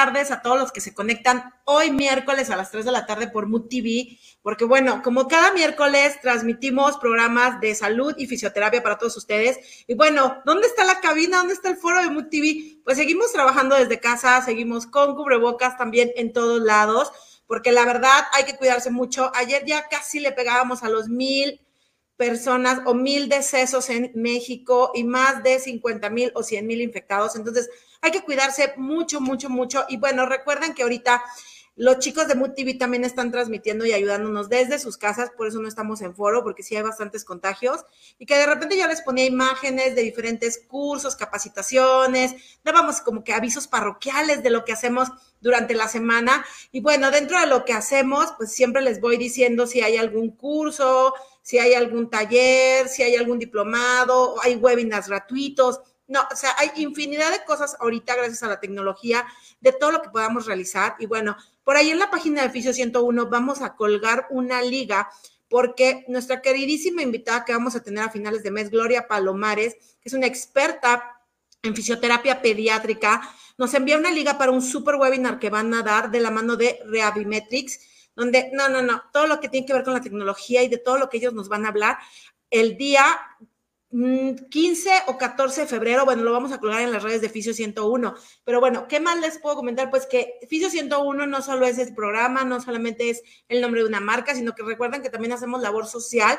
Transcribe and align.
tardes 0.00 0.30
a 0.30 0.40
todos 0.40 0.58
los 0.58 0.72
que 0.72 0.80
se 0.80 0.94
conectan 0.94 1.52
hoy 1.64 1.90
miércoles 1.90 2.48
a 2.48 2.56
las 2.56 2.70
3 2.70 2.86
de 2.86 2.90
la 2.90 3.04
tarde 3.04 3.28
por 3.28 3.46
Mood 3.46 3.68
TV, 3.68 4.18
porque 4.40 4.64
bueno, 4.64 5.02
como 5.02 5.28
cada 5.28 5.52
miércoles 5.52 6.18
transmitimos 6.22 6.96
programas 6.96 7.60
de 7.60 7.74
salud 7.74 8.14
y 8.16 8.26
fisioterapia 8.26 8.82
para 8.82 8.96
todos 8.96 9.18
ustedes. 9.18 9.58
Y 9.86 9.92
bueno, 9.92 10.40
¿dónde 10.46 10.68
está 10.68 10.84
la 10.84 11.00
cabina? 11.00 11.36
¿Dónde 11.36 11.52
está 11.52 11.68
el 11.68 11.76
foro 11.76 12.00
de 12.00 12.08
Mood 12.08 12.28
TV? 12.30 12.80
Pues 12.82 12.96
seguimos 12.96 13.30
trabajando 13.30 13.76
desde 13.76 14.00
casa, 14.00 14.40
seguimos 14.40 14.86
con 14.86 15.14
cubrebocas 15.14 15.76
también 15.76 16.10
en 16.16 16.32
todos 16.32 16.62
lados, 16.62 17.12
porque 17.46 17.70
la 17.70 17.84
verdad 17.84 18.24
hay 18.32 18.44
que 18.44 18.56
cuidarse 18.56 18.90
mucho. 18.90 19.30
Ayer 19.34 19.66
ya 19.66 19.86
casi 19.88 20.18
le 20.18 20.32
pegábamos 20.32 20.82
a 20.82 20.88
los 20.88 21.10
mil 21.10 21.60
personas 22.16 22.80
o 22.86 22.94
mil 22.94 23.28
decesos 23.28 23.90
en 23.90 24.12
México 24.14 24.92
y 24.94 25.04
más 25.04 25.42
de 25.42 25.58
50 25.58 26.08
mil 26.08 26.32
o 26.34 26.42
100 26.42 26.66
mil 26.66 26.80
infectados. 26.80 27.36
Entonces, 27.36 27.68
hay 28.00 28.10
que 28.10 28.22
cuidarse 28.22 28.74
mucho, 28.76 29.20
mucho, 29.20 29.50
mucho. 29.50 29.84
Y 29.88 29.96
bueno, 29.96 30.26
recuerden 30.26 30.74
que 30.74 30.82
ahorita 30.82 31.22
los 31.76 31.98
chicos 31.98 32.28
de 32.28 32.34
Mood 32.34 32.50
TV 32.50 32.74
también 32.74 33.04
están 33.04 33.30
transmitiendo 33.30 33.86
y 33.86 33.92
ayudándonos 33.94 34.50
desde 34.50 34.78
sus 34.78 34.98
casas, 34.98 35.30
por 35.30 35.46
eso 35.46 35.60
no 35.60 35.68
estamos 35.68 36.02
en 36.02 36.14
foro, 36.14 36.42
porque 36.42 36.62
sí 36.62 36.76
hay 36.76 36.82
bastantes 36.82 37.24
contagios. 37.24 37.86
Y 38.18 38.26
que 38.26 38.36
de 38.36 38.44
repente 38.44 38.76
yo 38.76 38.86
les 38.86 39.00
ponía 39.00 39.24
imágenes 39.24 39.94
de 39.94 40.02
diferentes 40.02 40.60
cursos, 40.68 41.16
capacitaciones, 41.16 42.34
dábamos 42.64 43.00
como 43.00 43.24
que 43.24 43.32
avisos 43.32 43.66
parroquiales 43.66 44.42
de 44.42 44.50
lo 44.50 44.66
que 44.66 44.72
hacemos 44.72 45.08
durante 45.40 45.74
la 45.74 45.88
semana. 45.88 46.44
Y 46.70 46.80
bueno, 46.80 47.10
dentro 47.10 47.40
de 47.40 47.46
lo 47.46 47.64
que 47.64 47.72
hacemos, 47.72 48.26
pues 48.36 48.52
siempre 48.52 48.82
les 48.82 49.00
voy 49.00 49.16
diciendo 49.16 49.66
si 49.66 49.80
hay 49.80 49.96
algún 49.96 50.32
curso, 50.32 51.14
si 51.40 51.58
hay 51.58 51.72
algún 51.72 52.10
taller, 52.10 52.88
si 52.88 53.02
hay 53.02 53.16
algún 53.16 53.38
diplomado, 53.38 54.34
hay 54.42 54.56
webinars 54.56 55.08
gratuitos. 55.08 55.80
No, 56.10 56.26
o 56.30 56.36
sea, 56.36 56.50
hay 56.58 56.70
infinidad 56.76 57.30
de 57.30 57.44
cosas 57.44 57.76
ahorita 57.78 58.16
gracias 58.16 58.42
a 58.42 58.48
la 58.48 58.58
tecnología, 58.58 59.24
de 59.60 59.72
todo 59.72 59.92
lo 59.92 60.02
que 60.02 60.10
podamos 60.10 60.44
realizar. 60.46 60.96
Y 60.98 61.06
bueno, 61.06 61.36
por 61.62 61.76
ahí 61.76 61.90
en 61.90 62.00
la 62.00 62.10
página 62.10 62.42
de 62.42 62.50
Fisio 62.50 62.74
101 62.74 63.26
vamos 63.26 63.62
a 63.62 63.76
colgar 63.76 64.26
una 64.30 64.60
liga 64.60 65.08
porque 65.48 66.04
nuestra 66.08 66.42
queridísima 66.42 67.02
invitada 67.02 67.44
que 67.44 67.52
vamos 67.52 67.76
a 67.76 67.82
tener 67.82 68.04
a 68.04 68.10
finales 68.10 68.42
de 68.42 68.50
mes, 68.50 68.70
Gloria 68.70 69.06
Palomares, 69.06 69.74
que 70.00 70.08
es 70.08 70.12
una 70.12 70.26
experta 70.26 71.22
en 71.62 71.76
fisioterapia 71.76 72.42
pediátrica, 72.42 73.22
nos 73.56 73.72
envía 73.74 73.96
una 73.96 74.10
liga 74.10 74.36
para 74.36 74.50
un 74.50 74.62
super 74.62 74.96
webinar 74.96 75.38
que 75.38 75.48
van 75.48 75.72
a 75.74 75.82
dar 75.82 76.10
de 76.10 76.20
la 76.20 76.30
mano 76.32 76.56
de 76.56 76.80
Reavimetrics 76.86 77.80
donde 78.16 78.50
no, 78.52 78.68
no, 78.68 78.82
no, 78.82 79.02
todo 79.12 79.26
lo 79.26 79.40
que 79.40 79.48
tiene 79.48 79.66
que 79.66 79.72
ver 79.72 79.84
con 79.84 79.94
la 79.94 80.00
tecnología 80.00 80.62
y 80.62 80.68
de 80.68 80.78
todo 80.78 80.98
lo 80.98 81.08
que 81.08 81.18
ellos 81.18 81.32
nos 81.32 81.48
van 81.48 81.64
a 81.64 81.68
hablar 81.68 81.98
el 82.50 82.76
día 82.76 83.04
15 83.90 84.90
mm, 84.90 85.10
o 85.10 85.18
14 85.18 85.62
de 85.62 85.66
febrero, 85.66 86.04
bueno, 86.04 86.22
lo 86.22 86.32
vamos 86.32 86.52
a 86.52 86.60
colgar 86.60 86.82
en 86.82 86.92
las 86.92 87.02
redes 87.02 87.20
de 87.20 87.28
Fisio 87.28 87.52
101. 87.52 88.14
Pero 88.44 88.60
bueno, 88.60 88.86
¿qué 88.86 89.00
más 89.00 89.18
les 89.18 89.38
puedo 89.38 89.56
comentar? 89.56 89.90
Pues 89.90 90.06
que 90.06 90.38
Fisio 90.48 90.70
101 90.70 91.26
no 91.26 91.42
solo 91.42 91.66
es 91.66 91.78
el 91.78 91.94
programa, 91.94 92.44
no 92.44 92.60
solamente 92.60 93.10
es 93.10 93.22
el 93.48 93.60
nombre 93.60 93.82
de 93.82 93.88
una 93.88 94.00
marca, 94.00 94.34
sino 94.34 94.54
que 94.54 94.62
recuerden 94.62 95.02
que 95.02 95.10
también 95.10 95.32
hacemos 95.32 95.60
labor 95.60 95.86
social. 95.86 96.38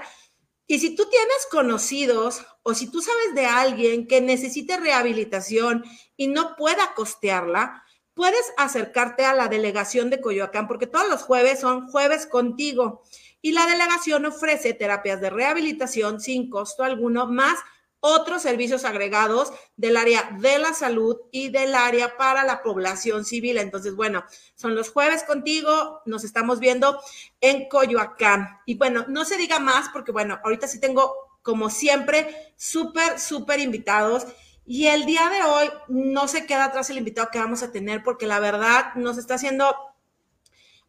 Y 0.66 0.80
si 0.80 0.96
tú 0.96 1.10
tienes 1.10 1.48
conocidos 1.52 2.46
o 2.64 2.74
si 2.74 2.90
tú 2.90 3.02
sabes 3.02 3.36
de 3.36 3.46
alguien 3.46 4.08
que 4.08 4.22
necesite 4.22 4.78
rehabilitación 4.78 5.84
y 6.16 6.28
no 6.28 6.56
pueda 6.56 6.94
costearla, 6.96 7.84
puedes 8.14 8.54
acercarte 8.56 9.26
a 9.26 9.34
la 9.34 9.50
delegación 9.50 10.10
de 10.10 10.22
Coyoacán, 10.22 10.68
porque 10.68 10.88
todos 10.88 11.10
los 11.10 11.24
jueves 11.24 11.60
son 11.60 11.90
jueves 11.90 12.26
contigo. 12.26 13.04
Y 13.42 13.52
la 13.54 13.66
delegación 13.66 14.26
ofrece 14.26 14.74
terapias 14.74 15.20
de 15.22 15.30
rehabilitación 15.30 16.20
sin 16.20 16.50
costo 16.50 16.84
alguno, 16.84 17.28
más 17.28 17.58
otros 18.02 18.42
servicios 18.42 18.84
agregados 18.84 19.54
del 19.78 19.96
área 19.96 20.36
de 20.40 20.58
la 20.58 20.74
salud 20.74 21.18
y 21.32 21.50
del 21.50 21.76
área 21.76 22.18
para 22.18 22.44
la 22.44 22.64
población 22.64 23.24
civil. 23.24 23.58
Entonces, 23.58 23.96
bueno, 23.96 24.24
son 24.56 24.76
los 24.76 24.90
jueves 24.90 25.24
contigo, 25.24 26.02
nos 26.06 26.24
estamos 26.24 26.60
viendo 26.60 27.00
en 27.40 27.70
Coyoacán. 27.70 28.60
Y 28.66 28.76
bueno, 28.76 29.06
no 29.08 29.24
se 29.24 29.38
diga 29.38 29.60
más 29.60 29.90
porque, 29.90 30.12
bueno, 30.12 30.40
ahorita 30.44 30.68
sí 30.68 30.80
tengo, 30.80 31.14
como 31.44 31.70
siempre, 31.70 32.54
súper, 32.58 33.20
súper 33.20 33.60
invitados. 33.60 34.26
Y 34.66 34.88
el 34.88 35.06
día 35.06 35.30
de 35.30 35.44
hoy 35.44 35.70
no 35.88 36.28
se 36.28 36.48
queda 36.48 36.66
atrás 36.66 36.90
el 36.90 36.98
invitado 36.98 37.30
que 37.32 37.40
vamos 37.40 37.62
a 37.62 37.72
tener 37.72 38.04
porque 38.04 38.26
la 38.26 38.40
verdad 38.40 38.96
nos 38.96 39.20
está 39.20 39.36
haciendo 39.36 39.76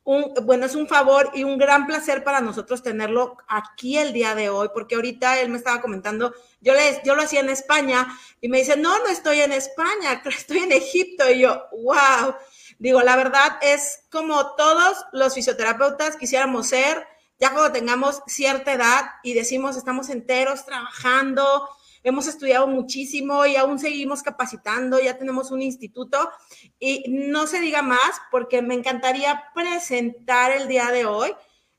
un, 0.04 0.34
bueno, 0.42 0.66
es 0.66 0.74
un 0.74 0.88
favor 0.88 1.30
y 1.34 1.44
un 1.44 1.58
gran 1.58 1.86
placer 1.86 2.24
para 2.24 2.40
nosotros 2.40 2.82
tenerlo 2.82 3.36
aquí 3.46 3.98
el 3.98 4.12
día 4.12 4.34
de 4.34 4.48
hoy, 4.48 4.70
porque 4.74 4.96
ahorita 4.96 5.40
él 5.40 5.50
me 5.50 5.58
estaba 5.58 5.80
comentando, 5.80 6.34
yo, 6.60 6.74
le, 6.74 7.00
yo 7.04 7.14
lo 7.14 7.22
hacía 7.22 7.40
en 7.40 7.50
España 7.50 8.08
y 8.40 8.48
me 8.48 8.58
dice, 8.58 8.76
no, 8.76 8.98
no 8.98 9.06
estoy 9.06 9.40
en 9.40 9.52
España, 9.52 10.22
estoy 10.36 10.58
en 10.58 10.72
Egipto. 10.72 11.30
Y 11.30 11.40
yo, 11.40 11.66
wow, 11.72 12.34
digo, 12.78 13.00
la 13.02 13.16
verdad 13.16 13.58
es 13.62 14.04
como 14.10 14.54
todos 14.56 15.04
los 15.12 15.34
fisioterapeutas 15.34 16.16
quisiéramos 16.16 16.68
ser, 16.68 17.06
ya 17.38 17.50
cuando 17.50 17.72
tengamos 17.72 18.22
cierta 18.26 18.72
edad 18.72 19.04
y 19.22 19.34
decimos, 19.34 19.76
estamos 19.76 20.08
enteros 20.10 20.64
trabajando, 20.64 21.68
hemos 22.02 22.26
estudiado 22.26 22.66
muchísimo 22.66 23.46
y 23.46 23.56
aún 23.56 23.78
seguimos 23.78 24.22
capacitando, 24.22 25.00
ya 25.00 25.16
tenemos 25.16 25.50
un 25.50 25.62
instituto 25.62 26.30
y 26.78 27.04
no 27.08 27.46
se 27.46 27.60
diga 27.60 27.82
más 27.82 28.20
porque 28.30 28.62
me 28.62 28.74
encantaría 28.74 29.44
presentar 29.54 30.52
el 30.52 30.68
día 30.68 30.90
de 30.90 31.06
hoy 31.06 31.30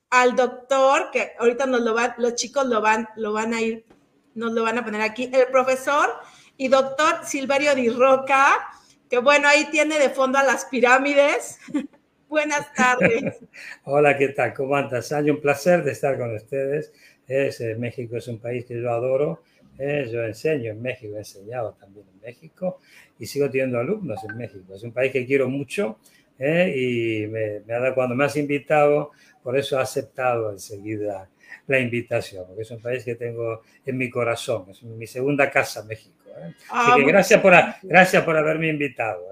al 0.09 0.35
doctor, 0.35 1.09
que 1.11 1.31
ahorita 1.39 1.65
nos 1.65 1.81
lo 1.81 1.93
van, 1.93 2.13
los 2.17 2.35
chicos 2.35 2.67
lo 2.67 2.81
van, 2.81 3.09
lo 3.15 3.33
van 3.33 3.53
a 3.53 3.61
ir, 3.61 3.85
nos 4.35 4.53
lo 4.53 4.63
van 4.63 4.77
a 4.77 4.85
poner 4.85 5.01
aquí, 5.01 5.29
el 5.33 5.47
profesor 5.47 6.09
y 6.55 6.67
doctor 6.67 7.25
Silverio 7.25 7.75
Di 7.75 7.89
Roca, 7.89 8.69
que 9.09 9.17
bueno, 9.17 9.47
ahí 9.47 9.65
tiene 9.71 9.97
de 9.99 10.09
fondo 10.09 10.37
a 10.37 10.43
las 10.43 10.65
pirámides. 10.65 11.59
Buenas 12.29 12.73
tardes. 12.73 13.39
Hola, 13.83 14.17
¿qué 14.17 14.29
tal? 14.29 14.53
¿Cómo 14.53 14.75
andas? 14.75 15.11
Hay 15.11 15.29
un 15.29 15.39
placer 15.39 15.83
de 15.83 15.91
estar 15.91 16.17
con 16.17 16.33
ustedes. 16.35 16.91
Es, 17.27 17.61
eh, 17.61 17.75
México 17.75 18.17
es 18.17 18.27
un 18.27 18.39
país 18.39 18.65
que 18.65 18.81
yo 18.81 18.91
adoro 18.91 19.43
eh, 19.77 20.09
yo 20.11 20.23
enseño 20.23 20.71
en 20.71 20.81
México, 20.81 21.15
he 21.15 21.19
enseñado 21.19 21.75
también 21.79 22.05
en 22.13 22.21
México 22.21 22.79
y 23.19 23.25
sigo 23.25 23.49
teniendo 23.49 23.79
alumnos 23.79 24.19
en 24.29 24.37
México. 24.37 24.75
Es 24.75 24.83
un 24.83 24.91
país 24.91 25.11
que 25.11 25.25
quiero 25.25 25.49
mucho 25.49 25.97
eh, 26.37 26.73
y 26.75 27.27
me, 27.27 27.61
me 27.61 27.93
cuando 27.93 28.15
me 28.15 28.25
has 28.25 28.35
invitado, 28.37 29.11
por 29.41 29.57
eso 29.57 29.77
he 29.77 29.81
aceptado 29.81 30.51
enseguida 30.51 31.29
la 31.67 31.79
invitación, 31.79 32.45
porque 32.47 32.63
es 32.63 32.71
un 32.71 32.81
país 32.81 33.03
que 33.03 33.15
tengo 33.15 33.61
en 33.85 33.97
mi 33.97 34.09
corazón, 34.09 34.65
es 34.69 34.83
mi 34.83 35.07
segunda 35.07 35.49
casa 35.49 35.83
México. 35.83 36.15
¿eh? 36.37 36.53
Ah, 36.69 36.97
gracias, 37.05 37.39
por, 37.39 37.53
gracias 37.83 38.23
por 38.23 38.37
haberme 38.37 38.69
invitado. 38.69 39.27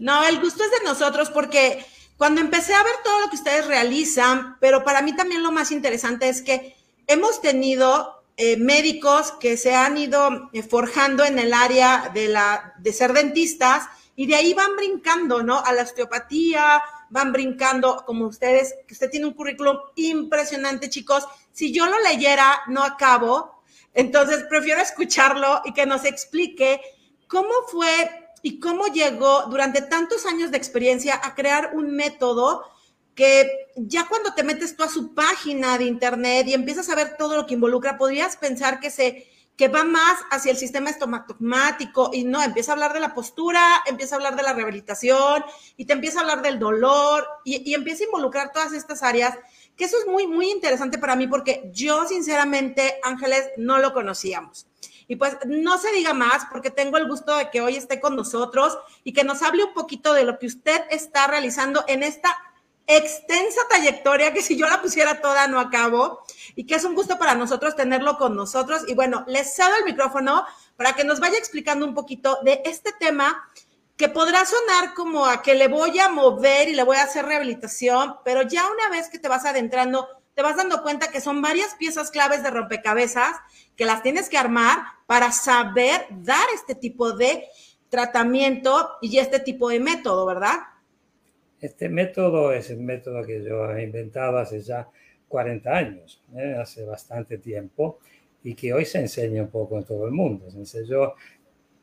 No, 0.00 0.26
el 0.26 0.40
gusto 0.40 0.62
es 0.64 0.70
de 0.70 0.84
nosotros 0.84 1.30
porque 1.30 1.78
cuando 2.16 2.40
empecé 2.40 2.74
a 2.74 2.82
ver 2.82 2.94
todo 3.02 3.20
lo 3.20 3.28
que 3.28 3.36
ustedes 3.36 3.66
realizan, 3.66 4.56
pero 4.60 4.84
para 4.84 5.02
mí 5.02 5.14
también 5.14 5.42
lo 5.42 5.52
más 5.52 5.72
interesante 5.72 6.28
es 6.28 6.42
que 6.42 6.74
hemos 7.06 7.40
tenido 7.40 8.23
eh, 8.36 8.56
médicos 8.56 9.32
que 9.32 9.56
se 9.56 9.74
han 9.74 9.96
ido 9.96 10.50
eh, 10.52 10.62
forjando 10.62 11.24
en 11.24 11.38
el 11.38 11.54
área 11.54 12.10
de, 12.12 12.28
la, 12.28 12.74
de 12.78 12.92
ser 12.92 13.12
dentistas 13.12 13.84
y 14.16 14.26
de 14.26 14.34
ahí 14.34 14.54
van 14.54 14.74
brincando, 14.76 15.42
¿no? 15.42 15.58
A 15.60 15.72
la 15.72 15.82
osteopatía, 15.82 16.82
van 17.10 17.32
brincando, 17.32 18.04
como 18.04 18.26
ustedes, 18.26 18.74
que 18.86 18.94
usted 18.94 19.10
tiene 19.10 19.26
un 19.26 19.34
currículum 19.34 19.76
impresionante, 19.96 20.90
chicos. 20.90 21.24
Si 21.52 21.72
yo 21.72 21.86
lo 21.86 22.00
leyera, 22.00 22.62
no 22.68 22.82
acabo. 22.82 23.62
Entonces, 23.92 24.44
prefiero 24.48 24.80
escucharlo 24.80 25.62
y 25.64 25.72
que 25.72 25.86
nos 25.86 26.04
explique 26.04 26.80
cómo 27.28 27.52
fue 27.68 28.32
y 28.42 28.58
cómo 28.58 28.88
llegó 28.88 29.44
durante 29.44 29.80
tantos 29.80 30.26
años 30.26 30.50
de 30.50 30.58
experiencia 30.58 31.20
a 31.22 31.34
crear 31.34 31.70
un 31.74 31.94
método 31.94 32.64
que 33.14 33.68
ya 33.76 34.06
cuando 34.08 34.34
te 34.34 34.42
metes 34.42 34.76
tú 34.76 34.82
a 34.82 34.88
su 34.88 35.14
página 35.14 35.78
de 35.78 35.84
internet 35.84 36.46
y 36.48 36.54
empiezas 36.54 36.88
a 36.88 36.94
ver 36.94 37.16
todo 37.16 37.36
lo 37.36 37.46
que 37.46 37.54
involucra, 37.54 37.98
podrías 37.98 38.36
pensar 38.36 38.80
que 38.80 38.90
se 38.90 39.28
que 39.56 39.68
va 39.68 39.84
más 39.84 40.18
hacia 40.32 40.50
el 40.50 40.56
sistema 40.56 40.90
estomatomático 40.90 42.10
y 42.12 42.24
no, 42.24 42.42
empieza 42.42 42.72
a 42.72 42.74
hablar 42.74 42.92
de 42.92 42.98
la 42.98 43.14
postura, 43.14 43.82
empieza 43.86 44.14
a 44.14 44.18
hablar 44.18 44.34
de 44.34 44.42
la 44.42 44.52
rehabilitación 44.52 45.44
y 45.76 45.84
te 45.84 45.92
empieza 45.92 46.18
a 46.18 46.22
hablar 46.22 46.42
del 46.42 46.58
dolor 46.58 47.24
y, 47.44 47.70
y 47.70 47.74
empieza 47.74 48.02
a 48.02 48.06
involucrar 48.06 48.50
todas 48.52 48.72
estas 48.72 49.04
áreas, 49.04 49.38
que 49.76 49.84
eso 49.84 49.96
es 49.98 50.08
muy, 50.08 50.26
muy 50.26 50.50
interesante 50.50 50.98
para 50.98 51.14
mí 51.14 51.28
porque 51.28 51.70
yo 51.72 52.06
sinceramente, 52.08 52.98
Ángeles, 53.04 53.50
no 53.56 53.78
lo 53.78 53.92
conocíamos. 53.92 54.66
Y 55.06 55.16
pues 55.16 55.36
no 55.46 55.78
se 55.78 55.92
diga 55.92 56.14
más 56.14 56.46
porque 56.50 56.70
tengo 56.70 56.96
el 56.96 57.06
gusto 57.06 57.36
de 57.36 57.50
que 57.50 57.60
hoy 57.60 57.76
esté 57.76 58.00
con 58.00 58.16
nosotros 58.16 58.78
y 59.04 59.12
que 59.12 59.22
nos 59.22 59.42
hable 59.42 59.64
un 59.64 59.74
poquito 59.74 60.14
de 60.14 60.24
lo 60.24 60.38
que 60.38 60.46
usted 60.46 60.82
está 60.90 61.26
realizando 61.26 61.84
en 61.86 62.02
esta 62.02 62.36
extensa 62.86 63.60
trayectoria 63.68 64.32
que 64.32 64.42
si 64.42 64.56
yo 64.56 64.68
la 64.68 64.82
pusiera 64.82 65.20
toda 65.20 65.48
no 65.48 65.58
acabo 65.58 66.22
y 66.54 66.66
que 66.66 66.74
es 66.74 66.84
un 66.84 66.94
gusto 66.94 67.18
para 67.18 67.34
nosotros 67.34 67.76
tenerlo 67.76 68.18
con 68.18 68.36
nosotros. 68.36 68.82
Y 68.86 68.94
bueno, 68.94 69.24
les 69.26 69.54
cedo 69.54 69.74
el 69.78 69.84
micrófono 69.84 70.44
para 70.76 70.92
que 70.92 71.04
nos 71.04 71.20
vaya 71.20 71.38
explicando 71.38 71.86
un 71.86 71.94
poquito 71.94 72.38
de 72.42 72.62
este 72.64 72.92
tema 72.92 73.48
que 73.96 74.08
podrá 74.08 74.44
sonar 74.44 74.94
como 74.94 75.26
a 75.26 75.40
que 75.42 75.54
le 75.54 75.68
voy 75.68 75.98
a 75.98 76.08
mover 76.08 76.68
y 76.68 76.74
le 76.74 76.82
voy 76.82 76.96
a 76.96 77.04
hacer 77.04 77.24
rehabilitación, 77.24 78.16
pero 78.24 78.42
ya 78.42 78.64
una 78.68 78.88
vez 78.90 79.08
que 79.08 79.20
te 79.20 79.28
vas 79.28 79.44
adentrando, 79.44 80.08
te 80.34 80.42
vas 80.42 80.56
dando 80.56 80.82
cuenta 80.82 81.12
que 81.12 81.20
son 81.20 81.40
varias 81.40 81.76
piezas 81.76 82.10
claves 82.10 82.42
de 82.42 82.50
rompecabezas 82.50 83.36
que 83.76 83.84
las 83.84 84.02
tienes 84.02 84.28
que 84.28 84.36
armar 84.36 84.84
para 85.06 85.30
saber 85.30 86.06
dar 86.10 86.46
este 86.54 86.74
tipo 86.74 87.12
de 87.12 87.46
tratamiento 87.88 88.96
y 89.00 89.18
este 89.18 89.38
tipo 89.38 89.68
de 89.68 89.78
método, 89.78 90.26
¿verdad? 90.26 90.58
Este 91.60 91.88
método 91.88 92.52
es 92.52 92.70
el 92.70 92.80
método 92.80 93.24
que 93.24 93.42
yo 93.42 93.74
he 93.74 93.82
inventado 93.84 94.38
hace 94.38 94.60
ya 94.60 94.88
40 95.28 95.76
años, 95.76 96.22
¿eh? 96.36 96.56
hace 96.58 96.84
bastante 96.84 97.38
tiempo, 97.38 97.98
y 98.42 98.54
que 98.54 98.72
hoy 98.72 98.84
se 98.84 99.00
enseña 99.00 99.42
un 99.42 99.48
poco 99.48 99.78
en 99.78 99.84
todo 99.84 100.06
el 100.06 100.12
mundo. 100.12 100.46
Yo 100.86 101.14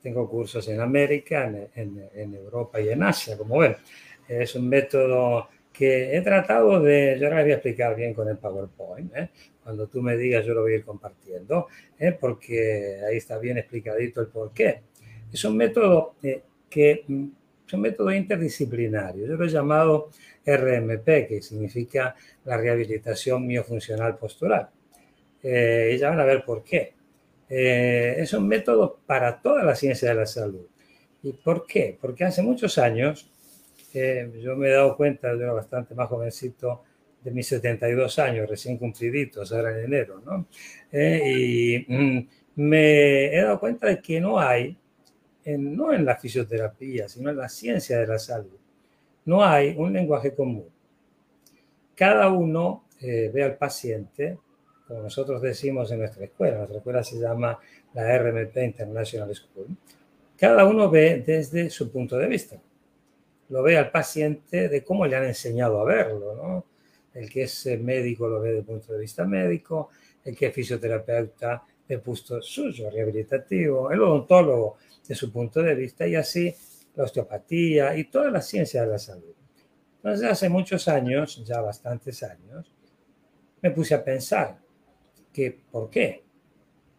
tengo 0.01 0.29
cursos 0.29 0.67
en 0.67 0.79
América, 0.79 1.45
en, 1.75 2.09
en, 2.13 2.33
Europa 2.33 2.79
y 2.79 2.89
en 2.89 3.03
Asia, 3.03 3.37
como 3.37 3.57
ven. 3.57 3.75
Es 4.27 4.55
un 4.55 4.69
método 4.69 5.49
que 5.73 6.15
he 6.15 6.21
tratado 6.21 6.79
de, 6.79 7.17
yo 7.19 7.27
ahora 7.27 7.41
voy 7.41 7.51
a 7.51 7.55
explicar 7.55 7.95
bien 7.95 8.13
con 8.13 8.27
el 8.27 8.37
PowerPoint, 8.37 9.15
¿eh? 9.15 9.29
cuando 9.63 9.87
tú 9.87 10.01
me 10.01 10.17
digas 10.17 10.45
yo 10.45 10.53
lo 10.53 10.61
voy 10.61 10.73
a 10.73 10.75
ir 10.77 10.85
compartiendo, 10.85 11.67
¿eh? 11.97 12.15
porque 12.19 12.99
ahí 13.07 13.17
está 13.17 13.37
bien 13.37 13.57
explicadito 13.57 14.21
el 14.21 14.27
por 14.27 14.53
qué. 14.53 14.81
Es 15.31 15.43
un 15.45 15.55
método 15.55 16.15
que 16.69 17.03
mm, 17.07 17.27
es 17.71 17.73
un 17.73 17.81
método 17.81 18.11
interdisciplinario. 18.11 19.25
Yo 19.25 19.35
lo 19.35 19.45
he 19.45 19.49
llamado 19.49 20.09
RMP, 20.45 21.05
que 21.27 21.41
significa 21.41 22.15
la 22.43 22.57
rehabilitación 22.57 23.47
miofuncional 23.47 24.17
postural. 24.17 24.69
Eh, 25.41 25.93
y 25.95 25.97
ya 25.97 26.09
van 26.09 26.19
a 26.19 26.25
ver 26.25 26.43
por 26.43 26.65
qué. 26.65 26.93
Eh, 27.49 28.15
es 28.17 28.33
un 28.33 28.45
método 28.45 28.99
para 29.05 29.41
toda 29.41 29.63
la 29.63 29.73
ciencia 29.73 30.09
de 30.09 30.15
la 30.15 30.25
salud. 30.25 30.65
¿Y 31.23 31.31
por 31.31 31.65
qué? 31.65 31.97
Porque 31.99 32.25
hace 32.25 32.41
muchos 32.41 32.77
años, 32.77 33.29
eh, 33.93 34.29
yo 34.41 34.57
me 34.57 34.67
he 34.67 34.71
dado 34.71 34.97
cuenta, 34.97 35.29
yo 35.29 35.43
era 35.43 35.53
bastante 35.53 35.95
más 35.95 36.09
jovencito, 36.09 36.83
de 37.23 37.31
mis 37.31 37.47
72 37.47 38.19
años, 38.19 38.49
recién 38.49 38.77
cumpliditos, 38.77 39.53
ahora 39.53 39.77
en 39.77 39.85
enero, 39.85 40.21
¿no? 40.25 40.47
y 40.91 41.85
mm, 41.87 42.27
me 42.55 43.27
he 43.27 43.41
dado 43.43 43.59
cuenta 43.59 43.85
de 43.87 44.01
que 44.01 44.19
no 44.19 44.39
hay 44.39 44.75
no 45.45 45.93
en 45.93 46.05
la 46.05 46.17
fisioterapia, 46.17 47.09
sino 47.09 47.29
en 47.29 47.37
la 47.37 47.49
ciencia 47.49 47.99
de 47.99 48.07
la 48.07 48.19
salud, 48.19 48.57
no 49.25 49.43
hay 49.43 49.75
un 49.77 49.93
lenguaje 49.93 50.33
común. 50.33 50.65
Cada 51.95 52.29
uno 52.29 52.85
eh, 52.99 53.29
ve 53.33 53.43
al 53.43 53.57
paciente, 53.57 54.37
como 54.87 55.01
nosotros 55.01 55.41
decimos 55.41 55.91
en 55.91 55.99
nuestra 55.99 56.25
escuela, 56.25 56.57
nuestra 56.57 56.77
escuela 56.77 57.03
se 57.03 57.19
llama 57.19 57.59
la 57.93 58.17
RMP 58.17 58.57
International 58.57 59.33
School, 59.35 59.67
cada 60.37 60.65
uno 60.65 60.89
ve 60.89 61.23
desde 61.25 61.69
su 61.69 61.91
punto 61.91 62.17
de 62.17 62.27
vista. 62.27 62.59
Lo 63.49 63.61
ve 63.61 63.77
al 63.77 63.91
paciente 63.91 64.69
de 64.69 64.83
cómo 64.83 65.05
le 65.05 65.15
han 65.15 65.25
enseñado 65.25 65.79
a 65.79 65.85
verlo, 65.85 66.35
¿no? 66.35 66.65
El 67.13 67.29
que 67.29 67.43
es 67.43 67.65
médico 67.79 68.27
lo 68.27 68.39
ve 68.39 68.49
desde 68.49 68.59
el 68.59 68.65
punto 68.65 68.93
de 68.93 68.99
vista 68.99 69.25
médico, 69.25 69.89
el 70.23 70.35
que 70.35 70.47
es 70.47 70.53
fisioterapeuta 70.53 71.63
de 71.87 71.99
punto 71.99 72.41
suyo, 72.41 72.89
rehabilitativo, 72.89 73.91
el 73.91 74.01
odontólogo 74.01 74.77
de 75.11 75.15
su 75.15 75.29
punto 75.29 75.61
de 75.61 75.75
vista 75.75 76.07
y 76.07 76.15
así 76.15 76.55
la 76.95 77.03
osteopatía 77.03 77.97
y 77.97 78.05
toda 78.05 78.31
la 78.31 78.41
ciencia 78.41 78.83
de 78.83 78.87
la 78.87 78.97
salud. 78.97 79.35
Entonces, 79.97 80.29
hace 80.29 80.47
muchos 80.47 80.87
años, 80.87 81.43
ya 81.45 81.59
bastantes 81.59 82.23
años, 82.23 82.73
me 83.61 83.71
puse 83.71 83.93
a 83.93 84.01
pensar 84.01 84.57
que 85.33 85.63
por 85.69 85.89
qué, 85.89 86.23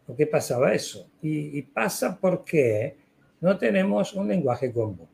por 0.05 0.15
qué 0.15 0.27
pasaba 0.27 0.75
eso. 0.75 1.09
Y, 1.23 1.59
pasa 1.63 2.15
porque 2.21 2.97
no 3.41 3.57
tenemos 3.57 4.13
un 4.13 4.27
lenguaje 4.27 4.71
común. 4.71 5.09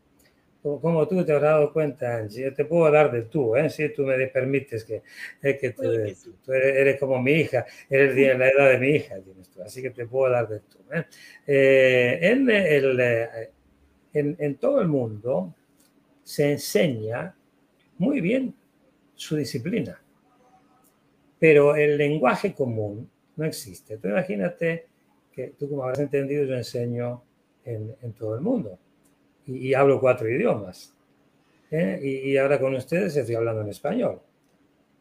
Como 0.62 1.08
tú 1.08 1.24
te 1.24 1.32
has 1.34 1.42
dado 1.42 1.72
cuenta, 1.72 2.18
Angie, 2.18 2.44
yo 2.44 2.54
te 2.54 2.66
puedo 2.66 2.92
dar 2.92 3.10
de 3.12 3.24
tú, 3.24 3.56
¿eh? 3.56 3.70
si 3.70 3.88
tú 3.94 4.04
me 4.04 4.28
permites 4.28 4.84
que, 4.84 5.04
eh, 5.42 5.58
que, 5.58 5.70
tú, 5.72 5.84
eres, 6.52 7.00
como 7.00 7.22
mi 7.22 7.32
hija, 7.32 7.66
eres 7.90 8.14
de 8.14 8.38
la 8.38 8.50
edad 8.50 8.70
de 8.72 8.78
mi 8.78 8.90
hija, 8.90 9.16
así 9.64 9.82
que 9.82 9.92
te 9.92 10.06
puedo 10.06 10.34
dar 10.34 10.50
de 10.50 10.60
tú. 10.60 10.80
¿eh? 10.92 11.06
Eh, 11.48 12.20
en, 12.24 12.50
el, 12.50 13.00
en, 14.12 14.36
en 14.38 14.56
todo 14.58 14.82
el 14.82 14.90
mundo 14.90 15.56
se 16.24 16.52
enseña 16.52 17.34
muy 17.98 18.20
bien 18.20 18.54
su 19.16 19.38
disciplina, 19.38 20.02
pero 21.40 21.74
el 21.74 21.98
lenguaje 21.98 22.54
común 22.54 23.10
no 23.38 23.46
existe. 23.46 23.98
Tú 23.98 24.10
imagínate 24.10 24.88
que 25.32 25.54
tú, 25.58 25.70
como 25.70 25.84
habrás 25.84 26.00
entendido, 26.00 26.44
yo 26.44 26.56
enseño 26.56 27.24
en, 27.64 27.96
en 28.02 28.12
todo 28.12 28.36
el 28.36 28.42
mundo 28.42 28.78
y, 29.50 29.74
hablo 29.74 30.00
cuatro 30.00 30.30
idiomas. 30.30 30.94
¿eh? 31.72 32.00
Y, 32.02 32.38
ahora 32.38 32.60
con 32.60 32.76
ustedes 32.76 33.16
estoy 33.16 33.36
hablando 33.36 33.62
en 33.62 33.70
español, 33.70 34.20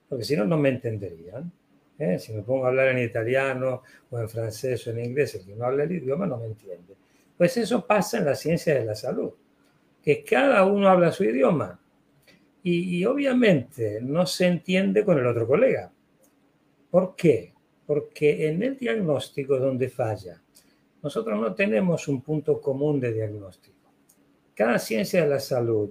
porque 0.08 0.24
si 0.24 0.36
no, 0.36 0.44
no 0.44 0.56
me 0.56 0.70
entenderían. 0.70 1.50
¿eh? 1.98 2.18
Si 2.18 2.32
me 2.32 2.42
pongo 2.42 2.64
a 2.64 2.68
hablar 2.68 2.88
en 2.88 2.98
italiano 3.04 3.82
o 4.10 4.18
en 4.18 4.28
francés 4.28 4.86
o 4.86 4.90
en 4.90 5.04
inglés, 5.04 5.34
el 5.34 5.44
que 5.44 5.54
no 5.54 5.64
habla 5.66 5.84
el 5.84 5.92
idioma 5.92 6.26
no 6.26 6.38
me 6.38 6.46
entiende. 6.46 6.94
Pues 7.36 7.56
eso 7.56 7.86
pasa 7.86 8.18
en 8.18 8.24
la 8.24 8.34
ciencia 8.34 8.74
de 8.74 8.84
la 8.84 8.94
salud, 8.94 9.32
que 10.02 10.24
cada 10.24 10.64
uno 10.64 10.88
habla 10.88 11.12
su 11.12 11.24
idioma 11.24 11.78
y, 12.62 12.98
y 12.98 13.04
obviamente 13.04 14.00
no 14.02 14.26
se 14.26 14.46
entiende 14.46 15.04
con 15.04 15.18
el 15.18 15.26
otro 15.26 15.46
colega. 15.46 15.92
¿Por 16.90 17.14
qué? 17.14 17.52
Porque 17.86 18.48
en 18.48 18.62
el 18.62 18.76
diagnóstico 18.76 19.58
donde 19.58 19.88
falla, 19.88 20.40
nosotros 21.02 21.38
no 21.40 21.54
tenemos 21.54 22.08
un 22.08 22.22
punto 22.22 22.60
común 22.60 22.98
de 22.98 23.12
diagnóstico. 23.12 23.77
Cada 24.58 24.80
ciencia 24.80 25.22
de 25.22 25.28
la 25.28 25.38
salud 25.38 25.90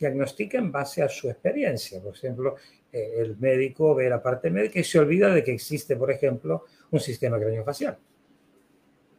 diagnostica 0.00 0.58
en 0.58 0.72
base 0.72 1.00
a 1.00 1.08
su 1.08 1.30
experiencia. 1.30 2.02
Por 2.02 2.16
ejemplo, 2.16 2.56
eh, 2.90 3.14
el 3.18 3.36
médico 3.36 3.94
ve 3.94 4.10
la 4.10 4.20
parte 4.20 4.50
médica 4.50 4.80
y 4.80 4.82
se 4.82 4.98
olvida 4.98 5.32
de 5.32 5.44
que 5.44 5.52
existe, 5.52 5.94
por 5.94 6.10
ejemplo, 6.10 6.64
un 6.90 6.98
sistema 6.98 7.38
craneofacial. 7.38 7.96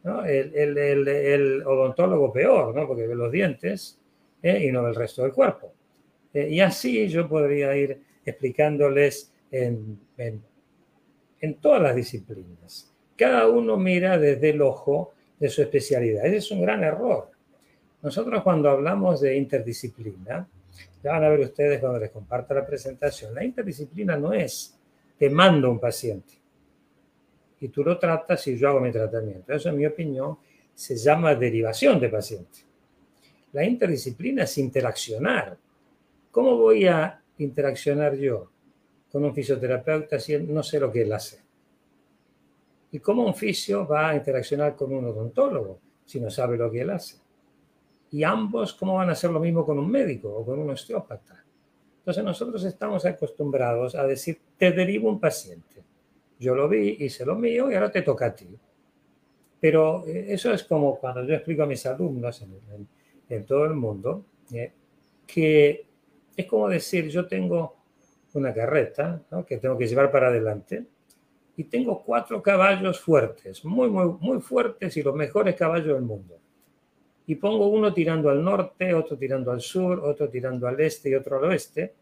¿no? 0.04 0.26
El, 0.26 0.76
el, 0.76 1.62
odontólogo 1.64 2.30
peor, 2.30 2.74
¿no? 2.74 2.86
porque 2.86 3.06
ve 3.06 3.14
los 3.14 3.32
dientes 3.32 3.98
¿eh? 4.42 4.66
y 4.66 4.70
no 4.70 4.82
ve 4.82 4.90
el 4.90 4.94
resto 4.94 5.22
del 5.22 5.32
cuerpo. 5.32 5.72
Eh, 6.34 6.46
y 6.50 6.60
así 6.60 7.08
yo 7.08 7.26
podría 7.26 7.74
ir 7.74 8.02
explicándoles 8.26 9.32
en, 9.52 9.98
en, 10.18 10.42
en 11.40 11.54
todas 11.62 11.80
las 11.80 11.96
disciplinas. 11.96 12.94
Cada 13.16 13.48
uno 13.48 13.78
mira 13.78 14.18
desde 14.18 14.50
el 14.50 14.60
ojo 14.60 15.14
de 15.40 15.48
su 15.48 15.62
especialidad. 15.62 16.26
Ese 16.26 16.36
es 16.36 16.50
un 16.50 16.60
gran 16.60 16.84
error. 16.84 17.30
Nosotros 18.06 18.40
cuando 18.44 18.70
hablamos 18.70 19.20
de 19.20 19.36
interdisciplina, 19.36 20.48
ya 21.02 21.10
van 21.10 21.24
a 21.24 21.28
ver 21.28 21.40
ustedes 21.40 21.80
cuando 21.80 21.98
les 21.98 22.12
comparta 22.12 22.54
la 22.54 22.64
presentación, 22.64 23.34
la 23.34 23.44
interdisciplina 23.44 24.16
no 24.16 24.32
es 24.32 24.78
te 25.18 25.28
mando 25.28 25.68
un 25.72 25.80
paciente 25.80 26.34
y 27.58 27.66
tú 27.66 27.82
lo 27.82 27.98
tratas 27.98 28.46
y 28.46 28.56
yo 28.56 28.68
hago 28.68 28.78
mi 28.78 28.92
tratamiento. 28.92 29.52
Eso, 29.52 29.70
en 29.70 29.78
mi 29.78 29.86
opinión, 29.86 30.38
se 30.72 30.96
llama 30.96 31.34
derivación 31.34 31.98
de 31.98 32.08
paciente. 32.08 32.60
La 33.50 33.64
interdisciplina 33.64 34.44
es 34.44 34.56
interaccionar. 34.58 35.58
¿Cómo 36.30 36.58
voy 36.58 36.86
a 36.86 37.20
interaccionar 37.38 38.14
yo 38.14 38.52
con 39.10 39.24
un 39.24 39.34
fisioterapeuta 39.34 40.20
si 40.20 40.38
no 40.38 40.62
sé 40.62 40.78
lo 40.78 40.92
que 40.92 41.02
él 41.02 41.12
hace? 41.12 41.40
¿Y 42.92 43.00
cómo 43.00 43.26
un 43.26 43.34
fisio 43.34 43.84
va 43.84 44.10
a 44.10 44.14
interaccionar 44.14 44.76
con 44.76 44.92
un 44.92 45.06
odontólogo 45.06 45.80
si 46.04 46.20
no 46.20 46.30
sabe 46.30 46.56
lo 46.56 46.70
que 46.70 46.82
él 46.82 46.90
hace? 46.90 47.25
Y 48.10 48.22
ambos, 48.22 48.74
¿cómo 48.74 48.94
van 48.94 49.08
a 49.08 49.12
hacer 49.12 49.30
lo 49.30 49.40
mismo 49.40 49.64
con 49.64 49.78
un 49.78 49.90
médico 49.90 50.28
o 50.32 50.44
con 50.44 50.58
un 50.58 50.70
osteópata? 50.70 51.44
Entonces 51.98 52.22
nosotros 52.22 52.64
estamos 52.64 53.04
acostumbrados 53.04 53.94
a 53.94 54.06
decir, 54.06 54.38
te 54.56 54.70
derivo 54.70 55.08
un 55.08 55.18
paciente. 55.18 55.82
Yo 56.38 56.54
lo 56.54 56.68
vi, 56.68 56.96
hice 57.00 57.24
lo 57.24 57.34
mío 57.34 57.70
y 57.70 57.74
ahora 57.74 57.90
te 57.90 58.02
toca 58.02 58.26
a 58.26 58.34
ti. 58.34 58.48
Pero 59.58 60.06
eh, 60.06 60.26
eso 60.28 60.52
es 60.52 60.62
como 60.64 60.98
cuando 60.98 61.24
yo 61.24 61.34
explico 61.34 61.64
a 61.64 61.66
mis 61.66 61.84
alumnos 61.86 62.44
en, 63.28 63.44
todo 63.44 63.64
el 63.64 63.74
mundo, 63.74 64.24
eh, 64.52 64.72
que 65.26 65.86
es 66.36 66.46
como 66.46 66.68
decir, 66.68 67.08
yo 67.08 67.26
tengo 67.26 67.74
una 68.34 68.52
carreta 68.52 69.22
que 69.46 69.56
tengo 69.56 69.76
que 69.76 69.86
llevar 69.86 70.10
para 70.10 70.28
adelante 70.28 70.86
y 71.56 71.64
tengo 71.64 72.02
cuatro 72.04 72.42
caballos 72.42 73.00
fuertes, 73.00 73.64
muy, 73.64 73.88
muy, 73.88 74.14
muy 74.20 74.40
fuertes 74.40 74.96
y 74.96 75.02
los 75.02 75.14
mejores 75.14 75.56
caballos 75.56 75.94
del 75.94 76.02
mundo 76.02 76.38
y 77.26 77.34
pongo 77.34 77.66
uno 77.68 77.92
tirando 77.92 78.30
al 78.30 78.42
norte, 78.42 78.94
otro 78.94 79.16
tirando 79.16 79.50
al 79.50 79.60
sur, 79.60 80.00
otro 80.00 80.28
tirando 80.28 80.68
al 80.68 80.80
este 80.80 81.10
y 81.10 81.14
otro 81.14 81.38
al 81.38 81.44
oeste, 81.44 81.92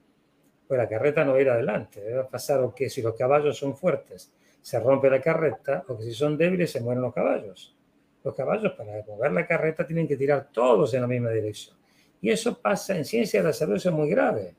pues 0.66 0.78
la 0.78 0.88
carreta 0.88 1.24
no 1.24 1.32
va 1.32 1.38
a 1.38 1.40
ir 1.40 1.50
adelante. 1.50 2.18
A 2.18 2.28
pasar 2.28 2.60
o 2.60 2.74
que 2.74 2.90
si 2.90 3.00
los 3.02 3.14
caballos 3.14 3.56
son 3.56 3.76
fuertes 3.76 4.32
se 4.60 4.80
rompe 4.80 5.10
la 5.10 5.20
carreta 5.20 5.84
o 5.88 5.98
que 5.98 6.04
si 6.04 6.14
son 6.14 6.38
débiles 6.38 6.70
se 6.70 6.80
mueren 6.80 7.02
los 7.02 7.12
caballos. 7.12 7.76
Los 8.22 8.34
caballos 8.34 8.72
para 8.72 9.04
mover 9.06 9.32
la 9.32 9.46
carreta 9.46 9.86
tienen 9.86 10.08
que 10.08 10.16
tirar 10.16 10.48
todos 10.50 10.94
en 10.94 11.02
la 11.02 11.06
misma 11.06 11.30
dirección. 11.30 11.76
Y 12.22 12.30
eso 12.30 12.58
pasa 12.58 12.96
en 12.96 13.04
ciencia 13.04 13.40
de 13.40 13.48
la 13.48 13.52
salud, 13.52 13.76
eso 13.76 13.90
es 13.90 13.94
muy 13.94 14.08
grave, 14.08 14.54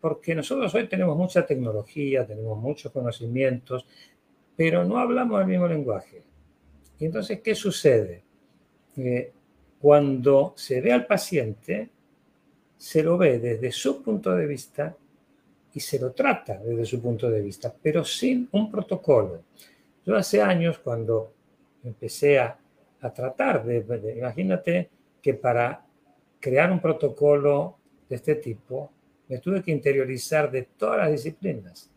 porque 0.00 0.34
nosotros 0.34 0.74
hoy 0.74 0.88
tenemos 0.88 1.14
mucha 1.14 1.44
tecnología, 1.44 2.26
tenemos 2.26 2.58
muchos 2.58 2.90
conocimientos, 2.90 3.86
pero 4.56 4.82
no 4.86 4.98
hablamos 4.98 5.38
el 5.42 5.46
mismo 5.46 5.68
lenguaje. 5.68 6.22
Y 6.98 7.04
entonces, 7.04 7.42
¿qué 7.42 7.54
sucede? 7.54 8.24
Eh, 8.96 9.32
cuando 9.80 10.54
se 10.56 10.80
ve 10.80 10.92
al 10.92 11.06
paciente, 11.06 11.90
se 12.76 13.02
lo 13.02 13.16
ve 13.16 13.38
desde 13.38 13.72
su 13.72 14.02
punto 14.02 14.34
de 14.34 14.46
vista 14.46 14.96
y 15.72 15.80
se 15.80 15.98
lo 15.98 16.12
trata 16.12 16.58
desde 16.58 16.84
su 16.86 17.00
punto 17.00 17.30
de 17.30 17.40
vista, 17.40 17.74
pero 17.82 18.04
sin 18.04 18.48
un 18.52 18.70
protocolo. 18.70 19.42
Yo 20.04 20.16
hace 20.16 20.40
años, 20.40 20.78
cuando 20.78 21.32
empecé 21.84 22.38
a, 22.38 22.58
tratar 23.14 23.64
de, 23.64 24.16
imagínate 24.16 24.90
que 25.22 25.34
para 25.34 25.84
crear 26.40 26.72
un 26.72 26.80
protocolo 26.80 27.76
de 28.08 28.16
este 28.16 28.36
tipo 28.36 28.90
me 29.28 29.38
tuve 29.38 29.62
que 29.62 29.70
interiorizar 29.70 30.50
de 30.50 30.62
todas 30.62 30.98
las 30.98 31.12
disciplinas. 31.12 31.90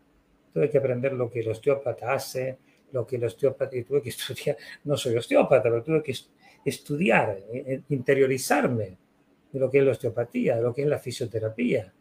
Tuve 0.52 0.70
que 0.70 0.78
aprender 0.78 1.12
lo 1.12 1.30
que 1.30 1.40
el 1.40 1.48
osteópata 1.48 2.12
hace, 2.12 2.58
lo 2.92 3.06
que 3.06 3.16
el 3.16 3.24
osteópata, 3.24 3.76
y 3.76 3.82
tuve 3.82 4.02
que 4.02 4.08
estudiar, 4.10 4.56
no 4.84 4.96
soy 4.96 5.16
osteópata, 5.16 5.62
pero 5.64 5.82
tuve 5.82 6.02
que 6.02 6.12
estudiar, 6.12 6.39
eh, 6.64 7.42
eh, 7.52 7.82
interiorizarme 7.88 8.98
de 9.52 9.58
lo 9.58 9.70
que 9.70 9.78
es 9.78 9.84
la 9.84 9.92
osteopatía, 9.92 10.56
de 10.56 10.62
lo 10.62 10.74
que 10.74 10.82
es 10.82 10.88
la 10.88 10.98
fisioterapia, 10.98 11.92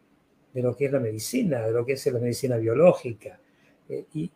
de 0.54 0.62
lo 0.62 0.76
que 0.76 0.86
es 0.86 0.92
la 0.92 1.00
medicina, 1.00 1.66
de 1.66 1.72
lo 1.72 1.86
que 1.86 1.94
es 1.94 2.06
la 2.08 2.20
medicina 2.20 2.58
biológica. 2.58 3.40
Eh, 3.88 4.06
y, 4.14 4.32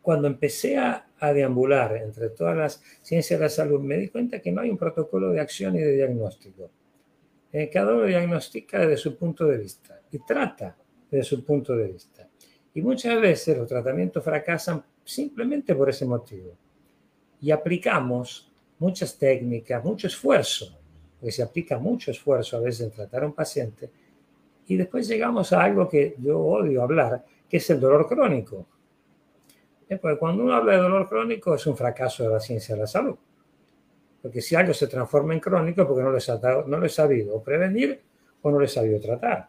cuando 0.00 0.26
empecé 0.26 0.78
a, 0.78 1.04
deambular 1.34 1.96
entre 1.96 2.30
todas 2.30 2.56
las 2.56 2.82
ciencias 3.02 3.38
de 3.38 3.44
la 3.44 3.50
salud, 3.50 3.80
me 3.80 3.98
di 3.98 4.08
cuenta 4.08 4.40
que 4.40 4.50
no 4.50 4.62
hay 4.62 4.70
un 4.70 4.78
protocolo 4.78 5.30
de 5.30 5.40
acción 5.40 5.76
y 5.76 5.80
de 5.80 5.96
diagnóstico. 5.96 6.70
cada 7.70 7.92
uno 7.92 8.04
diagnostica 8.04 8.78
desde 8.78 8.96
su 8.96 9.18
punto 9.18 9.44
de 9.44 9.58
vista 9.58 10.00
y 10.10 10.18
trata 10.20 10.74
desde 11.10 11.24
su 11.24 11.44
punto 11.44 11.76
de 11.76 11.88
vista. 11.88 12.26
Y 12.72 12.80
muchas 12.80 13.20
veces 13.20 13.58
los 13.58 13.68
tratamientos 13.68 14.24
fracasan 14.24 14.82
simplemente 15.04 15.74
por 15.74 15.90
ese 15.90 16.06
motivo. 16.06 16.56
Y 17.42 17.50
aplicamos 17.50 18.47
muchas 18.78 19.18
técnicas, 19.18 19.84
mucho 19.84 20.06
esfuerzo, 20.06 20.78
porque 21.18 21.32
se 21.32 21.42
aplica 21.42 21.78
mucho 21.78 22.10
esfuerzo 22.10 22.56
a 22.56 22.60
veces 22.60 22.82
en 22.82 22.90
tratar 22.90 23.24
a 23.24 23.26
un 23.26 23.32
paciente, 23.32 23.90
y 24.66 24.76
después 24.76 25.08
llegamos 25.08 25.52
a 25.52 25.62
algo 25.62 25.88
que 25.88 26.14
yo 26.18 26.38
odio 26.38 26.82
hablar, 26.82 27.24
que 27.48 27.56
es 27.56 27.70
el 27.70 27.80
dolor 27.80 28.06
crónico. 28.06 28.66
Porque 29.88 30.18
cuando 30.18 30.44
uno 30.44 30.52
habla 30.52 30.72
de 30.72 30.78
dolor 30.78 31.08
crónico 31.08 31.54
es 31.54 31.66
un 31.66 31.74
fracaso 31.74 32.24
de 32.24 32.28
la 32.28 32.40
ciencia 32.40 32.74
de 32.74 32.82
la 32.82 32.86
salud. 32.86 33.16
Porque 34.20 34.42
si 34.42 34.54
algo 34.54 34.74
se 34.74 34.86
transforma 34.86 35.32
en 35.32 35.40
crónico 35.40 35.86
porque 35.86 36.02
no 36.02 36.10
lo 36.10 36.18
he, 36.18 36.68
no 36.68 36.78
lo 36.78 36.88
sabido 36.90 37.42
prevenir 37.42 37.98
o 38.42 38.50
no 38.50 38.58
lo 38.58 38.64
he 38.66 38.68
sabido 38.68 39.00
tratar. 39.00 39.48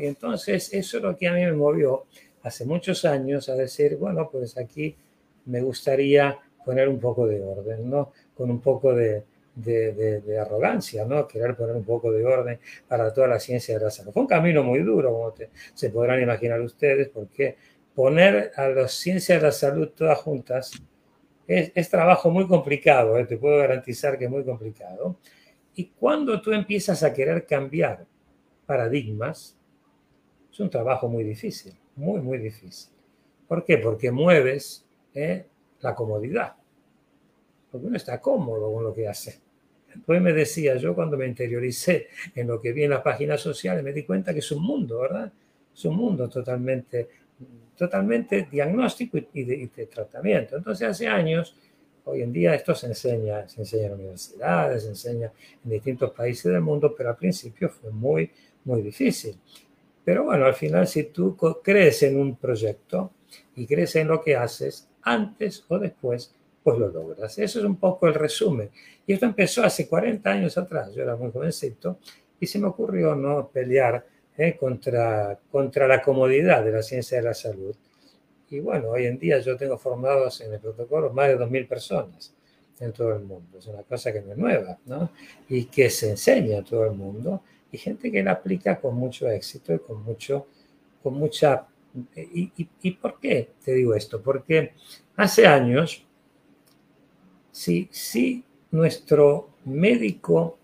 Y 0.00 0.06
entonces 0.06 0.72
eso 0.72 0.96
es 0.96 1.02
lo 1.02 1.16
que 1.16 1.28
a 1.28 1.32
mí 1.34 1.44
me 1.44 1.52
movió 1.52 2.06
hace 2.42 2.64
muchos 2.64 3.04
años 3.04 3.48
a 3.48 3.54
decir, 3.54 3.96
bueno, 3.96 4.28
pues 4.30 4.58
aquí 4.58 4.96
me 5.44 5.60
gustaría 5.60 6.40
poner 6.64 6.88
un 6.88 6.98
poco 6.98 7.26
de 7.26 7.42
orden, 7.42 7.88
¿no? 7.88 8.12
Con 8.34 8.50
un 8.50 8.60
poco 8.60 8.94
de, 8.94 9.24
de, 9.54 10.38
arrogancia, 10.38 11.04
¿no? 11.04 11.26
Querer 11.26 11.56
poner 11.56 11.76
un 11.76 11.84
poco 11.84 12.10
de 12.10 12.24
orden 12.24 12.58
para 12.88 13.12
toda 13.12 13.28
la 13.28 13.38
ciencia 13.38 13.78
de 13.78 13.84
la 13.84 13.90
salud. 13.90 14.12
Fue 14.12 14.22
un 14.22 14.28
camino 14.28 14.62
muy 14.62 14.80
duro, 14.80 15.12
como 15.12 15.34
se 15.74 15.90
podrán 15.90 16.22
imaginar 16.22 16.60
ustedes, 16.60 17.08
porque 17.08 17.56
poner 17.94 18.52
a 18.56 18.68
las 18.68 18.92
ciencias 18.92 19.40
de 19.40 19.46
la 19.46 19.52
salud 19.52 19.90
todas 19.90 20.18
juntas 20.18 20.72
es, 21.46 21.90
trabajo 21.90 22.30
muy 22.30 22.46
complicado, 22.46 23.18
¿eh? 23.18 23.26
te 23.26 23.36
puedo 23.36 23.58
garantizar 23.58 24.18
que 24.18 24.24
es 24.24 24.30
muy 24.30 24.44
complicado. 24.44 25.18
Y 25.74 25.86
cuando 25.86 26.40
tú 26.40 26.52
empiezas 26.52 27.02
a 27.02 27.12
querer 27.12 27.46
cambiar 27.46 28.06
paradigmas, 28.66 29.58
es 30.50 30.60
un 30.60 30.70
trabajo 30.70 31.08
muy 31.08 31.24
difícil, 31.24 31.74
muy, 31.96 32.20
muy 32.20 32.38
difícil. 32.38 32.92
¿Por 33.48 33.64
qué? 33.64 33.78
Porque 33.78 34.10
mueves 34.10 34.86
¿eh? 35.14 35.46
La 35.82 35.94
comodidad. 35.94 36.54
Porque 37.70 37.86
uno 37.86 37.96
está 37.96 38.20
cómodo 38.20 38.72
con 38.72 38.84
lo 38.84 38.94
que 38.94 39.06
hace. 39.08 39.40
Pues 40.06 40.22
me 40.22 40.32
decía, 40.32 40.76
yo 40.76 40.94
cuando 40.94 41.16
me 41.18 41.26
interioricé 41.26 42.08
en 42.34 42.46
lo 42.46 42.60
que 42.60 42.72
vi 42.72 42.84
en 42.84 42.90
las 42.90 43.02
páginas 43.02 43.40
sociales, 43.40 43.84
me 43.84 43.92
di 43.92 44.04
cuenta 44.04 44.32
que 44.32 44.38
es 44.38 44.52
un 44.52 44.62
mundo, 44.62 45.00
¿verdad? 45.00 45.30
Es 45.74 45.84
un 45.84 45.96
mundo 45.96 46.28
totalmente, 46.28 47.08
totalmente 47.76 48.48
diagnóstico 48.50 49.18
y 49.32 49.44
de, 49.44 49.54
y 49.54 49.66
de 49.66 49.86
tratamiento. 49.86 50.56
Entonces, 50.56 50.88
hace 50.88 51.08
años, 51.08 51.54
hoy 52.04 52.22
en 52.22 52.32
día 52.32 52.54
esto 52.54 52.74
se 52.74 52.86
enseña, 52.86 53.46
se 53.48 53.60
enseña 53.60 53.86
en 53.86 53.94
universidades, 53.94 54.82
se 54.84 54.88
enseña 54.88 55.32
en 55.62 55.70
distintos 55.70 56.10
países 56.12 56.50
del 56.50 56.62
mundo, 56.62 56.94
pero 56.96 57.10
al 57.10 57.16
principio 57.16 57.68
fue 57.68 57.90
muy, 57.90 58.30
muy 58.64 58.82
difícil. 58.82 59.38
Pero 60.04 60.24
bueno, 60.24 60.46
al 60.46 60.54
final 60.54 60.86
si 60.86 61.04
tú 61.04 61.36
crees 61.62 62.02
en 62.02 62.18
un 62.18 62.36
proyecto 62.36 63.12
y 63.54 63.66
crees 63.66 63.94
en 63.96 64.08
lo 64.08 64.20
que 64.20 64.36
haces, 64.36 64.88
antes 65.02 65.64
o 65.68 65.78
después, 65.78 66.34
pues 66.62 66.78
lo 66.78 66.88
logras. 66.88 67.38
Eso 67.38 67.58
es 67.58 67.64
un 67.64 67.76
poco 67.76 68.06
el 68.06 68.14
resumen. 68.14 68.70
Y 69.06 69.12
esto 69.12 69.26
empezó 69.26 69.64
hace 69.64 69.88
40 69.88 70.30
años 70.30 70.56
atrás, 70.58 70.94
yo 70.94 71.02
era 71.02 71.16
muy 71.16 71.30
jovencito, 71.30 71.98
y 72.38 72.46
se 72.46 72.58
me 72.58 72.66
ocurrió 72.66 73.14
no 73.14 73.48
pelear 73.48 74.04
eh, 74.36 74.56
contra, 74.56 75.38
contra 75.50 75.86
la 75.86 76.02
comodidad 76.02 76.64
de 76.64 76.72
la 76.72 76.82
ciencia 76.82 77.18
de 77.18 77.24
la 77.24 77.34
salud. 77.34 77.74
Y 78.50 78.60
bueno, 78.60 78.90
hoy 78.90 79.06
en 79.06 79.18
día 79.18 79.38
yo 79.38 79.56
tengo 79.56 79.78
formados 79.78 80.40
en 80.40 80.52
el 80.52 80.60
protocolo 80.60 81.12
más 81.12 81.28
de 81.28 81.38
2.000 81.38 81.68
personas 81.68 82.34
en 82.80 82.92
todo 82.92 83.14
el 83.14 83.24
mundo. 83.24 83.58
Es 83.58 83.66
una 83.66 83.82
cosa 83.82 84.12
que 84.12 84.20
no 84.20 84.32
es 84.32 84.38
nueva, 84.38 84.78
¿no? 84.86 85.10
Y 85.48 85.66
que 85.66 85.88
se 85.88 86.10
enseña 86.10 86.58
a 86.58 86.64
todo 86.64 86.84
el 86.84 86.92
mundo 86.92 87.42
y 87.70 87.78
gente 87.78 88.10
que 88.10 88.22
la 88.22 88.32
aplica 88.32 88.80
con 88.80 88.96
mucho 88.96 89.28
éxito 89.30 89.72
y 89.74 89.78
con, 89.78 90.02
mucho, 90.02 90.46
con 91.02 91.14
mucha... 91.14 91.66
Y, 92.14 92.90
por 92.92 93.18
qué 93.20 93.50
te 93.64 93.72
digo 93.72 93.94
esto? 93.94 94.22
Porque 94.22 94.72
hace 95.16 95.46
años, 95.46 96.04
si, 97.50 97.88
si 97.90 98.44
nuestro 98.70 99.50
médico 99.64 100.58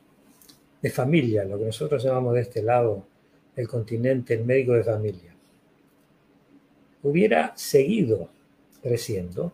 de 0.81 0.91
familia, 0.91 1.45
lo 1.45 1.59
que 1.59 1.67
nosotros 1.67 2.03
llamamos 2.03 2.35
de 2.35 2.41
este 2.41 2.63
lado 2.63 3.05
del 3.55 3.69
continente, 3.69 4.35
el 4.35 4.45
médico 4.45 4.73
de 4.73 4.85
familia, 4.85 5.35
hubiera 7.03 7.53
seguido 7.57 8.29
creciendo, 8.83 9.53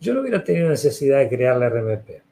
yo 0.00 0.14
no 0.14 0.20
hubiera 0.20 0.44
tenido 0.44 0.68
necesidad 0.68 1.20
de 1.20 1.28
crear 1.28 1.56
la 1.56 1.68
RMP. 1.68 2.22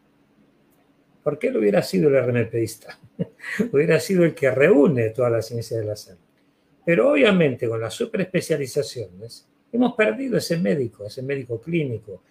¿Por 1.23 1.39
qué 1.39 1.49
él 1.49 1.57
hubiera 1.57 1.83
sido 1.83 2.11
el 2.11 2.23
RMPista? 2.23 2.99
hubiera 3.73 3.99
sido 3.99 4.25
el 4.25 4.35
que 4.35 4.51
reúne 4.51 5.11
toda 5.11 5.31
la 5.31 5.41
ciencia 5.41 5.79
de 5.79 5.85
la 5.87 5.97
salud. 5.97 6.24
Pero 6.85 7.13
obviamente 7.13 7.69
con 7.69 7.81
las 7.81 7.95
superespecializaciones 7.95 9.49
hemos 9.73 9.95
perdido 9.95 10.39
ese 10.39 10.57
médico, 10.59 11.07
ese 11.07 11.23
médico 11.23 11.61
clínico. 11.61 12.23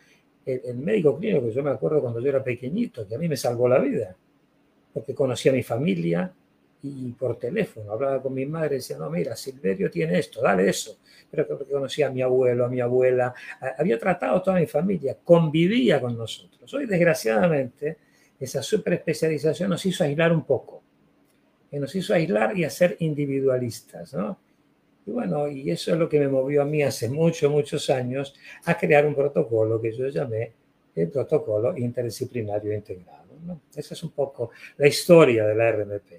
El, 0.46 0.78
médico 0.78 1.18
clínico, 1.18 1.50
yo 1.50 1.64
me 1.64 1.72
acuerdo 1.72 2.02
cuando 2.02 2.20
yo 2.20 2.30
era 2.30 2.44
pequeñito, 2.44 3.08
que 3.08 3.16
a 3.16 3.18
mí 3.18 3.28
me 3.28 3.38
salvó 3.38 3.68
la 3.68 3.80
vida, 3.80 4.16
porque 4.94 5.14
conocía 5.14 5.52
a 5.52 5.56
mi 5.56 5.64
familia 5.64 6.34
y 6.84 7.12
por 7.14 7.40
teléfono 7.40 7.94
hablaba 7.94 8.22
con 8.22 8.34
mi 8.34 8.46
madre 8.46 8.76
y 8.76 8.78
decía, 8.80 8.98
no, 8.98 9.10
mira, 9.10 9.36
Silverio 9.36 9.90
tiene 9.90 10.20
esto, 10.20 10.42
dale 10.42 10.70
eso. 10.70 11.00
Pero 11.32 11.48
porque 11.48 11.72
conocía 11.72 12.08
a 12.08 12.12
mi 12.12 12.22
abuelo, 12.22 12.66
a 12.66 12.70
mi 12.70 12.82
abuela, 12.82 13.34
había 13.78 13.98
tratado 13.98 14.42
toda 14.42 14.60
mi 14.60 14.68
familia, 14.68 15.18
convivía 15.24 16.00
con 16.00 16.18
nosotros. 16.18 16.74
Hoy, 16.74 16.86
desgraciadamente, 16.86 17.98
esa 18.40 18.62
superespecialización 18.62 19.70
nos 19.70 19.86
hizo 19.86 20.04
aislar 20.04 20.34
un 20.34 20.44
poco, 20.44 20.84
que 21.72 21.80
nos 21.80 21.96
hizo 21.96 22.14
aislar 22.14 22.58
y 22.58 22.66
hacer 22.66 22.98
individualistas, 23.00 24.14
¿no? 24.14 24.43
Y 25.06 25.12
bueno, 25.12 25.48
y 25.48 25.70
eso 25.70 25.94
es 25.94 26.00
lo 26.00 26.08
que 26.08 26.20
me 26.20 26.28
movió 26.28 26.62
a 26.62 26.66
mí 26.66 26.82
hace 26.82 27.10
muchos, 27.10 27.52
muchos 27.52 27.90
años 27.90 28.34
a 28.66 28.78
crear 28.78 29.06
un 29.06 29.16
protocolo 29.16 29.82
que 29.82 29.96
yo 29.96 30.08
llamé 30.08 30.54
el 30.96 31.10
protocolo 31.10 31.78
interdisciplinario 31.78 32.74
integrado. 32.74 33.24
¿no? 33.46 33.60
Esa 33.76 33.94
es 33.94 34.04
un 34.04 34.12
poco 34.12 34.52
la 34.78 34.88
historia 34.88 35.46
de 35.46 35.56
la 35.56 35.72
RMP. 35.72 36.12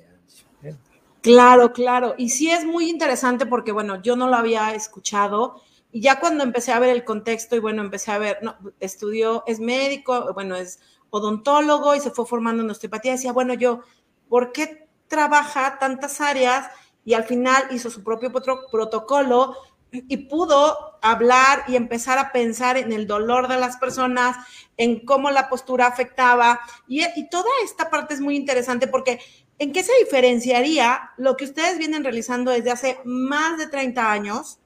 ¿eh? 0.65 0.75
Claro, 1.23 1.73
claro. 1.73 2.15
Y 2.19 2.29
sí 2.29 2.51
es 2.51 2.65
muy 2.65 2.91
interesante 2.91 3.47
porque, 3.47 3.73
bueno, 3.73 4.03
yo 4.03 4.17
no 4.17 4.29
lo 4.29 4.37
había 4.37 4.75
escuchado 4.75 5.63
y 5.91 6.01
ya 6.01 6.19
cuando 6.19 6.43
empecé 6.43 6.73
a 6.73 6.81
ver 6.81 6.91
el 6.91 7.05
contexto 7.05 7.55
y, 7.55 7.61
bueno, 7.61 7.81
empecé 7.81 8.11
a 8.11 8.19
ver, 8.19 8.39
no, 8.43 8.57
estudió, 8.81 9.45
es 9.47 9.61
médico, 9.61 10.33
bueno, 10.35 10.57
es 10.57 10.81
odontólogo 11.11 11.95
y 11.95 12.01
se 12.01 12.11
fue 12.11 12.27
formando 12.27 12.65
en 12.65 12.71
osteopatía, 12.71 13.13
decía, 13.13 13.33
bueno, 13.33 13.55
yo, 13.55 13.81
¿por 14.29 14.51
qué 14.51 14.89
trabaja 15.07 15.79
tantas 15.79 16.21
áreas? 16.21 16.67
Y 17.05 17.15
al 17.15 17.25
final 17.25 17.65
hizo 17.71 17.91
su 17.91 18.03
propio 18.03 18.33
protocolo 18.33 19.57
y 19.93 20.17
pudo 20.17 20.99
hablar 21.03 21.65
y 21.69 21.77
empezar 21.77 22.19
a 22.19 22.33
pensar 22.33 22.77
en 22.77 22.93
el 22.93 23.07
dolor 23.07 23.49
de 23.49 23.59
las 23.59 23.77
personas, 23.77 24.37
en 24.77 25.05
cómo 25.05 25.31
la 25.31 25.49
postura 25.49 25.87
afectaba. 25.87 26.61
Y, 26.89 27.05
toda 27.29 27.49
esta 27.65 27.91
parte 27.91 28.15
es 28.15 28.21
muy 28.21 28.37
interesante 28.37 28.87
porque 28.87 29.21
¿en 29.59 29.73
qué 29.73 29.83
se 29.83 29.93
diferenciaría 30.01 31.13
lo 31.17 31.37
que 31.37 31.45
ustedes 31.45 31.79
vienen 31.79 32.03
realizando 32.03 32.51
desde 32.51 32.71
hace 32.71 32.99
más 33.05 33.59
de 33.59 33.69
30 33.69 34.11
años? 34.11 34.59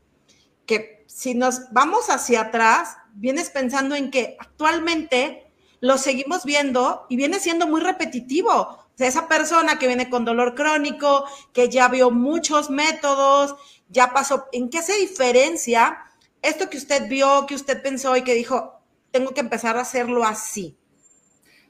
Que 0.65 1.05
si 1.07 1.35
nos 1.35 1.73
vamos 1.73 2.09
hacia 2.09 2.43
atrás, 2.43 2.97
vienes 3.15 3.51
pensando 3.51 3.95
en 3.95 4.11
que 4.11 4.37
actualmente 4.39 5.53
lo 5.81 5.99
seguimos 5.99 6.45
viendo 6.45 7.07
y 7.09 7.17
viene 7.17 7.39
siendo 7.39 7.67
muy 7.67 7.81
repetitivo. 7.81 8.78
Esa 8.99 9.29
persona 9.29 9.79
que 9.79 9.87
viene 9.87 10.11
con 10.11 10.25
dolor 10.25 10.55
crónico, 10.55 11.25
que 11.53 11.69
ya 11.69 11.89
vio 11.89 12.11
muchos 12.11 12.71
métodos, 12.71 13.55
ya 13.89 14.13
pasó, 14.13 14.47
¿en 14.53 14.69
qué 14.69 14.83
se 14.83 14.95
diferencia 14.97 15.99
esto 16.43 16.69
que 16.69 16.77
usted 16.77 17.09
vio, 17.09 17.47
que 17.47 17.55
usted 17.55 17.83
pensó 17.83 18.17
y 18.17 18.23
que 18.23 18.35
dijo, 18.35 18.81
tengo 19.11 19.33
que 19.33 19.41
empezar 19.41 19.77
a 19.77 19.83
hacerlo 19.83 20.25
así? 20.25 20.77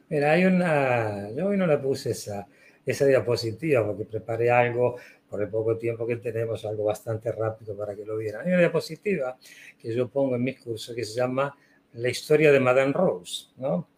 Mira, 0.09 0.33
hay 0.33 0.47
una, 0.47 1.31
yo 1.33 1.49
hoy 1.49 1.57
no 1.57 1.67
le 1.67 1.79
puse 1.79 2.13
esa, 2.13 2.47
esa 2.85 3.05
diapositiva 3.05 3.87
porque 3.87 4.05
preparé 4.05 4.51
algo 4.51 4.97
por 5.29 5.43
el 5.43 5.49
poco 5.51 5.77
tiempo 5.77 6.07
que 6.07 6.17
tenemos, 6.17 6.65
algo 6.65 6.85
bastante 6.85 7.31
rápido 7.31 7.77
para 7.77 7.95
que 7.95 8.05
lo 8.07 8.17
vieran. 8.17 8.47
Hay 8.47 8.53
una 8.53 8.61
diapositiva 8.61 9.37
que 9.79 9.95
yo 9.95 10.09
pongo 10.09 10.37
en 10.37 10.45
mis 10.45 10.59
cursos 10.59 10.95
que 10.95 11.05
se 11.05 11.15
llama 11.15 11.55
La 11.93 12.09
historia 12.09 12.51
de 12.51 12.61
Madame 12.61 12.93
Rose, 12.93 13.49
¿no? 13.59 13.89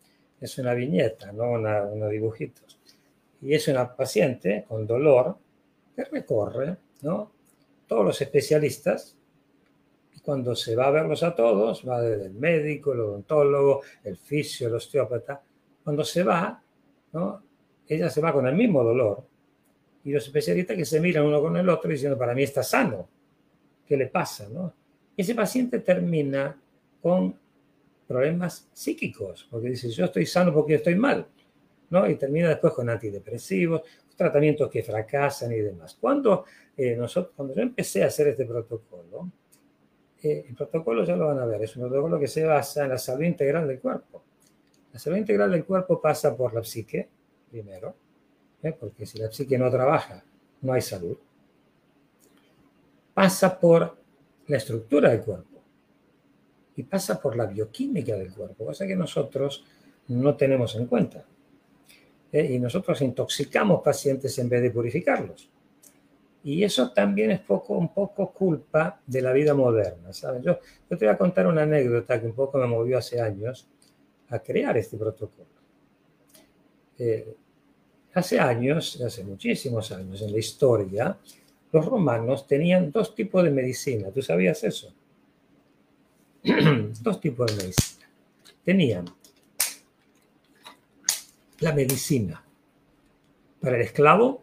es 0.41 0.59
una 0.59 0.75
viñeta, 0.75 1.33
no 1.33 1.53
una, 1.53 1.83
unos 1.83 2.11
dibujitos. 2.11 2.70
Y 3.43 3.55
es 3.55 3.69
una 3.69 3.95
paciente 3.95 4.65
con 4.69 4.87
dolor 4.87 5.37
que 5.95 6.05
recorre 6.05 6.77
¿no? 7.03 7.33
todos 7.87 8.05
los 8.05 8.21
especialistas 8.21 9.17
y 10.15 10.21
cuando 10.21 10.55
se 10.55 10.77
va 10.77 10.87
a 10.87 10.91
verlos 10.91 11.23
a 11.23 11.35
todos, 11.35 11.89
va 11.89 12.01
desde 12.01 12.27
el 12.27 12.35
médico, 12.35 12.93
el 12.93 13.01
odontólogo, 13.01 13.83
el 14.05 14.17
fisio, 14.17 14.69
el 14.69 14.75
osteópata, 14.75 15.43
cuando 15.83 16.05
se 16.05 16.23
va, 16.23 16.63
¿no? 17.13 17.43
ella 17.89 18.11
se 18.11 18.21
va 18.21 18.33
con 18.33 18.47
el 18.47 18.55
mismo 18.55 18.85
dolor 18.85 19.25
y 20.05 20.13
los 20.13 20.25
especialistas 20.27 20.77
que 20.77 20.85
se 20.85 21.01
miran 21.01 21.27
uno 21.27 21.41
con 21.41 21.57
el 21.57 21.69
otro 21.69 21.91
diciendo, 21.91 22.17
para 22.17 22.35
mí 22.35 22.43
está 22.43 22.63
sano, 22.63 23.09
¿qué 23.87 23.97
le 23.97 24.07
pasa? 24.07 24.49
¿no? 24.49 24.73
Ese 25.17 25.35
paciente 25.35 25.81
termina 25.81 26.57
con 27.03 27.39
problemas 28.07 28.69
psíquicos, 28.73 29.47
porque 29.51 29.71
dice, 29.71 29.91
yo 29.91 30.07
estoy 30.07 30.27
sano 30.27 30.53
porque 30.53 30.75
estoy 30.75 30.95
mal, 30.95 31.27
¿no? 31.91 32.09
Y 32.09 32.17
termina 32.17 32.49
después 32.49 32.73
con 32.73 32.89
antidepresivos, 32.89 33.83
tratamientos 34.17 34.71
que 34.71 34.83
fracasan 34.83 35.53
y 35.53 35.57
demás. 35.57 35.97
Cuando, 36.01 36.45
eh, 36.77 36.97
nosotros, 36.97 37.35
cuando 37.37 37.55
yo 37.55 37.63
empecé 37.63 38.03
a 38.03 38.07
hacer 38.07 38.29
este 38.29 38.45
protocolo, 38.45 39.31
eh, 40.23 40.45
el 40.49 40.55
protocolo 40.55 41.05
ya 41.05 41.17
lo 41.17 41.27
van 41.27 41.39
a 41.39 41.47
ver, 41.47 41.63
es 41.63 41.77
un 41.77 41.89
protocolo 41.89 42.19
que 42.19 42.27
se 42.27 42.45
basa 42.45 42.85
en 42.85 42.91
la 42.91 42.99
salud 42.99 43.25
integral 43.25 43.67
del 43.67 43.81
cuerpo. 43.81 44.23
La 44.93 44.99
salud 44.99 45.17
integral 45.17 45.51
del 45.51 45.65
cuerpo 45.65 46.01
pasa 46.01 46.37
por 46.37 46.53
la 46.53 46.63
psique, 46.63 47.09
primero, 47.51 47.95
¿eh? 48.63 48.77
porque 48.79 49.07
si 49.07 49.19
la 49.19 49.31
psique 49.31 49.57
no 49.57 49.71
trabaja, 49.71 50.23
no 50.61 50.73
hay 50.73 50.83
salud. 50.83 51.17
Pasa 53.15 53.59
por 53.59 53.97
la 54.47 54.57
estructura 54.57 55.11
del 55.11 55.23
cuerpo 55.23 55.63
y 56.77 56.83
pasa 56.83 57.21
por 57.21 57.37
la 57.37 57.47
bioquímica 57.47 58.17
del 58.17 58.35
cuerpo, 58.35 58.67
cosa 58.67 58.87
que 58.87 58.97
nosotros 58.97 59.65
no 60.09 60.37
tenemos 60.37 60.75
en 60.77 60.87
cuenta. 60.87 61.25
¿Eh? 62.33 62.53
Y 62.53 62.59
nosotros 62.59 63.01
intoxicamos 63.03 63.83
pacientes 63.83 64.39
en 64.39 64.49
vez 64.49 64.63
de 64.63 64.71
purificarlos. 64.71 65.51
Y 66.43 66.65
eso 66.65 66.91
también 66.93 67.31
es 67.33 67.41
poco, 67.41 67.75
un 67.75 67.93
poco 67.93 68.33
culpa 68.33 69.01
de 69.07 69.21
la 69.21 69.33
vida 69.33 69.55
moderna, 69.55 70.13
¿sabes? 70.13 70.43
Yo, 70.43 70.59
te 70.89 70.97
voy 70.97 71.09
a 71.09 71.19
contar 71.19 71.47
una 71.47 71.63
anécdota 71.63 72.19
que 72.21 72.27
un 72.27 72.35
poco 72.35 72.59
me 72.59 72.67
movió 72.67 72.97
hace 72.97 73.21
años 73.21 73.69
a 74.29 74.39
crear 74.39 74.77
este 74.79 74.97
protocolo. 74.97 75.49
Eh, 76.99 77.35
hace 78.15 78.39
años, 78.39 79.01
hace 79.03 79.23
muchísimos 79.23 79.93
años 79.93 80.23
en 80.23 80.33
la 80.33 80.39
historia, 80.39 81.19
los 81.73 81.85
romanos 81.85 82.47
tenían 82.47 82.91
dos 82.91 83.15
tipos 83.15 83.45
de 83.45 83.51
medicina. 83.51 84.11
¿Tú 84.11 84.23
sabías 84.23 84.65
eso? 84.65 84.95
dos 87.03 87.21
tipos 87.21 87.55
de 87.55 87.63
medicina. 87.63 88.09
Tenían 88.65 89.05
la 91.61 91.73
medicina 91.73 92.45
para 93.61 93.77
el 93.77 93.83
esclavo 93.83 94.43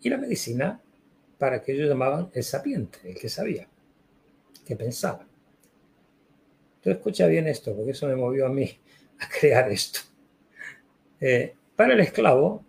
y 0.00 0.10
la 0.10 0.18
medicina 0.18 0.80
para 1.38 1.62
que 1.62 1.72
ellos 1.72 1.88
llamaban 1.88 2.30
el 2.32 2.44
sapiente, 2.44 2.98
el 3.04 3.18
que 3.18 3.28
sabía, 3.28 3.68
que 4.64 4.76
pensaba. 4.76 5.26
Entonces 6.76 6.98
escucha 6.98 7.26
bien 7.26 7.46
esto, 7.48 7.74
porque 7.74 7.90
eso 7.90 8.06
me 8.06 8.16
movió 8.16 8.46
a 8.46 8.48
mí 8.48 8.70
a 9.18 9.28
crear 9.28 9.70
esto. 9.70 10.00
Eh, 11.20 11.54
para 11.74 11.94
el 11.94 12.00
esclavo, 12.00 12.64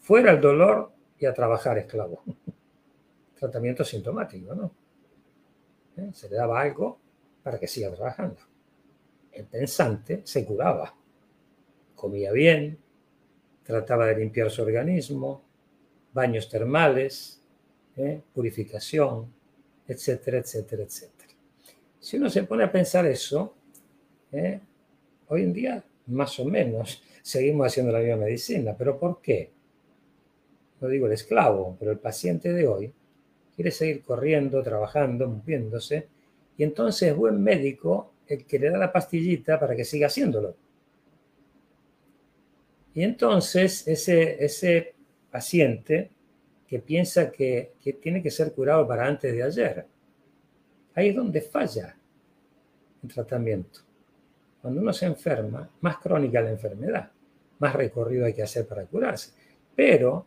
fuera 0.00 0.32
el 0.32 0.40
dolor 0.40 0.92
y 1.18 1.26
a 1.26 1.32
trabajar 1.32 1.78
esclavo. 1.78 2.22
Tratamiento 3.38 3.84
sintomático, 3.84 4.54
¿no? 4.54 4.72
¿eh? 5.96 6.10
se 6.12 6.28
le 6.28 6.36
daba 6.36 6.60
algo 6.60 6.98
para 7.42 7.58
que 7.58 7.66
siga 7.66 7.92
trabajando. 7.92 8.40
El 9.32 9.46
pensante 9.46 10.22
se 10.24 10.44
curaba, 10.44 10.94
comía 12.02 12.32
bien, 12.32 12.78
trataba 13.62 14.06
de 14.06 14.16
limpiar 14.16 14.50
su 14.50 14.60
organismo, 14.60 15.40
baños 16.12 16.48
termales, 16.48 17.40
¿eh? 17.96 18.20
purificación, 18.34 19.32
etcétera, 19.86 20.38
etcétera, 20.38 20.82
etcétera. 20.82 21.32
Si 22.00 22.16
uno 22.16 22.28
se 22.28 22.42
pone 22.42 22.64
a 22.64 22.72
pensar 22.72 23.06
eso, 23.06 23.54
¿eh? 24.32 24.58
hoy 25.28 25.42
en 25.42 25.52
día 25.52 25.84
más 26.08 26.40
o 26.40 26.44
menos 26.44 27.00
seguimos 27.22 27.68
haciendo 27.68 27.92
la 27.92 28.00
misma 28.00 28.16
medicina, 28.16 28.74
pero 28.76 28.98
¿por 28.98 29.22
qué? 29.22 29.52
No 30.80 30.88
digo 30.88 31.06
el 31.06 31.12
esclavo, 31.12 31.76
pero 31.78 31.92
el 31.92 32.00
paciente 32.00 32.52
de 32.52 32.66
hoy 32.66 32.92
quiere 33.54 33.70
seguir 33.70 34.02
corriendo, 34.02 34.60
trabajando, 34.60 35.28
moviéndose, 35.28 36.08
y 36.56 36.64
entonces 36.64 37.10
es 37.10 37.16
buen 37.16 37.40
médico 37.40 38.10
el 38.26 38.44
que 38.44 38.58
le 38.58 38.70
da 38.70 38.78
la 38.78 38.92
pastillita 38.92 39.60
para 39.60 39.76
que 39.76 39.84
siga 39.84 40.08
haciéndolo. 40.08 40.56
Y 42.94 43.02
entonces 43.02 43.86
ese, 43.88 44.44
ese 44.44 44.94
paciente 45.30 46.10
que 46.66 46.78
piensa 46.78 47.30
que, 47.30 47.72
que 47.82 47.94
tiene 47.94 48.22
que 48.22 48.30
ser 48.30 48.52
curado 48.52 48.86
para 48.86 49.06
antes 49.06 49.32
de 49.32 49.42
ayer, 49.42 49.86
ahí 50.94 51.08
es 51.08 51.16
donde 51.16 51.40
falla 51.40 51.96
el 53.02 53.08
tratamiento. 53.12 53.80
Cuando 54.60 54.80
uno 54.80 54.92
se 54.92 55.06
enferma, 55.06 55.68
más 55.80 55.98
crónica 55.98 56.40
la 56.40 56.50
enfermedad, 56.50 57.10
más 57.58 57.74
recorrido 57.74 58.26
hay 58.26 58.34
que 58.34 58.42
hacer 58.42 58.66
para 58.66 58.84
curarse. 58.84 59.32
Pero 59.74 60.26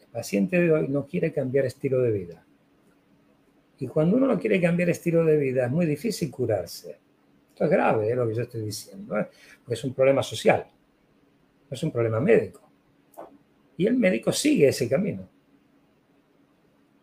el 0.00 0.06
paciente 0.08 0.60
de 0.60 0.72
hoy 0.72 0.88
no 0.88 1.06
quiere 1.06 1.32
cambiar 1.32 1.66
estilo 1.66 2.00
de 2.00 2.10
vida. 2.10 2.44
Y 3.78 3.86
cuando 3.86 4.16
uno 4.16 4.26
no 4.26 4.38
quiere 4.38 4.60
cambiar 4.60 4.90
estilo 4.90 5.24
de 5.24 5.36
vida, 5.36 5.66
es 5.66 5.70
muy 5.70 5.86
difícil 5.86 6.30
curarse. 6.30 6.98
Esto 7.50 7.64
es 7.64 7.70
grave, 7.70 8.10
es 8.10 8.16
lo 8.16 8.28
que 8.28 8.34
yo 8.34 8.42
estoy 8.42 8.62
diciendo, 8.62 9.18
¿eh? 9.18 9.28
porque 9.62 9.74
es 9.74 9.84
un 9.84 9.94
problema 9.94 10.22
social, 10.22 10.66
es 11.70 11.82
un 11.82 11.90
problema 11.90 12.20
médico. 12.20 12.60
Y 13.76 13.86
el 13.86 13.96
médico 13.96 14.32
sigue 14.32 14.68
ese 14.68 14.88
camino. 14.88 15.28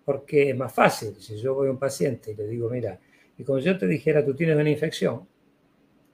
Porque 0.06 0.49
es 0.49 0.58
más 0.58 0.73
fácil. 0.73 1.15
Si 1.15 1.39
yo 1.39 1.56
voy 1.56 1.67
a 1.67 1.71
un 1.71 1.80
paciente 1.80 2.32
y 2.32 2.36
le 2.36 2.47
digo, 2.47 2.69
mira, 2.69 2.99
y 3.38 3.43
como 3.43 3.60
yo 3.60 3.77
te 3.77 3.88
dijera, 3.88 4.23
tú 4.23 4.34
tienes 4.34 4.56
una 4.56 4.69
infección, 4.69 5.27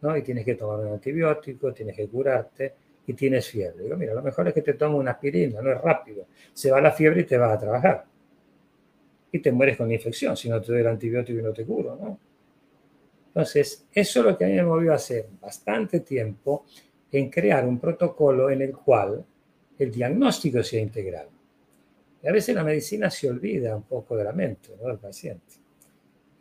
¿no? 0.01 0.17
Y 0.17 0.21
tienes 0.21 0.45
que 0.45 0.55
tomar 0.55 0.79
un 0.79 0.93
antibiótico, 0.93 1.73
tienes 1.73 1.95
que 1.95 2.07
curarte 2.07 2.73
y 3.05 3.13
tienes 3.13 3.47
fiebre. 3.47 3.83
Digo, 3.83 3.97
mira, 3.97 4.13
lo 4.13 4.21
mejor 4.21 4.47
es 4.47 4.53
que 4.53 4.61
te 4.61 4.73
tomes 4.73 4.99
una 4.99 5.11
aspirina, 5.11 5.61
no 5.61 5.71
es 5.71 5.81
rápido. 5.81 6.27
Se 6.53 6.71
va 6.71 6.81
la 6.81 6.91
fiebre 6.91 7.21
y 7.21 7.25
te 7.25 7.37
vas 7.37 7.51
a 7.51 7.59
trabajar 7.59 8.05
y 9.33 9.39
te 9.39 9.51
mueres 9.51 9.75
con 9.77 9.87
la 9.87 9.95
infección 9.95 10.37
si 10.37 10.47
no 10.47 10.61
te 10.61 10.71
doy 10.71 10.81
el 10.81 10.87
antibiótico 10.87 11.39
y 11.39 11.41
no 11.41 11.51
te 11.51 11.65
curo, 11.65 11.97
¿no? 11.99 12.19
Entonces, 13.29 13.87
eso 13.91 14.19
es 14.19 14.25
lo 14.25 14.37
que 14.37 14.45
a 14.45 14.47
mí 14.47 14.53
me 14.53 14.63
movió 14.63 14.91
a 14.91 14.95
hacer 14.95 15.27
bastante 15.41 16.01
tiempo 16.01 16.65
en 17.13 17.29
crear 17.29 17.65
un 17.65 17.79
protocolo 17.79 18.49
en 18.49 18.61
el 18.63 18.73
cual 18.73 19.23
el 19.77 19.91
diagnóstico 19.91 20.63
sea 20.63 20.81
integral. 20.81 21.27
Y 22.21 22.27
a 22.27 22.31
veces 22.31 22.55
la 22.55 22.63
medicina 22.63 23.09
se 23.09 23.29
olvida 23.29 23.75
un 23.75 23.83
poco 23.83 24.17
de 24.17 24.23
la 24.23 24.33
mente 24.33 24.75
¿no? 24.81 24.87
del 24.87 24.97
paciente. 24.97 25.53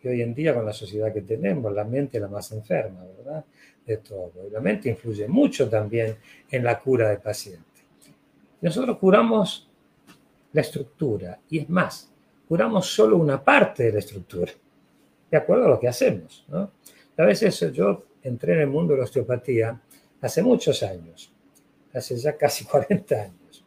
Y 0.02 0.08
hoy 0.08 0.22
en 0.22 0.34
día, 0.34 0.54
con 0.54 0.64
la 0.64 0.72
sociedad 0.72 1.12
que 1.12 1.22
tenemos, 1.22 1.72
la 1.72 1.84
mente 1.84 2.16
es 2.16 2.22
la 2.22 2.28
más 2.28 2.50
enferma, 2.52 3.04
¿verdad? 3.04 3.44
De 3.86 3.98
todo. 3.98 4.32
Y 4.48 4.50
la 4.50 4.60
mente 4.60 4.88
influye 4.88 5.28
mucho 5.28 5.68
también 5.68 6.16
en 6.50 6.64
la 6.64 6.78
cura 6.80 7.10
del 7.10 7.18
paciente. 7.18 7.62
Nosotros 8.62 8.98
curamos 8.98 9.68
la 10.52 10.60
estructura, 10.60 11.38
y 11.48 11.60
es 11.60 11.68
más, 11.68 12.10
curamos 12.48 12.86
solo 12.86 13.16
una 13.16 13.42
parte 13.42 13.84
de 13.84 13.92
la 13.92 13.98
estructura, 14.00 14.52
de 15.30 15.36
acuerdo 15.36 15.66
a 15.66 15.68
lo 15.68 15.80
que 15.80 15.88
hacemos. 15.88 16.44
¿no? 16.48 16.72
A 17.16 17.24
veces 17.24 17.72
yo 17.72 18.06
entré 18.22 18.54
en 18.54 18.60
el 18.60 18.68
mundo 18.68 18.94
de 18.94 18.98
la 18.98 19.04
osteopatía 19.04 19.80
hace 20.22 20.42
muchos 20.42 20.82
años, 20.82 21.30
hace 21.92 22.16
ya 22.16 22.36
casi 22.36 22.64
40 22.70 23.14
años. 23.14 23.64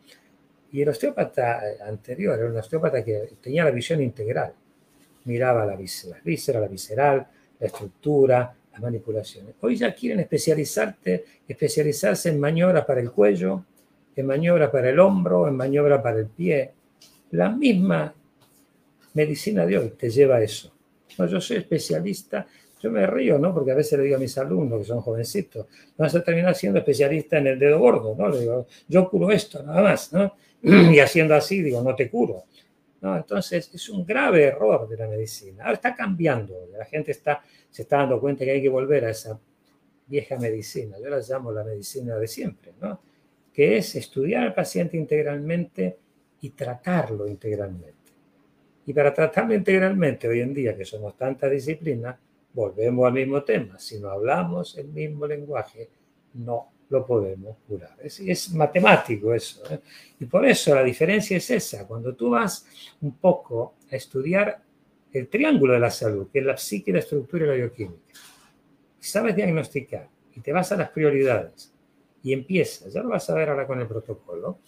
Y 0.71 0.81
el 0.81 0.89
osteópata 0.89 1.61
anterior 1.85 2.37
era 2.37 2.49
un 2.49 2.57
osteópata 2.57 3.03
que 3.03 3.29
tenía 3.41 3.63
la 3.63 3.71
visión 3.71 4.01
integral. 4.01 4.53
Miraba 5.25 5.65
la 5.65 5.75
víscera, 5.75 6.59
la 6.59 6.67
visceral, 6.67 7.27
la 7.59 7.67
estructura, 7.67 8.55
las 8.71 8.81
manipulaciones. 8.81 9.55
Hoy 9.61 9.77
ya 9.77 9.93
quieren 9.95 10.19
especializarte, 10.19 11.25
especializarse 11.47 12.29
en 12.29 12.39
maniobras 12.39 12.83
para 12.83 12.99
el 12.99 13.11
cuello, 13.11 13.63
en 14.15 14.25
maniobras 14.25 14.69
para 14.69 14.89
el 14.89 14.99
hombro, 14.99 15.47
en 15.47 15.55
maniobras 15.55 16.01
para 16.01 16.19
el 16.19 16.27
pie. 16.27 16.73
La 17.31 17.49
misma 17.49 18.13
medicina 19.13 19.65
de 19.65 19.77
hoy 19.77 19.89
te 19.91 20.09
lleva 20.09 20.35
a 20.35 20.41
eso. 20.41 20.73
Yo 21.17 21.39
soy 21.39 21.57
especialista, 21.57 22.45
yo 22.85 22.91
me 22.91 23.07
río, 23.07 23.39
¿no? 23.39 23.51
Porque 23.51 23.71
a 23.71 23.75
veces 23.75 23.97
le 23.97 24.05
digo 24.05 24.17
a 24.17 24.19
mis 24.19 24.37
alumnos 24.37 24.77
que 24.79 24.85
son 24.85 25.01
jovencitos, 25.01 25.65
vas 25.97 26.13
a 26.13 26.23
terminar 26.23 26.53
siendo 26.53 26.77
especialista 26.77 27.39
en 27.39 27.47
el 27.47 27.57
dedo 27.57 27.79
gordo, 27.79 28.15
¿no? 28.15 28.29
Le 28.29 28.41
digo, 28.41 28.67
yo 28.87 29.09
curo 29.09 29.31
esto, 29.31 29.63
nada 29.63 29.81
más, 29.81 30.13
¿no? 30.13 30.35
Y 30.61 30.99
haciendo 30.99 31.33
así, 31.33 31.63
digo, 31.63 31.81
no 31.81 31.95
te 31.95 32.11
curo. 32.11 32.43
¿No? 33.01 33.17
Entonces, 33.17 33.71
es 33.73 33.89
un 33.89 34.05
grave 34.05 34.43
error 34.43 34.87
de 34.87 34.97
la 34.97 35.07
medicina. 35.07 35.63
Ahora 35.63 35.73
está 35.73 35.95
cambiando, 35.95 36.53
la 36.77 36.85
gente 36.85 37.11
está, 37.11 37.41
se 37.69 37.81
está 37.83 37.97
dando 37.97 38.19
cuenta 38.19 38.45
que 38.45 38.51
hay 38.51 38.61
que 38.61 38.69
volver 38.69 39.05
a 39.05 39.09
esa 39.09 39.39
vieja 40.07 40.37
medicina, 40.37 40.97
yo 40.99 41.09
la 41.09 41.19
llamo 41.19 41.51
la 41.51 41.63
medicina 41.63 42.17
de 42.17 42.27
siempre, 42.27 42.73
¿no? 42.79 43.01
Que 43.51 43.77
es 43.77 43.95
estudiar 43.95 44.43
al 44.43 44.53
paciente 44.53 44.95
integralmente 44.95 45.97
y 46.41 46.51
tratarlo 46.51 47.27
integralmente. 47.27 47.95
Y 48.85 48.93
para 48.93 49.11
tratarlo 49.11 49.55
integralmente 49.55 50.27
hoy 50.27 50.41
en 50.41 50.53
día, 50.53 50.77
que 50.77 50.85
somos 50.85 51.17
tantas 51.17 51.49
disciplinas, 51.49 52.15
volvemos 52.55 53.05
al 53.05 53.13
mismo 53.13 53.43
tema. 53.43 53.77
Si 53.77 53.99
no 53.99 54.09
hablamos 54.09 54.77
el 54.77 54.87
mismo 54.87 55.27
lenguaje, 55.27 55.89
no 56.33 56.71
lo 56.89 57.05
podemos 57.05 57.57
curar. 57.67 57.97
Es, 58.01 58.19
es 58.21 58.53
matemático 58.53 59.33
eso. 59.33 59.61
¿eh? 59.69 59.79
Y 60.19 60.25
por 60.25 60.45
eso 60.45 60.73
la 60.73 60.83
diferencia 60.83 61.37
es 61.37 61.49
esa. 61.51 61.85
Cuando 61.85 62.15
tú 62.15 62.31
vas 62.31 62.65
un 63.01 63.17
poco 63.17 63.75
a 63.91 63.95
estudiar 63.95 64.61
el 65.11 65.27
triángulo 65.27 65.73
de 65.73 65.79
la 65.79 65.91
salud, 65.91 66.29
que 66.31 66.39
es 66.39 66.45
la 66.45 66.57
psique, 66.57 66.91
la 66.91 66.99
estructura 66.99 67.45
y 67.45 67.47
la 67.47 67.53
bioquímica, 67.55 68.19
sabes 68.99 69.35
diagnosticar 69.35 70.09
y 70.33 70.39
te 70.39 70.51
vas 70.51 70.71
a 70.71 70.77
las 70.77 70.89
prioridades 70.89 71.73
y 72.23 72.33
empiezas, 72.33 72.91
ya 72.91 73.03
lo 73.03 73.09
vas 73.09 73.29
a 73.29 73.35
ver 73.35 73.49
ahora 73.49 73.67
con 73.67 73.79
el 73.79 73.87
protocolo, 73.87 74.59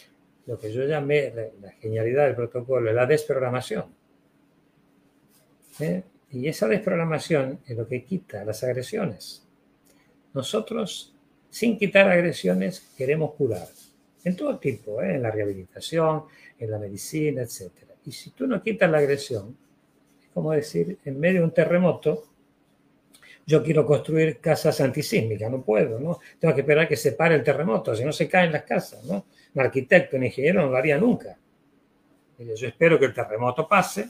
lo 0.45 0.57
que 0.57 0.71
yo 0.71 0.85
llamé 0.85 1.33
la, 1.59 1.71
genialidad 1.71 2.25
del 2.25 2.35
protocolo, 2.35 2.93
la 2.93 3.05
desprogramación. 3.05 3.93
¿Eh? 5.79 6.03
Y 6.31 6.47
esa 6.47 6.67
desprogramación 6.67 7.59
es 7.65 7.77
lo 7.77 7.87
que 7.87 8.03
quita 8.03 8.43
las 8.43 8.63
agresiones. 8.63 9.45
Nosotros, 10.33 11.15
sin 11.49 11.77
quitar 11.77 12.09
agresiones, 12.09 12.91
queremos 12.97 13.33
curar. 13.33 13.67
En 14.23 14.35
todo 14.35 14.57
tipo, 14.59 15.01
¿eh? 15.01 15.15
en 15.15 15.23
la 15.23 15.31
rehabilitación, 15.31 16.23
en 16.59 16.71
la 16.71 16.79
medicina, 16.79 17.41
etc. 17.41 17.71
Y 18.05 18.11
si 18.11 18.31
tú 18.31 18.45
no 18.45 18.61
quitas 18.61 18.91
la 18.91 18.97
agresión, 18.97 19.55
es 20.21 20.29
como 20.33 20.51
decir, 20.51 20.97
en 21.05 21.19
medio 21.19 21.39
de 21.39 21.45
un 21.45 21.53
terremoto, 21.53 22.25
yo 23.45 23.63
quiero 23.63 23.85
construir 23.85 24.39
casas 24.39 24.81
antisísmicas, 24.81 25.49
no 25.49 25.61
puedo, 25.61 25.97
¿no? 25.99 26.19
Tengo 26.37 26.53
que 26.53 26.61
esperar 26.61 26.87
que 26.87 26.97
se 26.97 27.13
pare 27.13 27.35
el 27.35 27.43
terremoto, 27.43 27.95
si 27.95 28.03
no 28.03 28.11
se 28.11 28.27
caen 28.27 28.51
las 28.51 28.63
casas, 28.63 29.05
¿no? 29.05 29.25
Un 29.53 29.61
arquitecto, 29.61 30.17
un 30.17 30.25
ingeniero 30.25 30.61
no 30.61 30.71
lo 30.71 30.77
haría 30.77 30.97
nunca. 30.97 31.37
Yo 32.37 32.67
espero 32.67 32.99
que 32.99 33.05
el 33.05 33.13
terremoto 33.13 33.67
pase 33.67 34.09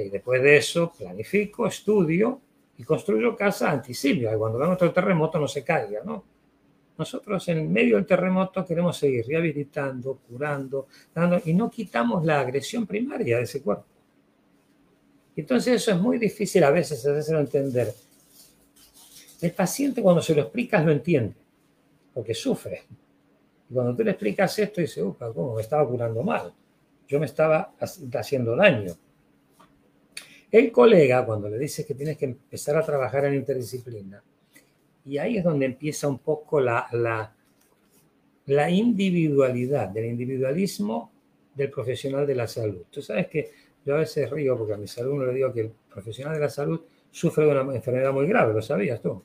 y 0.00 0.10
después 0.10 0.42
de 0.42 0.56
eso 0.56 0.92
planifico, 0.96 1.66
estudio 1.66 2.40
y 2.76 2.82
construyo 2.82 3.36
casas 3.36 3.74
antisísmicas, 3.74 4.34
y 4.34 4.38
cuando 4.38 4.58
venga 4.58 4.74
otro 4.74 4.92
terremoto 4.92 5.38
no 5.38 5.46
se 5.46 5.62
caiga, 5.62 6.00
¿no? 6.04 6.24
Nosotros 6.96 7.48
en 7.48 7.72
medio 7.72 7.96
del 7.96 8.06
terremoto 8.06 8.64
queremos 8.64 8.96
seguir 8.96 9.26
rehabilitando, 9.26 10.18
curando, 10.28 10.86
dando, 11.12 11.40
y 11.44 11.52
no 11.52 11.68
quitamos 11.70 12.24
la 12.24 12.40
agresión 12.40 12.86
primaria 12.86 13.38
de 13.38 13.44
ese 13.44 13.62
cuerpo. 13.62 13.84
Entonces 15.36 15.74
eso 15.74 15.90
es 15.90 16.00
muy 16.00 16.18
difícil 16.18 16.62
a 16.62 16.70
veces 16.70 17.04
hacerlo 17.04 17.40
entender. 17.40 17.92
El 19.40 19.52
paciente 19.52 20.00
cuando 20.00 20.22
se 20.22 20.34
lo 20.34 20.42
explicas 20.42 20.84
lo 20.84 20.92
entiende, 20.92 21.34
porque 22.12 22.34
sufre. 22.34 22.84
Y 23.68 23.74
cuando 23.74 23.96
tú 23.96 24.04
le 24.04 24.12
explicas 24.12 24.56
esto, 24.58 24.80
dice, 24.80 25.02
upa, 25.02 25.32
¿cómo? 25.32 25.56
Me 25.56 25.62
estaba 25.62 25.86
curando 25.88 26.22
mal. 26.22 26.52
Yo 27.08 27.18
me 27.18 27.26
estaba 27.26 27.74
haciendo 28.14 28.54
daño. 28.54 28.94
El 30.54 30.70
colega, 30.70 31.26
cuando 31.26 31.48
le 31.48 31.58
dices 31.58 31.84
que 31.84 31.96
tienes 31.96 32.16
que 32.16 32.26
empezar 32.26 32.76
a 32.76 32.86
trabajar 32.86 33.24
en 33.24 33.34
interdisciplina, 33.34 34.22
y 35.04 35.18
ahí 35.18 35.38
es 35.38 35.42
donde 35.42 35.66
empieza 35.66 36.06
un 36.06 36.20
poco 36.20 36.60
la, 36.60 36.86
la, 36.92 37.34
la 38.46 38.70
individualidad, 38.70 39.88
del 39.88 40.04
individualismo 40.04 41.10
del 41.56 41.72
profesional 41.72 42.24
de 42.24 42.36
la 42.36 42.46
salud. 42.46 42.82
Tú 42.88 43.02
sabes 43.02 43.26
que 43.26 43.50
yo 43.84 43.96
a 43.96 43.98
veces 43.98 44.30
río 44.30 44.56
porque 44.56 44.74
a 44.74 44.76
mis 44.76 44.96
alumnos 44.96 45.26
les 45.26 45.34
digo 45.34 45.52
que 45.52 45.62
el 45.62 45.72
profesional 45.92 46.34
de 46.34 46.40
la 46.42 46.48
salud 46.48 46.82
sufre 47.10 47.46
de 47.46 47.50
una 47.50 47.74
enfermedad 47.74 48.12
muy 48.12 48.28
grave, 48.28 48.54
¿lo 48.54 48.62
sabías 48.62 49.02
tú? 49.02 49.24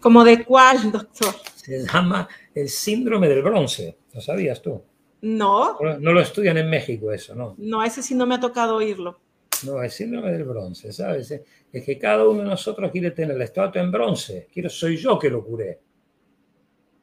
¿Como 0.00 0.24
de 0.24 0.44
cuál, 0.44 0.90
doctor? 0.90 1.36
Se 1.54 1.86
llama 1.86 2.28
el 2.52 2.68
síndrome 2.68 3.28
del 3.28 3.42
bronce. 3.42 3.96
¿Lo 4.12 4.20
sabías 4.20 4.60
tú? 4.60 4.82
No. 5.20 5.78
No 6.00 6.12
lo 6.12 6.20
estudian 6.20 6.58
en 6.58 6.68
México 6.68 7.12
eso, 7.12 7.36
¿no? 7.36 7.54
No, 7.58 7.84
ese 7.84 8.02
sí 8.02 8.16
no 8.16 8.26
me 8.26 8.34
ha 8.34 8.40
tocado 8.40 8.74
oírlo. 8.74 9.20
No, 9.66 9.82
el 9.82 9.90
síndrome 9.90 10.32
del 10.32 10.44
bronce, 10.44 10.92
¿sabes? 10.92 11.30
Es 11.72 11.84
que 11.84 11.98
cada 11.98 12.26
uno 12.26 12.42
de 12.42 12.48
nosotros 12.48 12.90
quiere 12.90 13.10
tener 13.10 13.36
la 13.36 13.44
estatua 13.44 13.82
en 13.82 13.92
bronce. 13.92 14.48
Quiero, 14.52 14.70
soy 14.70 14.96
yo 14.96 15.18
que 15.18 15.28
lo 15.28 15.44
curé. 15.44 15.80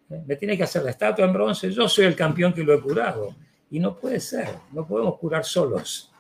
¿Eh? 0.09 0.23
Me 0.25 0.35
tiene 0.35 0.57
que 0.57 0.63
hacer 0.63 0.83
la 0.83 0.91
estatua 0.91 1.25
en 1.25 1.33
bronce, 1.33 1.71
yo 1.71 1.87
soy 1.87 2.05
el 2.05 2.15
campeón 2.15 2.53
que 2.53 2.63
lo 2.63 2.73
he 2.73 2.81
curado. 2.81 3.35
Y 3.69 3.79
no 3.79 3.97
puede 3.97 4.19
ser, 4.19 4.49
no 4.71 4.87
podemos 4.87 5.17
curar 5.19 5.43
solos. 5.43 6.11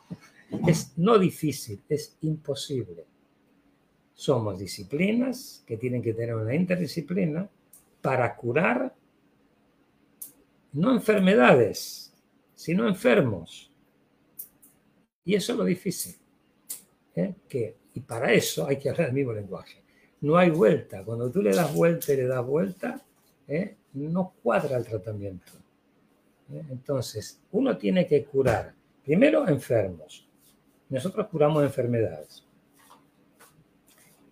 Es 0.67 0.93
no 0.97 1.17
difícil, 1.17 1.81
es 1.87 2.17
imposible. 2.21 3.05
Somos 4.13 4.59
disciplinas 4.59 5.63
que 5.65 5.77
tienen 5.77 6.01
que 6.01 6.13
tener 6.13 6.35
una 6.35 6.55
interdisciplina 6.55 7.49
para 8.01 8.35
curar 8.35 8.93
no 10.73 10.91
enfermedades, 10.91 12.13
sino 12.55 12.87
enfermos. 12.87 13.71
Y 15.23 15.35
eso 15.35 15.53
es 15.53 15.57
lo 15.57 15.65
difícil. 15.65 16.15
¿Eh? 17.17 17.35
Que, 17.49 17.75
y 17.95 17.99
para 18.01 18.31
eso 18.31 18.67
hay 18.67 18.77
que 18.77 18.89
hablar 18.89 19.09
el 19.09 19.13
mismo 19.13 19.33
lenguaje. 19.33 19.83
No 20.21 20.37
hay 20.37 20.49
vuelta. 20.49 21.03
Cuando 21.03 21.29
tú 21.29 21.41
le 21.41 21.53
das 21.53 21.73
vuelta 21.73 22.13
y 22.13 22.17
le 22.17 22.27
das 22.27 22.45
vuelta, 22.45 23.01
¿eh? 23.47 23.75
no 23.93 24.33
cuadra 24.41 24.77
el 24.77 24.85
tratamiento. 24.85 25.53
¿eh? 26.53 26.63
Entonces, 26.69 27.41
uno 27.51 27.77
tiene 27.77 28.07
que 28.07 28.23
curar, 28.23 28.73
primero, 29.03 29.47
enfermos. 29.47 30.27
Nosotros 30.89 31.27
curamos 31.27 31.63
enfermedades. 31.63 32.45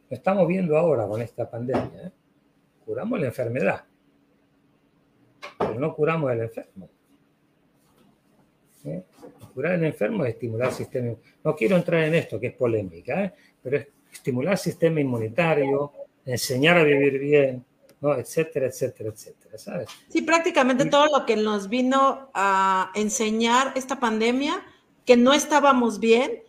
Lo 0.10 0.15
estamos 0.15 0.48
viendo 0.48 0.78
ahora 0.78 1.08
con 1.08 1.21
esta 1.21 1.50
pandemia. 1.50 2.13
Curamos 2.86 3.19
la 3.19 3.26
enfermedad, 3.26 3.84
pero 5.58 5.80
no 5.80 5.95
curamos 5.95 6.32
el 6.32 6.41
enfermo. 6.41 6.88
Curar 9.55 9.75
el 9.75 9.85
enfermo 9.85 10.25
es 10.25 10.33
estimular 10.33 10.67
el 10.67 10.75
sistema. 10.75 11.15
No 11.41 11.55
quiero 11.55 11.77
entrar 11.77 12.03
en 12.03 12.13
esto, 12.13 12.37
que 12.37 12.47
es 12.47 12.53
polémica, 12.53 13.23
¿eh? 13.23 13.33
pero 13.63 13.77
es 13.77 13.87
estimular 14.11 14.51
el 14.51 14.59
sistema 14.59 14.99
inmunitario, 14.99 15.93
enseñar 16.25 16.77
a 16.77 16.83
vivir 16.83 17.17
bien, 17.19 17.65
¿no? 18.01 18.15
etcétera, 18.15 18.67
etcétera, 18.67 19.11
etcétera, 19.11 19.57
¿sabes? 19.57 19.87
Sí, 20.09 20.23
prácticamente 20.23 20.83
todo 20.83 21.07
lo 21.07 21.25
que 21.25 21.37
nos 21.37 21.69
vino 21.69 22.29
a 22.33 22.91
enseñar 22.95 23.71
esta 23.75 23.97
pandemia, 23.97 24.61
que 25.05 25.15
no 25.15 25.33
estábamos 25.33 26.01
bien, 26.01 26.43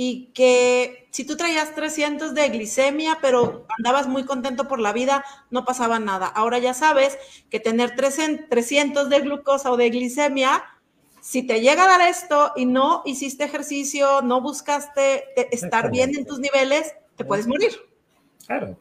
y 0.00 0.26
que 0.26 1.08
si 1.10 1.24
tú 1.24 1.36
traías 1.36 1.74
300 1.74 2.32
de 2.32 2.48
glicemia, 2.50 3.18
pero 3.20 3.66
andabas 3.78 4.06
muy 4.06 4.24
contento 4.24 4.68
por 4.68 4.78
la 4.78 4.92
vida, 4.92 5.24
no 5.50 5.64
pasaba 5.64 5.98
nada. 5.98 6.26
Ahora 6.26 6.60
ya 6.60 6.72
sabes 6.74 7.18
que 7.50 7.58
tener 7.58 7.96
300 7.96 9.08
de 9.08 9.20
glucosa 9.20 9.72
o 9.72 9.76
de 9.76 9.90
glicemia, 9.90 10.62
si 11.28 11.42
te 11.42 11.60
llega 11.60 11.84
a 11.84 11.98
dar 11.98 12.08
esto 12.08 12.52
y 12.56 12.64
no 12.64 13.02
hiciste 13.04 13.44
ejercicio, 13.44 14.22
no 14.22 14.40
buscaste 14.40 15.24
estar 15.54 15.90
bien 15.90 16.16
en 16.16 16.24
tus 16.24 16.40
niveles, 16.40 16.94
te 17.16 17.24
puedes 17.26 17.46
morir. 17.46 17.72
Claro. 18.46 18.78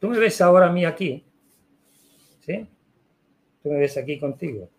Tú 0.00 0.08
me 0.08 0.18
ves 0.18 0.40
ahora 0.40 0.68
a 0.68 0.72
mí 0.72 0.86
aquí, 0.86 1.22
¿sí? 2.46 2.66
Tú 3.62 3.68
me 3.68 3.80
ves 3.80 3.98
aquí 3.98 4.18
contigo. 4.18 4.70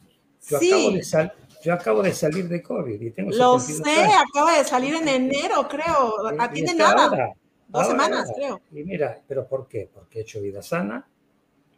Yo 0.49 0.57
acabo 0.57 0.91
de 0.91 1.03
salir 1.03 1.31
yo 1.63 1.73
acabo 1.73 2.01
de 2.01 2.13
salir 2.13 2.49
de 2.49 2.63
COVID 2.63 2.99
y 2.99 3.11
tengo 3.11 3.29
Lo 3.29 3.59
sé, 3.59 4.05
acaba 4.05 4.57
de 4.57 4.63
salir 4.63 4.95
en 4.95 5.07
enero, 5.07 5.67
creo. 5.69 6.15
A 6.39 6.51
ti 6.51 6.63
de 6.63 6.73
nada. 6.73 7.31
Dos 7.67 7.87
semanas, 7.87 8.31
creo. 8.35 8.59
Y 8.71 8.83
mira, 8.83 9.21
¿pero 9.27 9.47
por 9.47 9.67
qué? 9.67 9.87
Porque 9.93 10.17
he 10.17 10.21
hecho 10.23 10.41
vida 10.41 10.63
sana. 10.63 11.07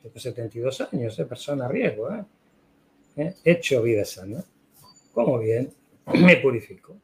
Tengo 0.02 0.18
72 0.18 0.88
años, 0.94 1.14
soy 1.14 1.26
persona 1.26 1.66
a 1.66 1.68
riesgo. 1.68 2.10
¿eh? 2.10 2.24
¿Eh? 3.18 3.34
He 3.44 3.52
hecho 3.52 3.82
vida 3.82 4.06
sana. 4.06 4.42
Como 5.16 5.40
bien, 5.40 5.74
me 6.14 6.36
purifico. 6.38 6.96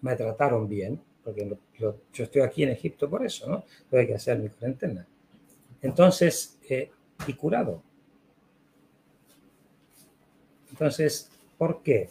Me 0.00 0.16
trataron 0.16 0.68
bien, 0.68 1.00
porque 1.22 1.56
yo 1.78 1.94
estoy 2.12 2.42
aquí 2.42 2.64
en 2.64 2.70
Egipto 2.70 3.08
por 3.08 3.24
eso, 3.24 3.48
¿no? 3.48 3.64
Tuve 3.88 4.08
que 4.08 4.14
hacer 4.14 4.40
mi 4.40 4.48
cuarentena. 4.48 5.06
Entonces, 5.80 6.58
eh, 6.68 6.90
y 7.28 7.34
curado 7.34 7.82
entonces, 10.80 11.30
¿por 11.58 11.82
qué? 11.82 12.08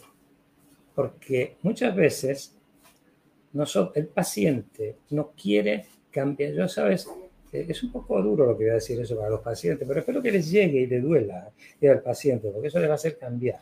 Porque 0.94 1.56
muchas 1.62 1.92
veces 1.96 2.54
el 3.96 4.06
paciente 4.06 4.96
no 5.10 5.32
quiere 5.32 5.86
cambiar. 6.12 6.52
Yo, 6.52 6.68
sabes, 6.68 7.08
eh, 7.52 7.66
es 7.68 7.82
un 7.82 7.90
poco 7.90 8.22
duro 8.22 8.46
lo 8.46 8.56
que 8.56 8.64
voy 8.64 8.70
a 8.70 8.74
decir 8.74 9.00
eso 9.00 9.16
para 9.16 9.30
los 9.30 9.40
pacientes, 9.40 9.88
pero 9.88 9.98
espero 9.98 10.22
que 10.22 10.30
les 10.30 10.48
llegue 10.48 10.82
y 10.82 10.86
le 10.86 11.00
duela 11.00 11.50
al 11.82 12.02
paciente, 12.02 12.48
porque 12.50 12.68
eso 12.68 12.78
les 12.78 12.88
va 12.88 12.92
a 12.92 12.94
hacer 12.94 13.18
cambiar. 13.18 13.60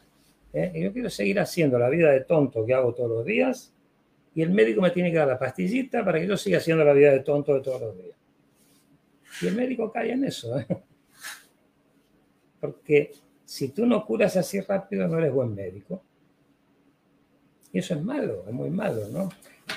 ¿Eh? 0.65 0.73
yo 0.75 0.93
quiero 0.93 1.11
seguir 1.11 1.41
haciendo 1.41 1.79
la 1.79 1.89
vida 1.89 2.11
de 2.11 2.21
tonto 2.21 2.65
que 2.65 2.75
hago 2.75 2.95
todos 2.95 3.11
los 3.11 3.25
días 3.25 3.73
y 4.35 4.43
el 4.43 4.51
médico 4.51 4.81
me 4.81 4.91
tiene 4.91 5.11
que 5.11 5.19
dar 5.19 5.29
la 5.29 5.39
pastillita 5.39 6.05
para 6.05 6.21
que 6.21 6.27
yo 6.27 6.37
siga 6.37 6.59
haciendo 6.59 6.85
la 6.85 6.93
vida 6.93 7.13
de 7.13 7.21
tonto 7.21 7.55
de 7.55 7.61
todos 7.61 7.81
los 7.81 7.97
días. 7.97 8.17
Y 9.43 9.47
el 9.47 9.55
médico 9.55 9.91
cae 9.91 10.13
en 10.13 10.25
eso, 10.25 10.59
¿eh? 10.59 10.67
porque 12.61 13.13
si 13.45 13.69
tú 13.69 13.87
no 13.87 14.05
curas 14.05 14.37
así 14.37 14.61
rápido, 14.61 15.09
no 15.09 15.19
eres 15.19 15.33
buen 15.33 15.55
médico. 15.55 16.03
Y 17.73 17.79
eso 17.79 17.95
es 17.95 18.03
malo, 18.03 18.45
es 18.47 18.53
muy 18.53 18.71
malo, 18.71 19.09
¿no? 19.09 19.29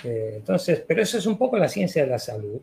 Eh, 0.03 0.35
entonces, 0.37 0.83
pero 0.87 1.01
eso 1.01 1.17
es 1.17 1.25
un 1.25 1.37
poco 1.37 1.57
la 1.57 1.67
ciencia 1.67 2.03
de 2.03 2.09
la 2.09 2.19
salud. 2.19 2.59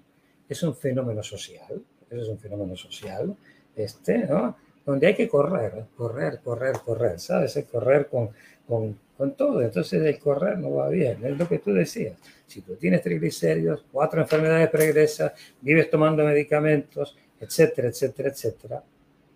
Es 0.49 0.63
un 0.63 0.75
fenómeno 0.75 1.23
social, 1.23 1.83
eso 2.11 2.23
es 2.23 2.29
un 2.29 2.39
fenómeno 2.39 2.77
social, 2.77 3.37
este, 3.77 4.19
¿no? 4.27 4.57
Donde 4.89 5.07
hay 5.07 5.15
que 5.15 5.29
correr, 5.29 5.85
correr, 5.95 6.41
correr, 6.43 6.77
correr, 6.83 7.21
¿sabes? 7.21 7.55
Es 7.59 7.67
correr 7.67 8.09
con, 8.09 8.31
con, 8.67 8.99
con 9.19 9.35
todo. 9.35 9.61
Entonces, 9.61 10.01
el 10.01 10.19
correr 10.19 10.57
no 10.57 10.77
va 10.77 10.89
bien, 10.89 11.23
es 11.23 11.37
lo 11.37 11.47
que 11.47 11.59
tú 11.59 11.75
decías. 11.75 12.17
Si 12.47 12.63
tú 12.63 12.75
tienes 12.77 13.03
triglicéridos, 13.03 13.85
cuatro 13.93 14.23
enfermedades 14.23 14.71
pregresas, 14.71 15.33
vives 15.61 15.91
tomando 15.91 16.25
medicamentos, 16.25 17.19
etcétera, 17.39 17.89
etcétera, 17.89 18.31
etcétera, 18.31 18.83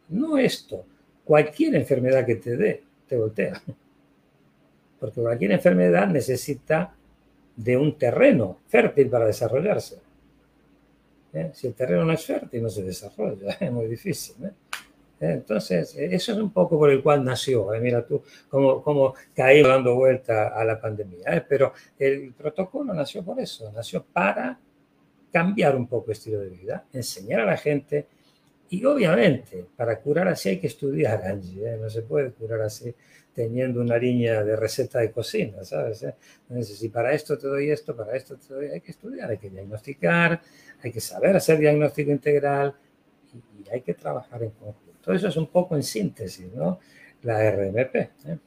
no 0.09 0.39
esto, 0.39 0.87
cualquier 1.23 1.75
enfermedad 1.75 2.25
que 2.25 2.37
te 2.37 2.57
dé, 2.57 2.83
te 3.07 3.19
voltea. 3.19 3.63
Porque 4.99 5.21
cualquier 5.21 5.53
enfermedad 5.53 6.09
necesita 6.09 6.95
de 7.55 7.77
un 7.77 7.99
terreno 7.99 8.61
fértil 8.69 9.11
para 9.11 9.27
desarrollarse. 9.27 10.01
¿Eh? 11.35 11.51
Si 11.53 11.67
el 11.67 11.75
terreno 11.75 12.07
no 12.07 12.13
es 12.15 12.25
fértil, 12.25 12.63
no 12.63 12.71
se 12.71 12.83
desarrolla, 12.83 13.53
es 13.61 13.71
muy 13.71 13.87
difícil. 13.87 14.47
¿eh? 14.47 14.53
Entonces, 15.31 15.95
eso 15.97 16.33
es 16.33 16.39
un 16.39 16.51
poco 16.51 16.79
por 16.79 16.91
el 16.91 17.03
cual 17.03 17.25
nació. 17.25 17.69
Mira 17.81 18.05
tú 18.05 18.23
cómo, 18.49 18.83
cómo 18.83 19.15
caímos 19.35 19.71
dando 19.71 19.95
vuelta 19.95 20.49
a 20.49 20.65
la 20.65 20.81
pandemia. 20.81 21.47
Pero 21.49 21.73
el 21.99 22.33
protocolo 22.33 22.93
nació 22.93 23.25
por 23.25 23.39
eso, 23.41 23.71
nació 23.73 24.05
para 24.05 24.59
cambiar 25.33 25.77
un 25.77 25.87
poco 25.87 26.07
el 26.07 26.13
estilo 26.13 26.41
de 26.41 26.49
vida, 26.51 26.85
enseñar 26.93 27.41
a 27.41 27.47
la 27.47 27.57
gente 27.57 28.07
y 28.69 28.85
obviamente 28.85 29.67
para 29.77 30.01
curar 30.01 30.29
así 30.29 30.51
hay 30.51 30.59
que 30.59 30.67
estudiar, 30.67 31.25
Angie. 31.25 31.77
No 31.77 31.89
se 31.89 32.03
puede 32.03 32.33
curar 32.33 32.63
así 32.63 32.95
teniendo 33.35 33.81
una 33.81 33.97
línea 33.97 34.43
de 34.43 34.57
receta 34.57 34.99
de 34.99 35.11
cocina, 35.11 35.65
¿sabes? 35.65 36.05
Entonces, 36.49 36.79
si 36.79 36.89
para 36.89 37.13
esto 37.13 37.39
te 37.39 37.49
doy 37.49 37.71
esto, 37.71 37.97
para 37.97 38.17
esto 38.17 38.37
te 38.37 38.53
doy, 38.53 38.67
hay 38.69 38.81
que 38.81 38.91
estudiar, 38.91 39.31
hay 39.31 39.39
que 39.39 39.51
diagnosticar, 39.51 40.41
hay 40.83 40.93
que 40.93 41.01
saber 41.01 41.37
hacer 41.37 41.59
diagnóstico 41.59 42.11
integral 42.11 42.75
y 43.35 43.69
hay 43.71 43.81
que 43.81 43.95
trabajar 43.95 44.43
en 44.43 44.51
conjunto. 44.51 44.92
Todo 45.03 45.15
eso 45.15 45.29
es 45.29 45.37
un 45.37 45.49
poco 45.49 45.77
en 45.77 45.83
síntesis, 45.83 46.53
¿no? 46.53 46.79
La 47.23 47.51
RMP. 47.51 47.95
¿eh? 47.97 48.39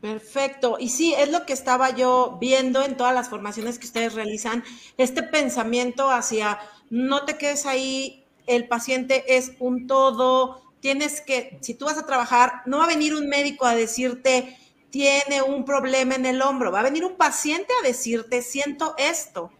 Perfecto. 0.00 0.76
Y 0.78 0.90
sí, 0.90 1.14
es 1.18 1.30
lo 1.30 1.46
que 1.46 1.52
estaba 1.52 1.90
yo 1.90 2.36
viendo 2.40 2.82
en 2.84 2.96
todas 2.96 3.14
las 3.14 3.28
formaciones 3.28 3.78
que 3.78 3.86
ustedes 3.86 4.14
realizan, 4.14 4.62
este 4.98 5.22
pensamiento 5.22 6.10
hacia 6.10 6.58
no 6.90 7.24
te 7.24 7.36
quedes 7.36 7.66
ahí, 7.66 8.24
el 8.46 8.68
paciente 8.68 9.36
es 9.36 9.52
un 9.58 9.86
todo, 9.86 10.62
tienes 10.80 11.20
que, 11.20 11.58
si 11.62 11.74
tú 11.74 11.86
vas 11.86 11.98
a 11.98 12.06
trabajar, 12.06 12.62
no 12.66 12.78
va 12.78 12.84
a 12.84 12.88
venir 12.88 13.14
un 13.14 13.28
médico 13.28 13.66
a 13.66 13.74
decirte, 13.74 14.56
tiene 14.90 15.42
un 15.42 15.64
problema 15.64 16.14
en 16.14 16.26
el 16.26 16.40
hombro, 16.40 16.70
va 16.70 16.80
a 16.80 16.84
venir 16.84 17.04
un 17.04 17.16
paciente 17.16 17.72
a 17.80 17.86
decirte, 17.86 18.42
siento 18.42 18.94
esto. 18.98 19.50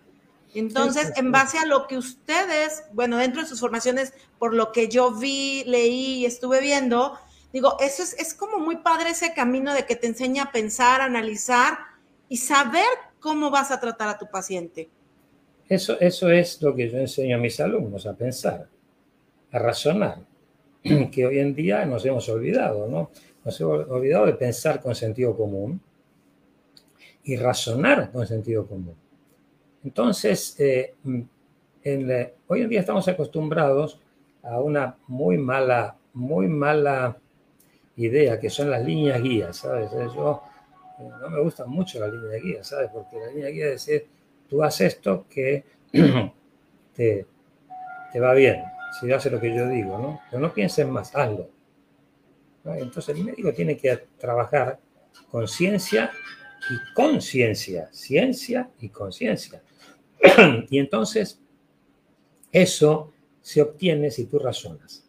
Entonces, 0.58 1.12
en 1.16 1.32
base 1.32 1.58
a 1.58 1.66
lo 1.66 1.86
que 1.86 1.98
ustedes, 1.98 2.84
bueno, 2.92 3.18
dentro 3.18 3.42
de 3.42 3.48
sus 3.48 3.60
formaciones, 3.60 4.14
por 4.38 4.54
lo 4.54 4.72
que 4.72 4.88
yo 4.88 5.12
vi, 5.12 5.64
leí 5.64 6.20
y 6.20 6.24
estuve 6.24 6.60
viendo, 6.62 7.12
digo, 7.52 7.76
eso 7.78 8.02
es, 8.02 8.14
es 8.18 8.32
como 8.32 8.58
muy 8.58 8.76
padre 8.76 9.10
ese 9.10 9.34
camino 9.34 9.74
de 9.74 9.84
que 9.84 9.96
te 9.96 10.06
enseña 10.06 10.44
a 10.44 10.52
pensar, 10.52 11.02
analizar 11.02 11.76
y 12.30 12.38
saber 12.38 12.86
cómo 13.20 13.50
vas 13.50 13.70
a 13.70 13.80
tratar 13.80 14.08
a 14.08 14.18
tu 14.18 14.30
paciente. 14.30 14.88
Eso, 15.68 16.00
eso 16.00 16.30
es 16.30 16.62
lo 16.62 16.74
que 16.74 16.88
yo 16.88 16.98
enseño 16.98 17.36
a 17.36 17.40
mis 17.40 17.60
alumnos, 17.60 18.06
a 18.06 18.14
pensar, 18.14 18.66
a 19.52 19.58
razonar, 19.58 20.20
que 21.12 21.26
hoy 21.26 21.38
en 21.38 21.54
día 21.54 21.84
nos 21.84 22.06
hemos 22.06 22.26
olvidado, 22.30 22.86
¿no? 22.88 23.10
Nos 23.44 23.60
hemos 23.60 23.86
olvidado 23.88 24.24
de 24.24 24.32
pensar 24.32 24.80
con 24.80 24.94
sentido 24.94 25.36
común 25.36 25.82
y 27.24 27.36
razonar 27.36 28.10
con 28.10 28.26
sentido 28.26 28.66
común. 28.66 28.94
Entonces, 29.86 30.56
eh, 30.58 30.96
hoy 32.48 32.60
en 32.60 32.68
día 32.68 32.80
estamos 32.80 33.06
acostumbrados 33.06 34.00
a 34.42 34.58
una 34.58 34.96
muy 35.06 35.38
mala, 35.38 35.96
muy 36.12 36.48
mala 36.48 37.16
idea 37.94 38.40
que 38.40 38.50
son 38.50 38.68
las 38.68 38.84
líneas 38.84 39.22
guías, 39.22 39.58
¿sabes? 39.58 39.92
Eh, 39.92 40.08
yo 40.12 40.42
eh, 40.98 41.08
no 41.20 41.30
me 41.30 41.40
gustan 41.40 41.70
mucho 41.70 42.00
las 42.00 42.12
líneas 42.12 42.42
guías, 42.42 42.66
¿sabes? 42.66 42.90
Porque 42.92 43.16
la 43.16 43.28
línea 43.28 43.48
guía 43.50 43.66
es 43.66 43.86
decir, 43.86 44.08
tú 44.48 44.60
haces 44.64 44.94
esto 44.94 45.24
que 45.30 45.64
te, 46.96 47.24
va 48.20 48.34
bien, 48.34 48.64
si 48.98 49.12
haces 49.12 49.30
lo 49.30 49.38
que 49.38 49.54
yo 49.54 49.68
digo, 49.68 49.98
¿no? 49.98 50.20
Pero 50.28 50.42
no 50.42 50.52
pienses 50.52 50.84
más, 50.88 51.14
hazlo. 51.14 51.48
Entonces 52.64 53.16
el 53.16 53.22
médico 53.22 53.52
tiene 53.52 53.76
que 53.76 53.96
trabajar 54.18 54.80
con 55.30 55.46
ciencia 55.46 56.10
y 56.68 56.92
conciencia, 56.92 57.88
ciencia 57.92 58.68
y 58.80 58.88
conciencia. 58.88 59.62
y 60.70 60.78
entonces, 60.78 61.40
eso 62.52 63.12
se 63.40 63.62
obtiene 63.62 64.10
si 64.10 64.26
tú 64.26 64.38
razonas. 64.38 65.04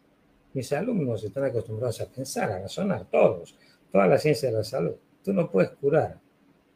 Mis 0.52 0.72
alumnos 0.72 1.24
están 1.24 1.44
acostumbrados 1.44 2.00
a 2.00 2.06
pensar, 2.08 2.50
a 2.50 2.60
razonar, 2.60 3.06
todos, 3.10 3.56
toda 3.90 4.06
la 4.06 4.18
ciencia 4.18 4.50
de 4.50 4.56
la 4.56 4.64
salud. 4.64 4.94
Tú 5.22 5.32
no 5.32 5.50
puedes 5.50 5.70
curar, 5.72 6.18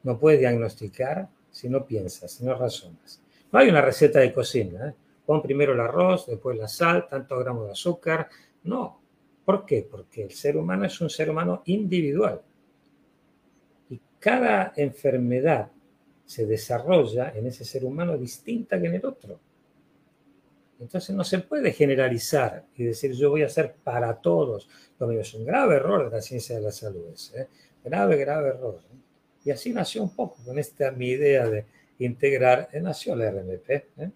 no 0.02 0.18
puedes 0.18 0.40
diagnosticar 0.40 1.28
si 1.50 1.68
no 1.68 1.86
piensas, 1.86 2.32
si 2.32 2.44
no 2.44 2.54
razonas. 2.54 3.20
No 3.52 3.58
hay 3.58 3.68
una 3.68 3.82
receta 3.82 4.20
de 4.20 4.32
cocina. 4.32 4.88
¿eh? 4.88 4.94
Pon 5.26 5.42
primero 5.42 5.74
el 5.74 5.80
arroz, 5.80 6.26
después 6.26 6.58
la 6.58 6.68
sal, 6.68 7.06
tantos 7.08 7.38
gramos 7.38 7.66
de 7.66 7.72
azúcar. 7.72 8.28
No. 8.64 9.00
¿Por 9.44 9.66
qué? 9.66 9.86
Porque 9.88 10.22
el 10.22 10.30
ser 10.30 10.56
humano 10.56 10.84
es 10.86 11.00
un 11.00 11.10
ser 11.10 11.30
humano 11.30 11.62
individual. 11.66 12.40
Y 13.90 14.00
cada 14.18 14.72
enfermedad 14.76 15.70
se 16.24 16.46
desarrolla 16.46 17.32
en 17.34 17.46
ese 17.46 17.64
ser 17.64 17.84
humano 17.84 18.16
distinta 18.16 18.80
que 18.80 18.86
en 18.86 18.94
el 18.94 19.06
otro. 19.06 19.38
Entonces 20.80 21.14
no 21.14 21.22
se 21.22 21.38
puede 21.38 21.72
generalizar 21.72 22.64
y 22.76 22.84
decir 22.84 23.12
yo 23.12 23.30
voy 23.30 23.42
a 23.42 23.46
hacer 23.46 23.74
para 23.84 24.14
todos. 24.14 24.68
Lo 24.98 25.06
mismo 25.06 25.22
es 25.22 25.34
un 25.34 25.44
grave 25.44 25.76
error 25.76 26.04
de 26.10 26.16
la 26.16 26.22
ciencia 26.22 26.56
de 26.56 26.62
la 26.62 26.72
salud. 26.72 27.14
¿eh? 27.36 27.46
Grave, 27.84 28.16
grave 28.16 28.48
error. 28.48 28.80
¿eh? 28.92 28.96
Y 29.44 29.50
así 29.50 29.72
nació 29.72 30.02
un 30.02 30.14
poco 30.14 30.38
con 30.44 30.58
esta 30.58 30.90
mi 30.90 31.08
idea 31.10 31.48
de 31.48 31.66
integrar, 31.98 32.68
eh, 32.72 32.80
nació 32.80 33.14
la 33.14 33.30
RMP. 33.30 33.70
¿eh? 33.70 34.10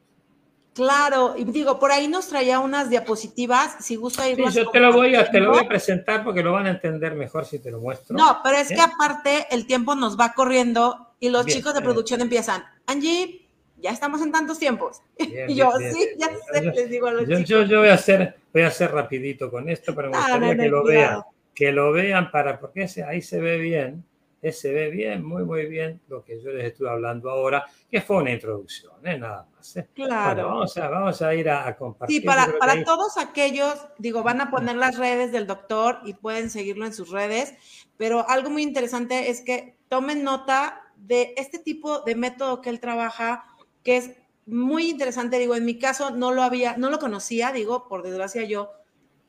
Claro, 0.74 1.34
y 1.36 1.44
digo, 1.44 1.78
por 1.78 1.90
ahí 1.90 2.06
nos 2.06 2.28
traía 2.28 2.60
unas 2.60 2.90
diapositivas, 2.90 3.76
si 3.80 3.96
gusta 3.96 4.28
irlas 4.28 4.52
sí, 4.52 4.60
yo 4.60 4.70
te 4.70 4.78
lo, 4.78 4.92
voy 4.92 5.14
a, 5.14 5.30
te 5.30 5.40
lo 5.40 5.52
voy 5.52 5.64
a 5.64 5.68
presentar 5.68 6.22
porque 6.22 6.42
lo 6.42 6.52
van 6.52 6.66
a 6.66 6.70
entender 6.70 7.14
mejor 7.14 7.46
si 7.46 7.58
te 7.58 7.70
lo 7.70 7.80
muestro. 7.80 8.16
No, 8.16 8.40
pero 8.44 8.58
es 8.58 8.68
que 8.68 8.80
aparte 8.80 9.46
el 9.50 9.66
tiempo 9.66 9.94
nos 9.94 10.20
va 10.20 10.34
corriendo 10.34 11.05
y 11.20 11.28
los 11.30 11.46
chicos 11.46 11.74
de 11.74 11.80
producción 11.80 12.20
empiezan, 12.20 12.64
Angie, 12.86 13.48
ya 13.78 13.90
estamos 13.90 14.22
en 14.22 14.32
tantos 14.32 14.58
tiempos. 14.58 15.02
y 15.18 15.54
yo, 15.54 15.72
sí, 15.78 16.08
ya 16.18 16.28
sé, 16.52 16.62
les 16.62 16.90
digo 16.90 17.06
a 17.06 17.12
los 17.12 17.28
yo, 17.28 17.42
chicos. 17.42 17.68
Yo, 17.68 17.78
voy 17.78 17.88
a 17.88 17.94
hacer, 17.94 18.36
voy 18.52 18.62
a 18.62 18.68
hacer 18.68 18.90
rapidito 18.92 19.50
con 19.50 19.68
esto, 19.68 19.94
pero 19.94 20.10
me 20.10 20.16
gustaría 20.16 20.56
que 20.56 20.68
lo 20.68 20.84
vean, 20.84 21.22
que 21.54 21.72
lo 21.72 21.92
vean 21.92 22.30
para, 22.30 22.58
porque 22.60 22.82
ese, 22.82 23.04
ahí 23.04 23.22
se 23.22 23.40
ve 23.40 23.58
bien 23.58 24.04
se 24.52 24.72
ve 24.72 24.90
bien, 24.90 25.24
muy, 25.24 25.44
muy 25.44 25.66
bien 25.66 26.00
lo 26.08 26.24
que 26.24 26.40
yo 26.40 26.50
les 26.50 26.66
estoy 26.66 26.88
hablando 26.88 27.30
ahora, 27.30 27.64
que 27.90 28.00
fue 28.00 28.18
una 28.18 28.32
introducción, 28.32 28.94
¿eh? 29.04 29.18
nada 29.18 29.46
más. 29.54 29.76
¿eh? 29.76 29.88
Claro. 29.94 30.48
vamos, 30.48 30.76
a, 30.76 30.88
vamos 30.88 31.22
a 31.22 31.34
ir 31.34 31.48
a, 31.48 31.76
compartir. 31.76 32.20
Sí, 32.20 32.26
para, 32.26 32.46
para 32.58 32.84
todos 32.84 33.16
aquellos, 33.18 33.74
digo, 33.98 34.22
van 34.22 34.40
a 34.40 34.50
poner 34.50 34.76
las 34.76 34.98
redes 34.98 35.32
del 35.32 35.46
doctor 35.46 36.00
y 36.04 36.14
pueden 36.14 36.50
seguirlo 36.50 36.86
en 36.86 36.92
sus 36.92 37.10
redes, 37.10 37.54
pero 37.96 38.28
algo 38.28 38.50
muy 38.50 38.62
interesante 38.62 39.30
es 39.30 39.40
que 39.40 39.76
tomen 39.88 40.22
nota 40.24 40.82
de 40.96 41.34
este 41.36 41.58
tipo 41.58 42.00
de 42.00 42.14
método 42.14 42.60
que 42.60 42.70
él 42.70 42.80
trabaja, 42.80 43.44
que 43.82 43.96
es 43.96 44.10
muy 44.46 44.90
interesante, 44.90 45.38
digo, 45.38 45.54
en 45.54 45.64
mi 45.64 45.78
caso 45.78 46.10
no 46.10 46.32
lo 46.32 46.42
había, 46.42 46.76
no 46.76 46.90
lo 46.90 46.98
conocía, 46.98 47.52
digo, 47.52 47.88
por 47.88 48.02
desgracia 48.02 48.44
yo, 48.44 48.70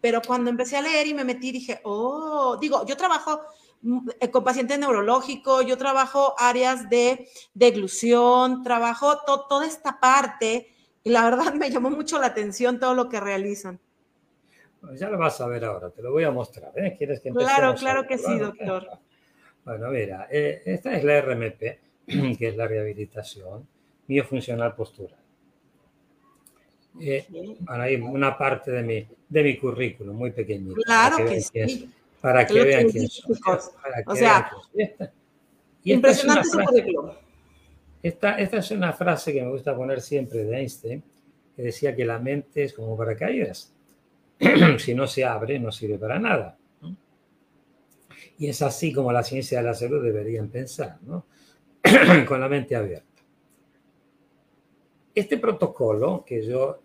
pero 0.01 0.21
cuando 0.21 0.49
empecé 0.49 0.77
a 0.77 0.81
leer 0.81 1.07
y 1.07 1.13
me 1.13 1.23
metí, 1.23 1.51
dije, 1.51 1.81
oh, 1.83 2.57
digo, 2.61 2.85
yo 2.85 2.95
trabajo 2.95 3.41
eh, 4.19 4.31
con 4.31 4.43
pacientes 4.43 4.77
neurológicos, 4.79 5.65
yo 5.65 5.77
trabajo 5.77 6.35
áreas 6.37 6.89
de 6.89 7.27
deglución, 7.53 8.63
trabajo 8.63 9.19
toda 9.49 9.65
esta 9.65 9.99
parte 9.99 10.73
y 11.03 11.09
la 11.09 11.23
verdad 11.23 11.53
me 11.55 11.69
llamó 11.69 11.89
mucho 11.89 12.19
la 12.19 12.27
atención 12.27 12.79
todo 12.79 12.93
lo 12.93 13.09
que 13.09 13.19
realizan. 13.19 13.79
ya 14.93 15.09
lo 15.09 15.17
vas 15.17 15.41
a 15.41 15.47
ver 15.47 15.65
ahora, 15.65 15.89
te 15.89 16.01
lo 16.01 16.11
voy 16.11 16.23
a 16.23 16.31
mostrar. 16.31 16.71
¿eh? 16.75 16.95
¿Quieres 16.97 17.21
que 17.21 17.31
Claro, 17.31 17.75
claro 17.75 18.05
que 18.07 18.17
sí, 18.17 18.37
doctor. 18.37 18.87
Bueno, 19.67 19.91
mira, 19.91 20.27
eh, 20.31 20.61
esta 20.65 20.95
es 20.95 21.03
la 21.03 21.21
RMP, 21.21 21.61
que 22.37 22.47
es 22.47 22.55
la 22.55 22.67
rehabilitación 22.67 23.67
miofuncional 24.07 24.73
postural. 24.73 25.19
Eh, 26.99 27.27
hay 27.67 27.95
una 27.95 28.35
parte 28.35 28.71
de 28.71 28.81
mi, 28.81 29.07
de 29.29 29.43
mi 29.43 29.57
currículum 29.57 30.15
muy 30.15 30.31
pequeñita. 30.31 30.81
Claro 30.83 31.25
que, 31.25 31.41
sí 31.41 31.91
para 32.21 32.47
que 32.47 32.63
vean 32.63 32.89
quién 32.89 33.07
o 34.05 34.15
sea, 34.15 34.49
impresionante 35.83 36.49
su 36.49 36.59
currículum. 36.59 37.11
Esta, 38.01 38.37
esta 38.39 38.57
es 38.57 38.71
una 38.71 38.93
frase 38.93 39.33
que 39.33 39.41
me 39.41 39.49
gusta 39.49 39.75
poner 39.75 40.01
siempre 40.01 40.43
de 40.43 40.57
Einstein, 40.57 41.03
que 41.55 41.61
decía 41.61 41.95
que 41.95 42.05
la 42.05 42.19
mente 42.19 42.63
es 42.63 42.73
como 42.73 42.97
paracaídas. 42.97 43.73
si 44.77 44.93
no 44.93 45.07
se 45.07 45.25
abre, 45.25 45.59
no 45.59 45.71
sirve 45.71 45.97
para 45.97 46.19
nada. 46.19 46.57
Y 48.37 48.47
es 48.47 48.61
así 48.61 48.93
como 48.93 49.11
la 49.11 49.23
ciencia 49.23 49.59
de 49.59 49.65
la 49.65 49.73
salud 49.73 50.03
deberían 50.03 50.49
pensar, 50.49 50.99
¿no? 51.01 51.25
con 52.27 52.39
la 52.39 52.47
mente 52.47 52.75
abierta. 52.75 53.05
Este 55.15 55.37
protocolo 55.37 56.23
que 56.25 56.45
yo 56.45 56.79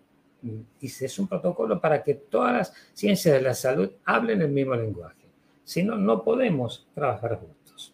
hice 0.81 1.05
es 1.05 1.19
un 1.19 1.27
protocolo 1.27 1.79
para 1.79 2.01
que 2.01 2.15
todas 2.15 2.53
las 2.53 2.73
ciencias 2.93 3.35
de 3.35 3.41
la 3.41 3.53
salud 3.53 3.91
hablen 4.05 4.41
el 4.41 4.49
mismo 4.49 4.75
lenguaje. 4.75 5.27
Si 5.63 5.83
no, 5.83 5.95
no 5.95 6.23
podemos 6.23 6.87
trabajar 6.95 7.39
juntos. 7.39 7.93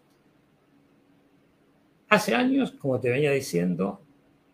Hace 2.07 2.33
años, 2.33 2.71
como 2.71 2.99
te 2.99 3.09
venía 3.09 3.31
diciendo, 3.31 4.01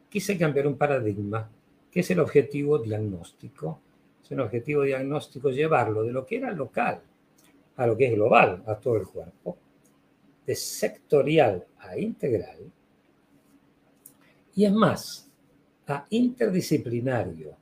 quise 0.09 0.37
cambiar 0.37 0.67
un 0.67 0.77
paradigma, 0.77 1.49
que 1.91 2.01
es 2.01 2.11
el 2.11 2.19
objetivo 2.19 2.79
diagnóstico, 2.79 3.79
es 4.23 4.31
un 4.31 4.41
objetivo 4.41 4.81
diagnóstico 4.81 5.51
llevarlo 5.51 6.03
de 6.03 6.11
lo 6.11 6.25
que 6.25 6.37
era 6.37 6.51
local 6.51 7.01
a 7.77 7.87
lo 7.87 7.97
que 7.97 8.07
es 8.07 8.13
global, 8.13 8.63
a 8.65 8.75
todo 8.75 8.97
el 8.97 9.07
cuerpo, 9.07 9.57
de 10.45 10.55
sectorial 10.55 11.65
a 11.79 11.97
integral, 11.97 12.71
y 14.55 14.65
es 14.65 14.71
más, 14.71 15.29
a 15.87 16.05
interdisciplinario, 16.09 17.55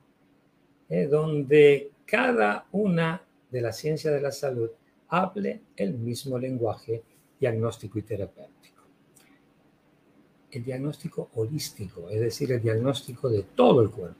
¿eh? 0.88 1.06
donde 1.06 1.90
cada 2.06 2.66
una 2.72 3.22
de 3.50 3.60
las 3.60 3.76
ciencias 3.76 4.14
de 4.14 4.20
la 4.20 4.32
salud 4.32 4.70
hable 5.08 5.60
el 5.76 5.94
mismo 5.94 6.38
lenguaje 6.38 7.02
diagnóstico 7.38 7.98
y 7.98 8.02
terapéutico. 8.02 8.82
El 10.50 10.64
diagnóstico 10.64 11.30
holístico, 11.34 12.08
es 12.08 12.20
decir, 12.20 12.52
el 12.52 12.62
diagnóstico 12.62 13.28
de 13.28 13.42
todo 13.42 13.82
el 13.82 13.90
cuerpo. 13.90 14.18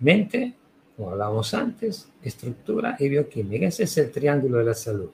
Mente, 0.00 0.54
como 0.96 1.10
hablábamos 1.10 1.52
antes, 1.52 2.10
estructura 2.22 2.96
y 2.98 3.08
bioquímica. 3.08 3.66
Ese 3.66 3.84
es 3.84 3.98
el 3.98 4.10
triángulo 4.10 4.58
de 4.58 4.64
la 4.64 4.74
salud. 4.74 5.10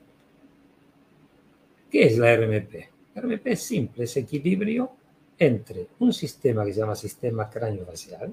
¿Qué 1.90 2.04
es 2.04 2.18
la 2.18 2.34
RMP? 2.36 2.74
La 3.14 3.22
RMP 3.22 3.48
es 3.48 3.62
simple, 3.62 4.04
es 4.04 4.16
equilibrio 4.16 4.92
entre 5.38 5.88
un 5.98 6.12
sistema 6.12 6.64
que 6.64 6.72
se 6.72 6.80
llama 6.80 6.94
sistema 6.94 7.50
cráneo-facial 7.50 8.32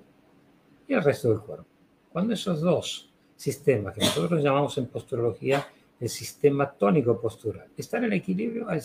y 0.87 0.93
el 0.93 1.03
resto 1.03 1.29
del 1.29 1.39
cuerpo. 1.39 1.65
Cuando 2.11 2.33
esos 2.33 2.61
dos 2.61 3.11
sistemas, 3.35 3.95
que 3.95 4.01
nosotros 4.01 4.43
llamamos 4.43 4.77
en 4.77 4.87
posturología 4.87 5.65
el 5.99 6.09
sistema 6.09 6.71
tónico 6.71 7.19
postural, 7.19 7.67
están 7.75 8.05
en 8.05 8.13
equilibrio 8.13 8.69
al. 8.69 8.81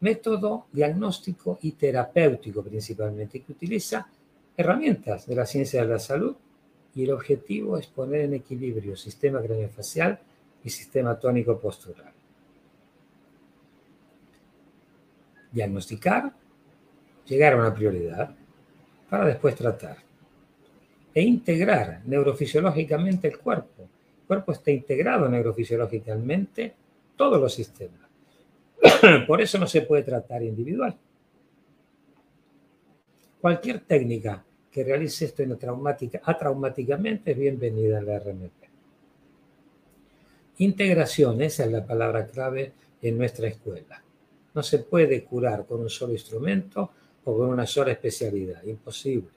Método 0.00 0.66
diagnóstico 0.72 1.58
y 1.62 1.72
terapéutico 1.72 2.60
principalmente, 2.64 3.40
que 3.40 3.52
utiliza 3.52 4.08
herramientas 4.56 5.26
de 5.26 5.34
la 5.34 5.46
ciencia 5.46 5.82
de 5.82 5.88
la 5.88 5.98
salud 5.98 6.36
y 6.94 7.04
el 7.04 7.12
objetivo 7.12 7.78
es 7.78 7.86
poner 7.86 8.22
en 8.22 8.34
equilibrio 8.34 8.96
sistema 8.96 9.40
craneofacial 9.40 10.18
y 10.62 10.70
sistema 10.70 11.18
tónico 11.18 11.58
postural. 11.58 12.12
Diagnosticar, 15.50 16.32
llegar 17.26 17.54
a 17.54 17.56
una 17.56 17.74
prioridad 17.74 18.34
para 19.08 19.26
después 19.26 19.54
tratar. 19.54 19.98
E 21.14 21.22
integrar 21.22 22.00
neurofisiológicamente 22.06 23.28
el 23.28 23.38
cuerpo. 23.38 23.82
El 23.82 24.26
cuerpo 24.26 24.52
está 24.52 24.70
integrado 24.70 25.28
neurofisiológicamente 25.28 26.74
todos 27.16 27.38
los 27.38 27.52
sistemas. 27.52 28.08
Por 29.26 29.42
eso 29.42 29.58
no 29.58 29.66
se 29.66 29.82
puede 29.82 30.02
tratar 30.02 30.42
individual. 30.42 30.96
Cualquier 33.42 33.80
técnica 33.80 34.44
que 34.70 34.84
realice 34.84 35.24
esto 35.24 35.42
en 35.42 35.58
traumática, 35.58 36.20
atraumáticamente 36.22 37.32
es 37.32 37.36
bienvenida 37.36 37.98
en 37.98 38.06
la 38.06 38.20
RMP. 38.20 38.52
Integración, 40.58 41.42
esa 41.42 41.64
es 41.64 41.72
la 41.72 41.84
palabra 41.84 42.24
clave 42.28 42.72
en 43.02 43.18
nuestra 43.18 43.48
escuela. 43.48 44.00
No 44.54 44.62
se 44.62 44.78
puede 44.78 45.24
curar 45.24 45.66
con 45.66 45.80
un 45.80 45.90
solo 45.90 46.12
instrumento 46.12 46.88
o 47.24 47.36
con 47.36 47.48
una 47.48 47.66
sola 47.66 47.90
especialidad, 47.90 48.62
imposible. 48.62 49.32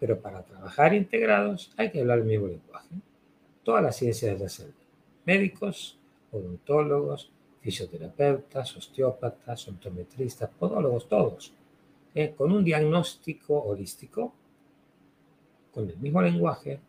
Pero 0.00 0.18
para 0.18 0.42
trabajar 0.42 0.92
integrados 0.92 1.70
hay 1.76 1.92
que 1.92 2.00
hablar 2.00 2.18
el 2.18 2.24
mismo 2.24 2.48
lenguaje. 2.48 2.96
Todas 3.62 3.84
las 3.84 3.94
ciencias 3.94 4.36
de 4.36 4.42
la 4.42 4.48
salud, 4.48 4.74
médicos, 5.24 5.96
odontólogos, 6.32 7.30
fisioterapeutas, 7.60 8.76
osteópatas, 8.76 9.68
optometristas, 9.68 10.50
podólogos, 10.58 11.08
todos 11.08 11.52
eh, 12.14 12.34
con 12.36 12.52
un 12.52 12.64
diagnóstico 12.64 13.54
holístico, 13.54 14.34
con 15.72 15.88
el 15.88 15.96
mismo 15.98 16.20
lenguaje, 16.20 16.80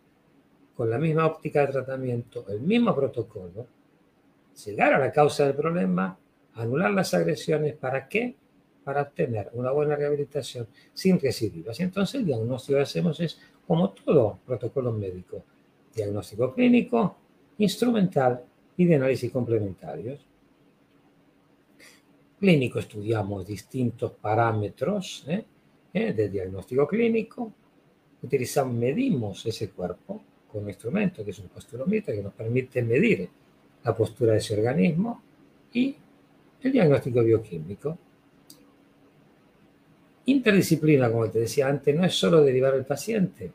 con 0.75 0.89
la 0.89 0.97
misma 0.97 1.27
óptica 1.27 1.62
de 1.62 1.73
tratamiento, 1.73 2.45
el 2.49 2.62
mismo 2.62 2.95
protocolo, 2.95 3.67
llegar 4.65 4.93
a 4.93 4.99
la 4.99 5.12
causa 5.12 5.45
del 5.45 5.55
problema, 5.55 6.17
anular 6.55 6.91
las 6.91 7.13
agresiones, 7.13 7.75
¿para 7.75 8.07
qué? 8.07 8.36
Para 8.84 9.03
obtener 9.03 9.49
una 9.53 9.71
buena 9.71 9.95
rehabilitación 9.95 10.67
sin 10.93 11.19
recidivas. 11.19 11.79
Entonces 11.79 12.15
el 12.15 12.25
diagnóstico 12.25 12.77
que 12.77 12.84
hacemos 12.84 13.19
es, 13.19 13.39
como 13.67 13.91
todo 13.91 14.39
protocolo 14.45 14.91
médico, 14.91 15.43
diagnóstico 15.93 16.53
clínico, 16.53 17.15
instrumental 17.60 18.43
y 18.75 18.86
de 18.86 18.95
análisis 18.95 19.31
complementarios 19.31 20.30
clínico 22.41 22.80
estudiamos 22.80 23.45
distintos 23.45 24.13
parámetros 24.13 25.23
¿eh? 25.27 25.45
¿Eh? 25.93 26.12
de 26.12 26.27
diagnóstico 26.27 26.88
clínico, 26.88 27.54
utilizamos, 28.23 28.73
medimos 28.73 29.45
ese 29.45 29.69
cuerpo 29.69 30.23
con 30.51 30.63
un 30.63 30.69
instrumento 30.69 31.23
que 31.23 31.30
es 31.30 31.39
un 31.39 31.49
posturometer 31.49 32.15
que 32.15 32.23
nos 32.23 32.34
permite 32.34 32.82
medir 32.82 33.30
la 33.84 33.95
postura 33.95 34.32
de 34.32 34.39
ese 34.39 34.56
organismo 34.56 35.21
y 35.71 35.95
el 36.62 36.71
diagnóstico 36.71 37.23
bioquímico. 37.23 37.97
Interdisciplina, 40.25 41.12
como 41.12 41.30
te 41.30 41.41
decía 41.41 41.67
antes, 41.67 41.95
no 41.95 42.04
es 42.04 42.15
solo 42.15 42.41
derivar 42.41 42.73
al 42.73 42.86
paciente, 42.86 43.51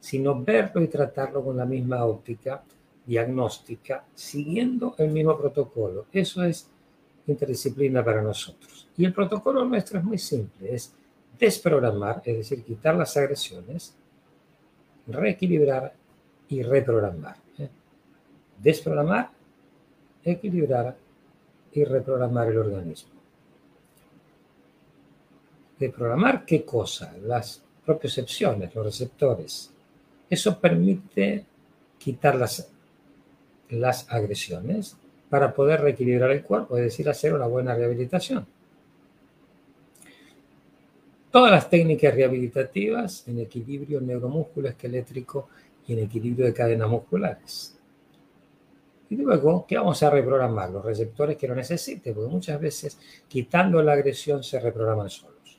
sino 0.00 0.42
verlo 0.42 0.82
y 0.82 0.88
tratarlo 0.88 1.44
con 1.44 1.56
la 1.56 1.64
misma 1.64 2.04
óptica 2.04 2.64
diagnóstica, 3.06 4.04
siguiendo 4.12 4.96
el 4.98 5.10
mismo 5.10 5.38
protocolo. 5.38 6.06
Eso 6.12 6.42
es 6.42 6.73
interdisciplina 7.26 8.04
para 8.04 8.22
nosotros. 8.22 8.88
Y 8.96 9.04
el 9.04 9.12
protocolo 9.12 9.64
nuestro 9.64 9.98
es 9.98 10.04
muy 10.04 10.18
simple, 10.18 10.74
es 10.74 10.92
desprogramar, 11.38 12.22
es 12.24 12.36
decir, 12.36 12.62
quitar 12.62 12.94
las 12.94 13.16
agresiones, 13.16 13.94
reequilibrar 15.06 15.92
y 16.48 16.62
reprogramar. 16.62 17.36
¿eh? 17.58 17.68
Desprogramar, 18.62 19.30
equilibrar 20.22 20.96
y 21.72 21.84
reprogramar 21.84 22.48
el 22.48 22.58
organismo. 22.58 23.10
¿Reprogramar 25.78 26.44
qué 26.44 26.64
cosa? 26.64 27.14
Las 27.22 27.62
propiocepciones, 27.84 28.74
los 28.74 28.84
receptores. 28.86 29.70
Eso 30.30 30.58
permite 30.58 31.44
quitar 31.98 32.36
las, 32.36 32.70
las 33.70 34.10
agresiones, 34.10 34.96
para 35.34 35.52
poder 35.52 35.80
reequilibrar 35.80 36.30
el 36.30 36.44
cuerpo, 36.44 36.76
es 36.76 36.84
decir, 36.84 37.08
hacer 37.08 37.34
una 37.34 37.48
buena 37.48 37.74
rehabilitación. 37.74 38.46
Todas 41.32 41.50
las 41.50 41.68
técnicas 41.68 42.14
rehabilitativas 42.14 43.26
en 43.26 43.40
equilibrio 43.40 44.00
neuromúsculo 44.00 44.68
esquelétrico 44.68 45.48
y 45.88 45.94
en 45.94 46.04
equilibrio 46.04 46.46
de 46.46 46.54
cadenas 46.54 46.88
musculares. 46.88 47.76
Y 49.10 49.16
luego, 49.16 49.66
¿qué 49.66 49.76
vamos 49.76 50.00
a 50.04 50.10
reprogramar? 50.10 50.70
Los 50.70 50.84
receptores 50.84 51.36
que 51.36 51.48
lo 51.48 51.56
necesiten, 51.56 52.14
porque 52.14 52.30
muchas 52.30 52.60
veces 52.60 52.96
quitando 53.26 53.82
la 53.82 53.94
agresión 53.94 54.44
se 54.44 54.60
reprograman 54.60 55.10
solos. 55.10 55.58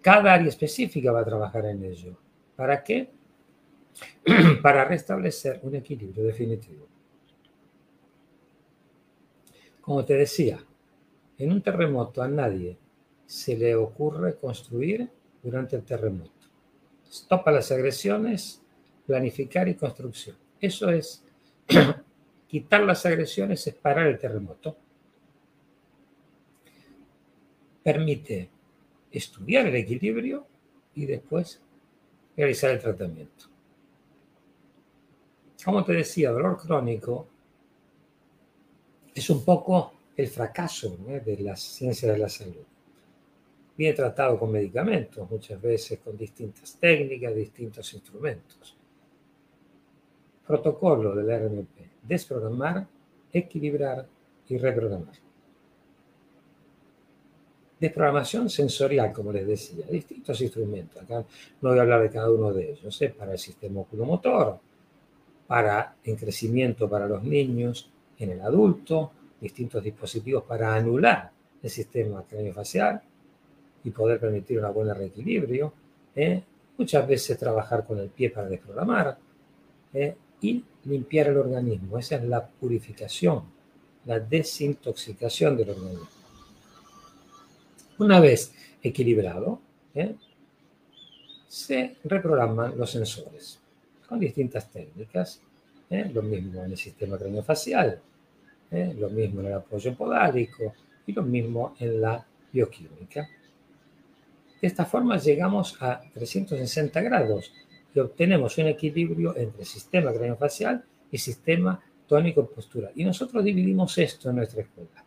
Cada 0.00 0.34
área 0.34 0.46
específica 0.46 1.10
va 1.10 1.22
a 1.22 1.24
trabajar 1.24 1.66
en 1.66 1.82
ello. 1.82 2.16
¿Para 2.54 2.84
qué? 2.84 3.10
Para 4.62 4.84
restablecer 4.84 5.58
un 5.64 5.74
equilibrio 5.74 6.22
definitivo. 6.22 6.89
Como 9.90 10.04
te 10.04 10.14
decía, 10.14 10.64
en 11.36 11.50
un 11.50 11.62
terremoto 11.62 12.22
a 12.22 12.28
nadie 12.28 12.78
se 13.26 13.56
le 13.56 13.74
ocurre 13.74 14.36
construir 14.36 15.10
durante 15.42 15.74
el 15.74 15.82
terremoto. 15.82 16.46
Stopa 17.10 17.50
las 17.50 17.72
agresiones, 17.72 18.62
planificar 19.04 19.66
y 19.66 19.74
construcción. 19.74 20.36
Eso 20.60 20.90
es 20.90 21.24
quitar 22.46 22.82
las 22.82 23.04
agresiones, 23.04 23.66
es 23.66 23.74
parar 23.74 24.06
el 24.06 24.16
terremoto. 24.16 24.76
Permite 27.82 28.48
estudiar 29.10 29.66
el 29.66 29.74
equilibrio 29.74 30.46
y 30.94 31.04
después 31.04 31.60
realizar 32.36 32.70
el 32.70 32.78
tratamiento. 32.78 33.46
Como 35.64 35.84
te 35.84 35.94
decía, 35.94 36.30
dolor 36.30 36.58
crónico 36.58 37.26
es 39.14 39.30
un 39.30 39.44
poco 39.44 39.92
el 40.16 40.28
fracaso 40.28 40.96
de 41.24 41.38
la 41.38 41.56
ciencia 41.56 42.12
de 42.12 42.18
la 42.18 42.28
salud. 42.28 42.64
Viene 43.76 43.94
tratado 43.94 44.38
con 44.38 44.52
medicamentos, 44.52 45.28
muchas 45.30 45.60
veces 45.60 45.98
con 46.00 46.16
distintas 46.16 46.76
técnicas, 46.78 47.34
distintos 47.34 47.92
instrumentos. 47.94 48.76
Protocolo 50.46 51.14
del 51.14 51.48
RMP, 51.48 52.02
desprogramar, 52.02 52.86
equilibrar 53.32 54.06
y 54.48 54.58
reprogramar. 54.58 55.14
Desprogramación 57.78 58.50
sensorial, 58.50 59.10
como 59.12 59.32
les 59.32 59.46
decía, 59.46 59.86
distintos 59.86 60.38
instrumentos. 60.42 61.02
Acá 61.02 61.24
no 61.62 61.70
voy 61.70 61.78
a 61.78 61.82
hablar 61.82 62.02
de 62.02 62.10
cada 62.10 62.30
uno 62.30 62.52
de 62.52 62.72
ellos, 62.72 63.00
es 63.00 63.14
para 63.14 63.32
el 63.32 63.38
sistema 63.38 63.80
oculomotor, 63.80 64.58
para 65.46 65.96
el 66.04 66.16
crecimiento 66.18 66.90
para 66.90 67.08
los 67.08 67.22
niños, 67.22 67.90
en 68.20 68.30
el 68.32 68.40
adulto, 68.40 69.12
distintos 69.40 69.82
dispositivos 69.82 70.44
para 70.44 70.74
anular 70.74 71.30
el 71.62 71.70
sistema 71.70 72.22
craneofacial 72.22 73.00
y 73.84 73.90
poder 73.90 74.20
permitir 74.20 74.62
un 74.62 74.74
buen 74.74 74.94
reequilibrio, 74.94 75.72
¿eh? 76.14 76.42
muchas 76.76 77.06
veces 77.08 77.38
trabajar 77.38 77.84
con 77.86 77.98
el 77.98 78.08
pie 78.08 78.30
para 78.30 78.48
desprogramar 78.48 79.18
¿eh? 79.94 80.14
y 80.40 80.62
limpiar 80.84 81.28
el 81.28 81.38
organismo. 81.38 81.98
Esa 81.98 82.16
es 82.16 82.24
la 82.24 82.46
purificación, 82.46 83.44
la 84.04 84.20
desintoxicación 84.20 85.56
del 85.56 85.70
organismo. 85.70 86.08
Una 87.98 88.20
vez 88.20 88.52
equilibrado, 88.82 89.60
¿eh? 89.94 90.14
se 91.48 91.96
reprograman 92.04 92.76
los 92.78 92.90
sensores 92.90 93.58
con 94.08 94.20
distintas 94.20 94.70
técnicas. 94.70 95.40
Lo 96.12 96.22
mismo 96.22 96.62
en 96.62 96.70
el 96.70 96.78
sistema 96.78 97.16
craneofacial, 98.70 98.94
lo 98.98 99.10
mismo 99.10 99.40
en 99.40 99.46
el 99.46 99.54
apoyo 99.54 99.94
podálico 99.94 100.74
y 101.06 101.12
lo 101.12 101.22
mismo 101.22 101.74
en 101.78 102.00
la 102.00 102.26
bioquímica. 102.52 103.28
De 104.60 104.66
esta 104.66 104.84
forma 104.84 105.16
llegamos 105.16 105.76
a 105.80 106.00
360 106.12 107.00
grados 107.00 107.52
y 107.94 107.98
obtenemos 107.98 108.56
un 108.58 108.66
equilibrio 108.66 109.36
entre 109.36 109.64
sistema 109.64 110.12
craneofacial 110.12 110.84
y 111.10 111.18
sistema 111.18 111.82
tónico 112.06 112.46
postural. 112.46 112.92
Y 112.94 113.04
nosotros 113.04 113.42
dividimos 113.42 113.96
esto 113.98 114.30
en 114.30 114.36
nuestra 114.36 114.62
escuela. 114.62 115.04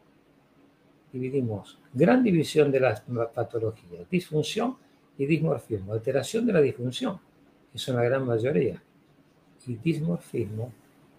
Dividimos 1.11 1.79
gran 1.93 2.23
división 2.23 2.71
de 2.71 2.79
las 2.79 3.03
patologías, 3.33 4.09
disfunción 4.09 4.77
y 5.17 5.25
dismorfismo, 5.25 5.93
alteración 5.93 6.45
de 6.45 6.53
la 6.53 6.61
disfunción, 6.61 7.19
que 7.71 7.77
son 7.77 7.97
la 7.97 8.03
gran 8.03 8.25
mayoría, 8.25 8.81
y 9.67 9.75
dismorfismo, 9.75 10.73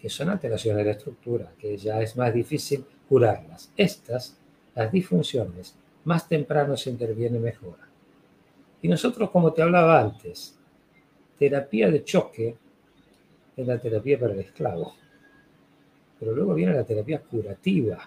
que 0.05 0.11
son 0.11 0.29
alteraciones 0.29 0.85
de 0.85 0.85
la 0.85 0.99
estructura, 0.99 1.53
que 1.59 1.79
ya 1.79 2.03
es 2.03 2.15
más 2.15 2.35
difícil 2.35 2.85
curarlas. 3.09 3.73
Estas, 3.75 4.37
las 4.75 4.93
disfunciones, 4.93 5.75
más 6.05 6.29
temprano 6.29 6.77
se 6.77 6.91
interviene 6.91 7.39
mejor. 7.39 7.77
Y 8.83 8.89
nosotros, 8.89 9.31
como 9.31 9.55
te 9.55 9.63
hablaba 9.63 9.99
antes, 9.99 10.59
terapia 11.39 11.91
de 11.91 12.05
choque 12.05 12.55
es 13.57 13.67
la 13.67 13.79
terapia 13.79 14.21
para 14.21 14.35
el 14.35 14.41
esclavo. 14.41 14.95
Pero 16.21 16.33
luego 16.33 16.53
viene 16.53 16.75
la 16.75 16.85
terapia 16.85 17.23
curativa. 17.23 18.07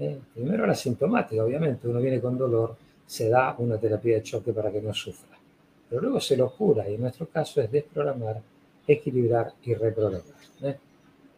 ¿Eh? 0.00 0.18
Primero 0.34 0.66
la 0.66 0.74
sintomática, 0.74 1.44
obviamente. 1.44 1.86
Uno 1.86 2.00
viene 2.00 2.20
con 2.20 2.36
dolor, 2.36 2.76
se 3.06 3.28
da 3.28 3.54
una 3.58 3.78
terapia 3.78 4.16
de 4.16 4.22
choque 4.24 4.52
para 4.52 4.72
que 4.72 4.82
no 4.82 4.92
sufra. 4.92 5.38
Pero 5.88 6.02
luego 6.02 6.18
se 6.18 6.36
lo 6.36 6.50
cura 6.50 6.90
y 6.90 6.96
en 6.96 7.02
nuestro 7.02 7.28
caso 7.28 7.60
es 7.60 7.70
desprogramar, 7.70 8.42
equilibrar 8.88 9.52
y 9.62 9.74
reprogramar. 9.74 10.22
¿eh? 10.62 10.76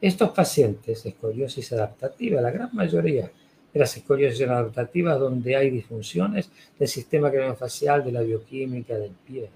Estos 0.01 0.31
pacientes, 0.31 1.05
escoliosis 1.05 1.73
adaptativa, 1.73 2.41
la 2.41 2.51
gran 2.51 2.71
mayoría, 2.73 3.31
de 3.73 3.79
las 3.79 3.97
escoliosis 3.97 4.49
adaptativas 4.49 5.19
donde 5.19 5.55
hay 5.55 5.71
disfunciones 5.71 6.51
del 6.79 6.89
sistema 6.89 7.31
craneofacial, 7.31 8.05
de 8.05 8.13
la 8.13 8.23
bioquímica, 8.23 8.97
del 8.97 9.13
pie, 9.13 9.49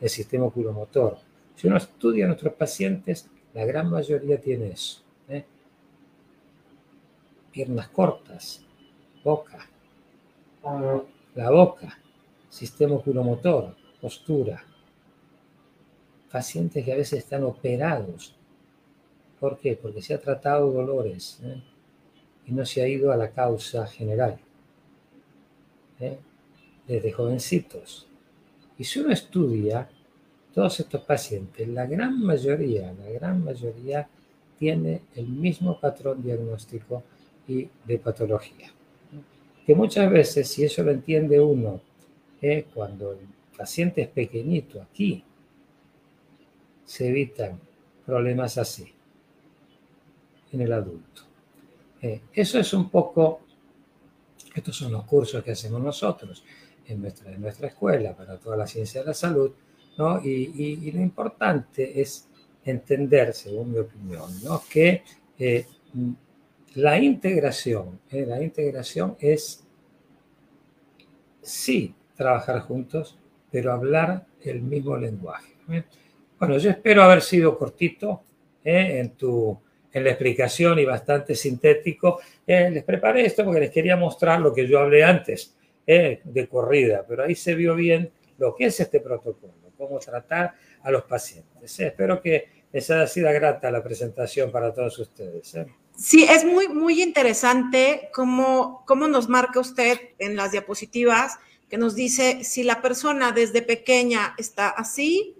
del 0.00 0.08
sistema 0.08 0.46
oculomotor. 0.46 1.18
Si 1.54 1.66
uno 1.66 1.76
estudia 1.76 2.24
a 2.24 2.28
nuestros 2.28 2.54
pacientes, 2.54 3.28
la 3.52 3.64
gran 3.64 3.90
mayoría 3.90 4.40
tiene 4.40 4.68
eso. 4.68 5.02
¿eh? 5.28 5.44
Piernas 7.52 7.88
cortas, 7.88 8.64
boca, 9.22 9.68
la 11.34 11.50
boca, 11.50 11.98
sistema 12.48 12.94
oculomotor, 12.94 13.74
postura. 14.00 14.64
Pacientes 16.30 16.84
que 16.84 16.92
a 16.92 16.96
veces 16.96 17.20
están 17.20 17.44
operados. 17.44 18.36
¿Por 19.38 19.58
qué? 19.58 19.76
Porque 19.80 20.02
se 20.02 20.14
ha 20.14 20.20
tratado 20.20 20.70
dolores. 20.70 21.40
¿eh? 21.42 21.62
y 22.50 22.52
no 22.52 22.66
se 22.66 22.82
ha 22.82 22.88
ido 22.88 23.12
a 23.12 23.16
la 23.16 23.30
causa 23.30 23.86
general. 23.86 24.38
¿eh? 26.00 26.18
Desde 26.86 27.12
jovencitos. 27.12 28.06
Y 28.76 28.84
si 28.84 29.00
uno 29.00 29.12
estudia 29.12 29.88
todos 30.52 30.80
estos 30.80 31.02
pacientes, 31.02 31.68
la 31.68 31.86
gran 31.86 32.20
mayoría, 32.20 32.92
la 32.92 33.10
gran 33.10 33.44
mayoría 33.44 34.08
tiene 34.58 35.02
el 35.14 35.28
mismo 35.28 35.78
patrón 35.78 36.22
diagnóstico 36.22 37.04
y 37.46 37.68
de 37.86 37.98
patología. 37.98 38.72
Que 39.64 39.74
muchas 39.74 40.10
veces, 40.10 40.48
si 40.48 40.64
eso 40.64 40.82
lo 40.82 40.90
entiende 40.90 41.38
uno, 41.38 41.80
¿eh? 42.42 42.66
cuando 42.74 43.12
el 43.12 43.18
paciente 43.56 44.02
es 44.02 44.08
pequeñito 44.08 44.82
aquí, 44.82 45.22
se 46.90 47.06
evitan 47.06 47.56
problemas 48.04 48.58
así 48.58 48.92
en 50.50 50.60
el 50.60 50.72
adulto. 50.72 51.22
Eh, 52.02 52.22
eso 52.32 52.58
es 52.58 52.72
un 52.72 52.90
poco, 52.90 53.42
estos 54.52 54.74
son 54.74 54.90
los 54.90 55.04
cursos 55.04 55.44
que 55.44 55.52
hacemos 55.52 55.80
nosotros 55.80 56.42
en 56.88 57.00
nuestra, 57.00 57.30
en 57.30 57.42
nuestra 57.42 57.68
escuela 57.68 58.16
para 58.16 58.38
toda 58.38 58.56
la 58.56 58.66
ciencia 58.66 59.02
de 59.02 59.06
la 59.06 59.14
salud, 59.14 59.52
¿no? 59.98 60.20
Y, 60.20 60.90
lo 60.90 61.00
importante 61.00 62.00
es 62.00 62.26
entender, 62.64 63.34
según 63.34 63.70
mi 63.70 63.78
opinión, 63.78 64.28
¿no? 64.42 64.60
que 64.68 65.04
eh, 65.38 65.66
la 66.74 66.98
integración, 66.98 68.00
¿eh? 68.10 68.26
la 68.26 68.42
integración 68.42 69.16
es 69.20 69.62
sí 71.40 71.94
trabajar 72.16 72.58
juntos, 72.62 73.16
pero 73.48 73.72
hablar 73.72 74.26
el 74.42 74.60
mismo 74.60 74.96
lenguaje. 74.96 75.54
Bueno, 76.40 76.58
yo 76.58 76.70
espero 76.70 77.04
haber 77.04 77.22
sido 77.22 77.56
cortito 77.56 78.24
en 78.64 79.10
tu 79.10 79.60
en 79.92 80.04
la 80.04 80.10
explicación 80.10 80.78
y 80.78 80.84
bastante 80.84 81.34
sintético. 81.34 82.20
Eh, 82.46 82.70
les 82.70 82.84
preparé 82.84 83.26
esto 83.26 83.44
porque 83.44 83.60
les 83.60 83.70
quería 83.70 83.96
mostrar 83.96 84.40
lo 84.40 84.54
que 84.54 84.66
yo 84.66 84.78
hablé 84.80 85.04
antes 85.04 85.54
eh, 85.86 86.20
de 86.24 86.48
corrida, 86.48 87.04
pero 87.06 87.24
ahí 87.24 87.34
se 87.34 87.54
vio 87.54 87.74
bien 87.74 88.10
lo 88.38 88.54
que 88.54 88.66
es 88.66 88.80
este 88.80 89.00
protocolo, 89.00 89.52
cómo 89.76 89.98
tratar 89.98 90.54
a 90.82 90.90
los 90.90 91.02
pacientes. 91.04 91.78
Eh, 91.80 91.88
espero 91.88 92.20
que 92.22 92.48
les 92.72 92.90
haya 92.90 93.06
sido 93.06 93.30
grata 93.32 93.70
la 93.70 93.82
presentación 93.82 94.50
para 94.52 94.72
todos 94.72 94.98
ustedes. 94.98 95.56
Sí, 95.96 96.24
es 96.24 96.44
muy, 96.44 96.68
muy 96.68 97.02
interesante 97.02 98.08
cómo, 98.14 98.84
cómo 98.86 99.08
nos 99.08 99.28
marca 99.28 99.60
usted 99.60 99.98
en 100.18 100.36
las 100.36 100.52
diapositivas, 100.52 101.38
que 101.68 101.78
nos 101.78 101.94
dice 101.94 102.42
si 102.42 102.62
la 102.62 102.80
persona 102.80 103.32
desde 103.32 103.62
pequeña 103.62 104.34
está 104.38 104.70
así, 104.70 105.36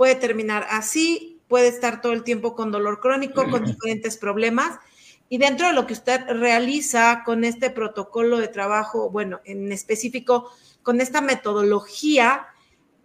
puede 0.00 0.14
terminar 0.14 0.66
así, 0.70 1.42
puede 1.46 1.68
estar 1.68 2.00
todo 2.00 2.14
el 2.14 2.24
tiempo 2.24 2.54
con 2.54 2.72
dolor 2.72 3.00
crónico, 3.00 3.44
con 3.50 3.66
diferentes 3.66 4.16
problemas. 4.16 4.78
Y 5.28 5.36
dentro 5.36 5.66
de 5.66 5.74
lo 5.74 5.86
que 5.86 5.92
usted 5.92 6.22
realiza 6.26 7.22
con 7.22 7.44
este 7.44 7.68
protocolo 7.68 8.38
de 8.38 8.48
trabajo, 8.48 9.10
bueno, 9.10 9.42
en 9.44 9.70
específico 9.72 10.50
con 10.82 11.02
esta 11.02 11.20
metodología, 11.20 12.46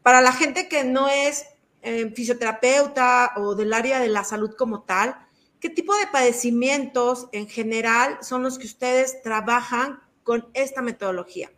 para 0.03 0.21
la 0.21 0.31
gente 0.31 0.69
que 0.69 0.85
no 0.85 1.09
es 1.09 1.45
eh, 1.81 2.09
fisioterapeuta 2.15 3.33
o 3.35 3.55
del 3.55 3.73
área 3.73 3.99
de 3.99 4.07
la 4.07 4.23
salud 4.23 4.55
como 4.57 4.83
tal, 4.83 5.17
¿qué 5.59 5.69
tipo 5.69 5.93
de 5.97 6.07
padecimientos 6.07 7.27
en 7.33 7.49
general 7.49 8.19
son 8.21 8.41
los 8.41 8.57
que 8.57 8.67
ustedes 8.67 9.21
trabajan 9.21 9.99
con 10.23 10.47
esta 10.53 10.81
metodología? 10.81 11.51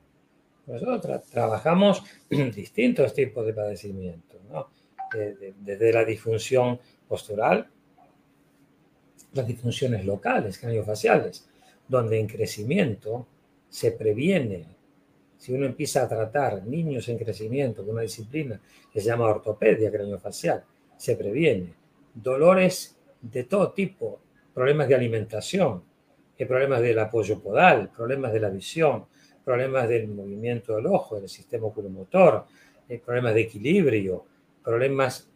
Nosotros 0.67 1.23
trabajamos 1.29 2.03
distintos 2.29 3.13
tipos 3.13 3.45
de 3.45 3.53
padecimientos, 3.53 4.26
desde 5.13 5.93
la 5.93 6.03
disfunción 6.03 6.79
postural, 7.07 7.69
las 9.33 9.47
disfunciones 9.47 10.05
locales, 10.05 10.57
craniofaciales, 10.57 11.47
donde 11.87 12.19
en 12.19 12.27
crecimiento 12.27 13.27
se 13.69 13.91
previene. 13.91 14.65
Si 15.37 15.53
uno 15.53 15.65
empieza 15.65 16.03
a 16.03 16.09
tratar 16.09 16.65
niños 16.65 17.07
en 17.09 17.17
crecimiento 17.17 17.83
con 17.83 17.93
una 17.93 18.01
disciplina 18.01 18.59
que 18.91 18.99
se 18.99 19.07
llama 19.07 19.25
ortopedia 19.25 19.91
craniofacial, 19.91 20.63
se 20.95 21.15
previene. 21.15 21.73
Dolores 22.13 22.97
de 23.21 23.43
todo 23.43 23.71
tipo, 23.71 24.19
problemas 24.53 24.87
de 24.87 24.95
alimentación, 24.95 25.83
eh, 26.37 26.45
problemas 26.45 26.81
del 26.81 26.97
apoyo 26.99 27.39
podal, 27.39 27.91
problemas 27.91 28.33
de 28.33 28.39
la 28.39 28.49
visión, 28.49 29.05
problemas 29.43 29.87
del 29.87 30.07
movimiento 30.07 30.75
del 30.75 30.87
ojo, 30.87 31.19
del 31.19 31.29
sistema 31.29 31.67
oculomotor, 31.67 32.45
eh, 32.89 32.99
problemas 33.03 33.33
de 33.33 33.41
equilibrio, 33.41 34.25
problemas 34.67 35.29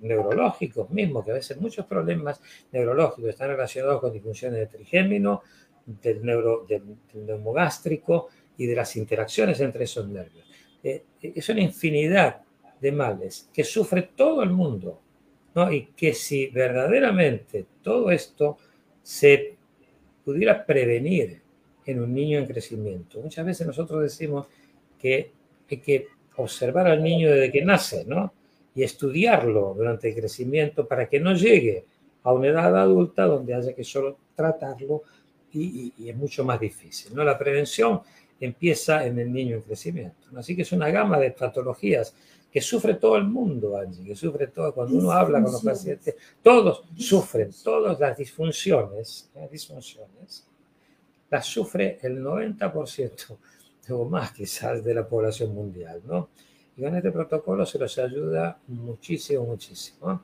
neurológicos 0.00 0.88
mismos, 0.88 1.26
que 1.26 1.30
a 1.30 1.34
veces 1.34 1.60
muchos 1.60 1.84
problemas 1.84 2.40
neurológicos 2.72 3.28
están 3.28 3.50
relacionados 3.50 4.00
con 4.00 4.14
disfunciones 4.14 4.60
de 4.60 4.66
trigémino, 4.66 5.42
del, 5.84 6.24
neuro, 6.24 6.64
del, 6.66 6.82
neumogástrico 7.12 8.28
y 8.56 8.64
de 8.64 8.74
las 8.74 8.96
interacciones 8.96 9.60
entre 9.60 9.84
esos 9.84 10.08
nervios. 10.08 10.46
Eh, 10.82 11.04
es 11.20 11.46
una 11.50 11.60
infinidad 11.60 12.40
de 12.80 12.92
males 12.92 13.50
que 13.52 13.62
sufre 13.62 14.08
todo 14.16 14.42
el 14.42 14.48
mundo, 14.48 15.02
¿no? 15.54 15.70
y 15.70 15.88
que 15.88 16.14
si 16.14 16.46
verdaderamente 16.46 17.66
todo 17.82 18.10
esto 18.10 18.56
se 19.02 19.54
pudiera 20.24 20.64
prevenir 20.64 21.42
en 21.84 22.00
un 22.00 22.14
niño 22.14 22.38
en 22.38 22.46
crecimiento, 22.46 23.20
muchas 23.20 23.44
veces 23.44 23.66
nosotros 23.66 24.00
decimos 24.00 24.46
que 24.98 25.30
hay 25.70 25.76
que 25.76 26.06
observar 26.36 26.86
al 26.86 27.02
niño 27.02 27.30
desde 27.30 27.52
que 27.52 27.62
nace, 27.62 28.06
¿no? 28.06 28.32
Y 28.76 28.82
estudiarlo 28.82 29.74
durante 29.74 30.10
el 30.10 30.14
crecimiento 30.14 30.86
para 30.86 31.08
que 31.08 31.18
no 31.18 31.34
llegue 31.34 31.86
a 32.22 32.32
una 32.32 32.48
edad 32.48 32.78
adulta 32.78 33.24
donde 33.24 33.54
haya 33.54 33.74
que 33.74 33.82
solo 33.82 34.18
tratarlo 34.34 35.02
y, 35.50 35.94
es 36.06 36.14
mucho 36.14 36.44
más 36.44 36.60
difícil. 36.60 37.14
¿no? 37.14 37.24
La 37.24 37.38
prevención 37.38 38.02
empieza 38.38 39.06
en 39.06 39.18
el 39.18 39.32
niño 39.32 39.56
en 39.56 39.62
crecimiento. 39.62 40.28
Así 40.36 40.54
que 40.54 40.62
es 40.62 40.72
una 40.72 40.90
gama 40.90 41.18
de 41.18 41.30
patologías 41.30 42.14
que 42.52 42.60
sufre 42.60 42.94
todo 42.94 43.16
el 43.16 43.24
mundo, 43.24 43.78
Angie, 43.78 44.04
que 44.04 44.14
sufre 44.14 44.48
todo. 44.48 44.74
Cuando 44.74 44.98
uno 44.98 45.10
habla 45.10 45.42
con 45.42 45.52
los 45.52 45.62
pacientes, 45.62 46.14
todos 46.42 46.84
sufren, 46.98 47.50
todas 47.64 47.98
las 47.98 48.18
disfunciones, 48.18 49.30
las 49.34 49.50
disfunciones, 49.50 50.46
las 51.30 51.46
sufre 51.46 51.98
el 52.02 52.22
90% 52.22 53.38
o 53.88 54.04
más 54.04 54.32
quizás 54.32 54.84
de 54.84 54.92
la 54.92 55.08
población 55.08 55.54
mundial, 55.54 56.02
¿no? 56.06 56.28
Y 56.76 56.82
con 56.82 56.94
este 56.94 57.10
protocolo 57.10 57.64
se 57.64 57.78
los 57.78 57.96
ayuda 57.98 58.58
muchísimo, 58.68 59.44
muchísimo. 59.44 60.22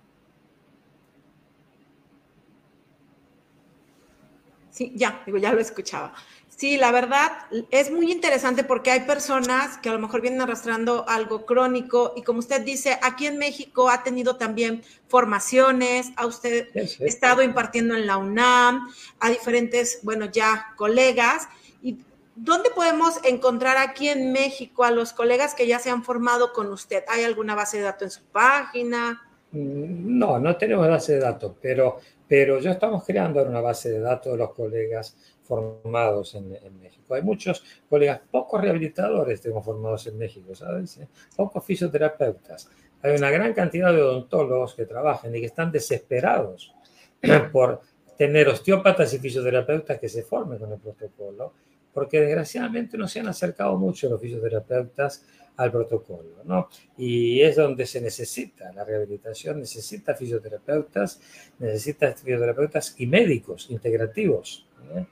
Sí, 4.70 4.92
ya, 4.94 5.22
digo, 5.26 5.38
ya 5.38 5.52
lo 5.52 5.60
escuchaba. 5.60 6.14
Sí, 6.48 6.76
la 6.76 6.92
verdad 6.92 7.32
es 7.70 7.90
muy 7.90 8.12
interesante 8.12 8.62
porque 8.62 8.90
hay 8.90 9.00
personas 9.00 9.78
que 9.78 9.88
a 9.88 9.92
lo 9.92 9.98
mejor 9.98 10.20
vienen 10.20 10.42
arrastrando 10.42 11.08
algo 11.08 11.44
crónico 11.44 12.12
y 12.16 12.22
como 12.22 12.38
usted 12.38 12.62
dice, 12.62 12.98
aquí 13.02 13.26
en 13.26 13.38
México 13.38 13.88
ha 13.90 14.02
tenido 14.02 14.36
también 14.36 14.82
formaciones, 15.08 16.12
ha 16.16 16.26
usted 16.26 16.68
estado 17.00 17.42
impartiendo 17.42 17.94
en 17.94 18.06
la 18.06 18.16
UNAM, 18.16 18.88
a 19.18 19.30
diferentes, 19.30 20.00
bueno, 20.02 20.26
ya 20.26 20.74
colegas. 20.76 21.48
¿Y 21.82 21.98
dónde 22.34 22.70
podemos 22.70 23.20
encontrar 23.24 23.76
aquí 23.76 24.08
en 24.08 24.32
México 24.32 24.84
a 24.84 24.90
los 24.90 25.12
colegas 25.12 25.54
que 25.54 25.66
ya 25.66 25.78
se 25.78 25.90
han 25.90 26.04
formado 26.04 26.52
con 26.52 26.70
usted? 26.72 27.04
¿Hay 27.08 27.24
alguna 27.24 27.54
base 27.54 27.78
de 27.78 27.84
datos 27.84 28.02
en 28.02 28.10
su 28.10 28.24
página? 28.30 29.22
Mm, 29.52 30.18
no, 30.18 30.38
no 30.38 30.56
tenemos 30.56 30.88
base 30.88 31.14
de 31.14 31.20
datos, 31.20 31.54
pero, 31.60 31.98
pero 32.26 32.58
ya 32.58 32.72
estamos 32.72 33.04
creando 33.04 33.42
una 33.42 33.60
base 33.60 33.90
de 33.90 34.00
datos 34.00 34.32
de 34.32 34.38
los 34.38 34.52
colegas 34.52 35.16
formados 35.42 36.34
en, 36.34 36.48
México. 36.80 37.14
Hay 37.14 37.22
muchos 37.22 37.62
colegas, 37.88 38.20
pocos 38.30 38.60
rehabilitadores 38.60 39.40
tenemos 39.40 39.64
formados 39.64 40.06
en 40.06 40.16
México, 40.16 40.54
¿sabes? 40.54 40.98
Pocos 41.36 41.64
fisioterapeutas. 41.64 42.70
Hay 43.02 43.16
una 43.16 43.30
gran 43.30 43.52
cantidad 43.52 43.92
de 43.92 44.00
odontólogos 44.00 44.74
que 44.74 44.86
trabajan 44.86 45.34
y 45.34 45.40
que 45.40 45.46
están 45.46 45.70
desesperados 45.70 46.74
por 47.52 47.80
tener 48.16 48.48
osteópatas 48.48 49.12
y 49.12 49.18
fisioterapeutas 49.18 49.98
que 49.98 50.08
se 50.08 50.22
formen 50.22 50.58
con 50.58 50.72
el 50.72 50.78
protocolo, 50.78 51.52
porque 51.92 52.20
desgraciadamente 52.20 52.96
no 52.96 53.06
se 53.06 53.20
han 53.20 53.28
acercado 53.28 53.76
mucho 53.76 54.08
los 54.08 54.20
fisioterapeutas 54.20 55.24
al 55.56 55.70
protocolo, 55.70 56.42
¿no? 56.44 56.68
Y 56.96 57.40
es 57.40 57.56
donde 57.56 57.86
se 57.86 58.00
necesita 58.00 58.72
la 58.72 58.84
rehabilitación, 58.84 59.60
necesita 59.60 60.14
fisioterapeutas, 60.14 61.20
necesita 61.58 62.12
fisioterapeutas 62.14 62.94
y 62.98 63.06
médicos 63.06 63.68
integrativos. 63.70 64.66
¿eh? 64.94 65.04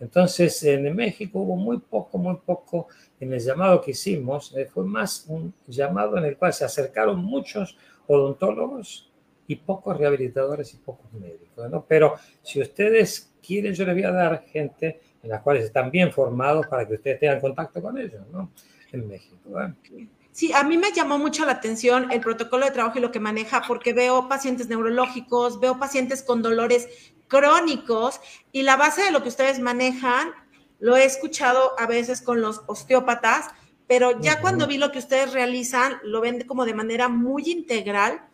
Entonces, 0.00 0.62
en 0.62 0.94
México 0.94 1.40
hubo 1.40 1.56
muy 1.56 1.78
poco, 1.78 2.18
muy 2.18 2.36
poco 2.36 2.86
en 3.18 3.32
el 3.32 3.40
llamado 3.40 3.80
que 3.80 3.90
hicimos. 3.90 4.56
Eh, 4.56 4.66
fue 4.66 4.84
más 4.84 5.24
un 5.28 5.52
llamado 5.66 6.16
en 6.18 6.24
el 6.24 6.36
cual 6.36 6.52
se 6.52 6.64
acercaron 6.64 7.18
muchos 7.18 7.76
odontólogos 8.06 9.10
y 9.48 9.56
pocos 9.56 9.96
rehabilitadores 9.98 10.72
y 10.74 10.76
pocos 10.76 11.12
médicos. 11.12 11.68
¿no? 11.70 11.84
Pero 11.86 12.14
si 12.42 12.60
ustedes 12.60 13.34
quieren, 13.44 13.74
yo 13.74 13.84
les 13.84 13.94
voy 13.94 14.04
a 14.04 14.12
dar 14.12 14.44
gente 14.44 15.00
en 15.22 15.30
las 15.30 15.42
cuales 15.42 15.64
están 15.64 15.90
bien 15.90 16.12
formados 16.12 16.66
para 16.66 16.86
que 16.86 16.94
ustedes 16.94 17.20
tengan 17.20 17.40
contacto 17.40 17.82
con 17.82 17.98
ellos, 17.98 18.22
¿no? 18.32 18.50
En 18.92 19.08
México. 19.08 19.60
¿eh? 19.60 20.08
Sí, 20.32 20.52
a 20.52 20.62
mí 20.62 20.78
me 20.78 20.92
llamó 20.92 21.18
mucho 21.18 21.44
la 21.44 21.52
atención 21.52 22.10
el 22.12 22.20
protocolo 22.20 22.64
de 22.64 22.70
trabajo 22.70 22.98
y 22.98 23.02
lo 23.02 23.10
que 23.10 23.20
maneja, 23.20 23.62
porque 23.66 23.92
veo 23.92 24.28
pacientes 24.28 24.68
neurológicos, 24.68 25.60
veo 25.60 25.78
pacientes 25.78 26.22
con 26.22 26.42
dolores 26.42 26.88
crónicos 27.26 28.20
y 28.52 28.62
la 28.62 28.76
base 28.76 29.02
de 29.02 29.10
lo 29.10 29.22
que 29.22 29.28
ustedes 29.28 29.58
manejan, 29.58 30.30
lo 30.78 30.96
he 30.96 31.04
escuchado 31.04 31.78
a 31.78 31.86
veces 31.86 32.22
con 32.22 32.40
los 32.40 32.62
osteópatas, 32.66 33.48
pero 33.86 34.20
ya 34.20 34.40
cuando 34.40 34.66
vi 34.66 34.78
lo 34.78 34.92
que 34.92 34.98
ustedes 34.98 35.32
realizan, 35.32 35.98
lo 36.04 36.20
ven 36.20 36.46
como 36.46 36.64
de 36.64 36.74
manera 36.74 37.08
muy 37.08 37.50
integral 37.50 38.27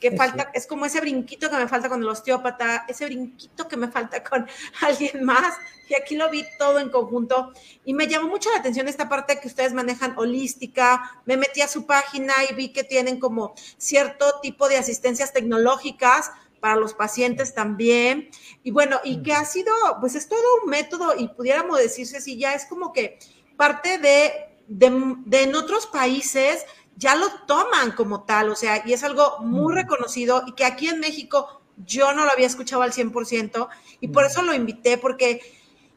que 0.00 0.16
falta, 0.16 0.50
es 0.54 0.66
como 0.66 0.86
ese 0.86 1.00
brinquito 1.00 1.50
que 1.50 1.56
me 1.56 1.68
falta 1.68 1.88
con 1.88 2.00
el 2.00 2.08
osteópata, 2.08 2.84
ese 2.88 3.06
brinquito 3.06 3.66
que 3.66 3.76
me 3.76 3.88
falta 3.88 4.22
con 4.22 4.46
alguien 4.80 5.24
más, 5.24 5.54
y 5.88 5.94
aquí 5.94 6.16
lo 6.16 6.30
vi 6.30 6.44
todo 6.58 6.78
en 6.78 6.90
conjunto, 6.90 7.52
y 7.84 7.94
me 7.94 8.06
llamó 8.06 8.28
mucho 8.28 8.50
la 8.50 8.58
atención 8.58 8.86
esta 8.88 9.08
parte 9.08 9.40
que 9.40 9.48
ustedes 9.48 9.72
manejan 9.72 10.14
holística, 10.16 11.20
me 11.24 11.36
metí 11.36 11.62
a 11.62 11.68
su 11.68 11.86
página 11.86 12.32
y 12.48 12.54
vi 12.54 12.72
que 12.72 12.84
tienen 12.84 13.18
como 13.18 13.54
cierto 13.76 14.40
tipo 14.40 14.68
de 14.68 14.76
asistencias 14.76 15.32
tecnológicas 15.32 16.30
para 16.60 16.76
los 16.76 16.94
pacientes 16.94 17.54
también, 17.54 18.30
y 18.62 18.70
bueno, 18.70 19.00
y 19.02 19.22
que 19.22 19.32
ha 19.32 19.44
sido, 19.44 19.72
pues 20.00 20.14
es 20.14 20.28
todo 20.28 20.62
un 20.62 20.70
método, 20.70 21.14
y 21.16 21.28
pudiéramos 21.28 21.78
decirse 21.78 22.20
si 22.20 22.38
ya 22.38 22.54
es 22.54 22.66
como 22.66 22.92
que 22.92 23.18
parte 23.56 23.98
de, 23.98 24.32
de, 24.68 25.14
de 25.24 25.42
en 25.42 25.54
otros 25.56 25.86
países, 25.86 26.64
ya 26.98 27.14
lo 27.14 27.30
toman 27.46 27.92
como 27.92 28.24
tal, 28.24 28.50
o 28.50 28.56
sea, 28.56 28.82
y 28.84 28.92
es 28.92 29.04
algo 29.04 29.38
muy 29.38 29.72
reconocido 29.72 30.42
y 30.46 30.52
que 30.52 30.64
aquí 30.64 30.88
en 30.88 30.98
México 30.98 31.62
yo 31.86 32.12
no 32.12 32.24
lo 32.24 32.32
había 32.32 32.46
escuchado 32.46 32.82
al 32.82 32.92
100% 32.92 33.68
y 34.00 34.08
por 34.08 34.24
eso 34.24 34.42
lo 34.42 34.52
invité, 34.52 34.98
porque 34.98 35.40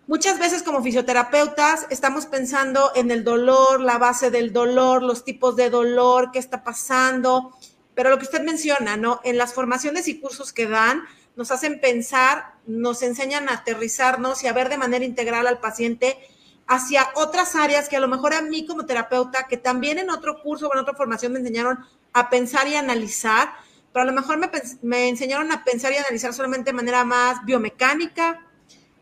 muchas 0.06 0.38
veces 0.38 0.62
como 0.62 0.84
fisioterapeutas 0.84 1.88
estamos 1.90 2.28
pensando 2.28 2.92
en 2.94 3.10
el 3.10 3.24
dolor, 3.24 3.82
la 3.82 3.98
base 3.98 4.30
del 4.30 4.54
dolor, 4.54 5.02
los 5.02 5.26
tipos 5.26 5.56
de 5.56 5.72
dolor, 5.72 6.30
qué 6.32 6.38
está 6.38 6.64
pasando, 6.64 7.58
pero 7.96 8.12
lo 8.12 8.20
que 8.20 8.26
usted 8.26 8.44
menciona, 8.44 8.96
¿no? 8.96 9.22
En 9.24 9.38
las 9.38 9.54
formaciones 9.54 10.08
y 10.08 10.20
cursos 10.20 10.54
que 10.54 10.68
dan, 10.68 11.04
nos 11.36 11.50
hacen 11.50 11.82
pensar, 11.82 12.54
nos 12.68 13.02
enseñan 13.02 13.50
a 13.50 13.54
aterrizarnos 13.54 14.44
y 14.44 14.48
a 14.48 14.54
ver 14.54 14.70
de 14.70 14.78
manera 14.78 15.04
integral 15.04 15.48
al 15.48 15.60
paciente 15.60 16.20
hacia 16.72 17.10
otras 17.16 17.58
áreas 17.58 17.90
que 17.90 17.98
a 17.98 18.00
lo 18.00 18.08
mejor 18.08 18.34
a 18.34 18.42
mí 18.42 18.66
como 18.66 18.86
terapeuta, 18.86 19.46
que 19.50 19.58
también 19.58 20.00
en 20.00 20.10
otro 20.10 20.42
curso 20.42 20.70
o 20.70 20.74
en 20.74 20.80
otra 20.80 20.94
formación 20.94 21.34
me 21.34 21.40
enseñaron 21.40 21.80
a 22.14 22.30
pensar 22.30 22.66
y 22.66 22.76
analizar, 22.76 23.50
pero 23.92 24.04
a 24.04 24.06
lo 24.06 24.14
mejor 24.14 24.38
me, 24.38 24.50
me 24.82 25.10
enseñaron 25.10 25.52
a 25.52 25.66
pensar 25.66 25.92
y 25.92 25.98
analizar 25.98 26.34
solamente 26.34 26.70
de 26.70 26.78
manera 26.78 27.04
más 27.04 27.44
biomecánica. 27.44 28.48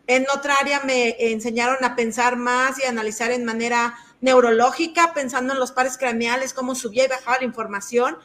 En 0.07 0.25
otra 0.33 0.55
área 0.55 0.79
me 0.79 1.31
enseñaron 1.31 1.85
a 1.85 1.95
pensar 1.95 2.37
más 2.37 2.79
y 2.79 2.87
analizar 2.87 3.29
en 3.29 3.45
manera 3.45 3.95
neurológica, 4.19 5.13
pensando 5.13 5.53
en 5.53 5.59
los 5.59 5.71
pares 5.71 5.95
craneales, 5.95 6.55
cómo 6.55 6.73
subía 6.73 7.05
y 7.05 7.09
bajaba 7.09 7.37
la 7.37 7.45
información. 7.45 8.17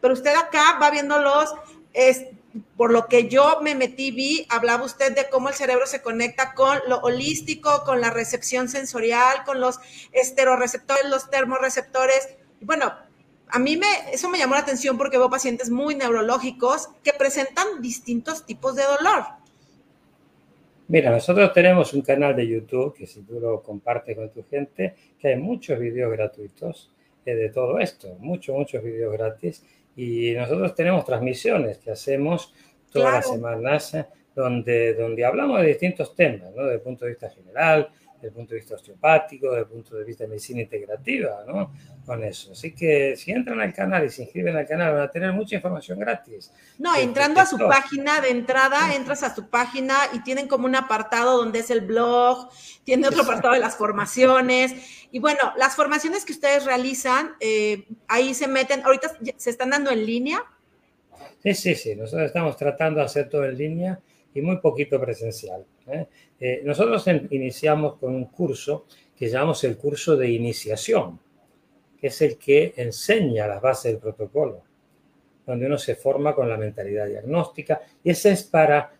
Pero 0.00 0.14
usted 0.14 0.36
acá 0.36 0.78
va 0.80 0.92
viéndolos 0.92 1.52
por 2.76 2.92
lo 2.92 3.06
que 3.06 3.28
yo 3.28 3.60
me 3.62 3.74
metí, 3.74 4.10
vi, 4.10 4.46
hablaba 4.48 4.84
usted 4.84 5.14
de 5.14 5.28
cómo 5.28 5.48
el 5.48 5.54
cerebro 5.54 5.86
se 5.86 6.02
conecta 6.02 6.54
con 6.54 6.78
lo 6.88 6.98
holístico, 6.98 7.82
con 7.84 8.00
la 8.00 8.10
recepción 8.10 8.68
sensorial, 8.68 9.44
con 9.44 9.60
los 9.60 9.80
esteroreceptores, 10.12 11.06
los 11.10 11.30
termorreceptores. 11.30 12.36
Bueno, 12.60 12.92
a 13.48 13.58
mí 13.58 13.76
me, 13.76 13.86
eso 14.12 14.28
me 14.28 14.38
llamó 14.38 14.54
la 14.54 14.60
atención 14.60 14.96
porque 14.96 15.18
veo 15.18 15.30
pacientes 15.30 15.70
muy 15.70 15.94
neurológicos 15.94 16.88
que 17.02 17.12
presentan 17.12 17.80
distintos 17.80 18.46
tipos 18.46 18.76
de 18.76 18.82
dolor. 18.84 19.24
Mira, 20.86 21.10
nosotros 21.10 21.52
tenemos 21.52 21.92
un 21.94 22.02
canal 22.02 22.36
de 22.36 22.46
YouTube 22.46 22.94
que 22.94 23.06
si 23.06 23.22
tú 23.22 23.40
lo 23.40 23.62
compartes 23.62 24.16
con 24.16 24.30
tu 24.30 24.44
gente, 24.44 24.94
que 25.18 25.28
hay 25.28 25.36
muchos 25.36 25.78
videos 25.78 26.12
gratuitos 26.12 26.90
eh, 27.24 27.34
de 27.34 27.48
todo 27.48 27.78
esto, 27.78 28.16
muchos, 28.20 28.54
muchos 28.54 28.82
videos 28.82 29.12
gratis 29.12 29.64
y 29.96 30.32
nosotros 30.32 30.74
tenemos 30.74 31.04
transmisiones 31.04 31.78
que 31.78 31.90
hacemos 31.90 32.54
todas 32.90 33.14
las 33.14 33.28
semanas 33.28 33.96
donde, 34.34 34.94
donde 34.94 35.24
hablamos 35.24 35.60
de 35.60 35.68
distintos 35.68 36.14
temas, 36.14 36.52
¿no? 36.54 36.62
Desde 36.64 36.76
el 36.76 36.80
punto 36.80 37.04
de 37.04 37.12
vista 37.12 37.30
general, 37.30 37.88
desde 38.24 38.28
el 38.28 38.34
punto 38.34 38.54
de 38.54 38.60
vista 38.60 38.74
osteopático, 38.74 39.48
desde 39.48 39.60
el 39.60 39.66
punto 39.66 39.96
de 39.96 40.04
vista 40.04 40.24
de 40.24 40.28
medicina 40.28 40.62
integrativa, 40.62 41.44
¿no? 41.46 41.72
Con 42.06 42.24
eso. 42.24 42.52
Así 42.52 42.74
que 42.74 43.16
si 43.16 43.32
entran 43.32 43.60
al 43.60 43.74
canal 43.74 44.04
y 44.04 44.10
se 44.10 44.22
inscriben 44.22 44.56
al 44.56 44.66
canal 44.66 44.94
van 44.94 45.02
a 45.02 45.10
tener 45.10 45.32
mucha 45.32 45.56
información 45.56 45.98
gratis. 45.98 46.50
No, 46.78 46.96
entrando 46.96 47.40
a 47.40 47.46
su 47.46 47.58
página 47.58 48.22
de 48.22 48.30
entrada, 48.30 48.94
entras 48.94 49.22
a 49.22 49.34
su 49.34 49.48
página 49.48 49.94
y 50.14 50.22
tienen 50.22 50.48
como 50.48 50.64
un 50.64 50.74
apartado 50.74 51.36
donde 51.36 51.58
es 51.58 51.70
el 51.70 51.82
blog, 51.82 52.48
tiene 52.84 53.08
otro 53.08 53.22
apartado 53.22 53.52
de 53.54 53.60
las 53.60 53.76
formaciones. 53.76 54.74
Y 55.10 55.18
bueno, 55.18 55.52
las 55.56 55.76
formaciones 55.76 56.24
que 56.24 56.32
ustedes 56.32 56.64
realizan, 56.64 57.32
eh, 57.40 57.86
ahí 58.08 58.32
se 58.32 58.48
meten, 58.48 58.82
ahorita 58.84 59.12
se 59.36 59.50
están 59.50 59.70
dando 59.70 59.90
en 59.90 60.06
línea. 60.06 60.42
Sí, 61.42 61.54
sí, 61.54 61.74
sí, 61.74 61.94
nosotros 61.94 62.26
estamos 62.26 62.56
tratando 62.56 63.00
de 63.00 63.06
hacer 63.06 63.28
todo 63.28 63.44
en 63.44 63.58
línea 63.58 64.00
y 64.32 64.40
muy 64.40 64.56
poquito 64.58 64.98
presencial. 64.98 65.66
¿eh? 65.86 66.06
Eh, 66.40 66.62
nosotros 66.64 67.06
iniciamos 67.30 67.96
con 67.96 68.14
un 68.14 68.26
curso 68.26 68.86
que 69.16 69.28
llamamos 69.28 69.62
el 69.64 69.76
curso 69.76 70.16
de 70.16 70.30
iniciación, 70.30 71.18
que 71.98 72.08
es 72.08 72.22
el 72.22 72.36
que 72.36 72.74
enseña 72.76 73.46
las 73.46 73.62
bases 73.62 73.92
del 73.92 74.00
protocolo, 74.00 74.62
donde 75.46 75.66
uno 75.66 75.78
se 75.78 75.94
forma 75.94 76.34
con 76.34 76.48
la 76.48 76.56
mentalidad 76.56 77.06
diagnóstica, 77.06 77.80
y 78.02 78.10
ese 78.10 78.32
es 78.32 78.44
para 78.44 78.92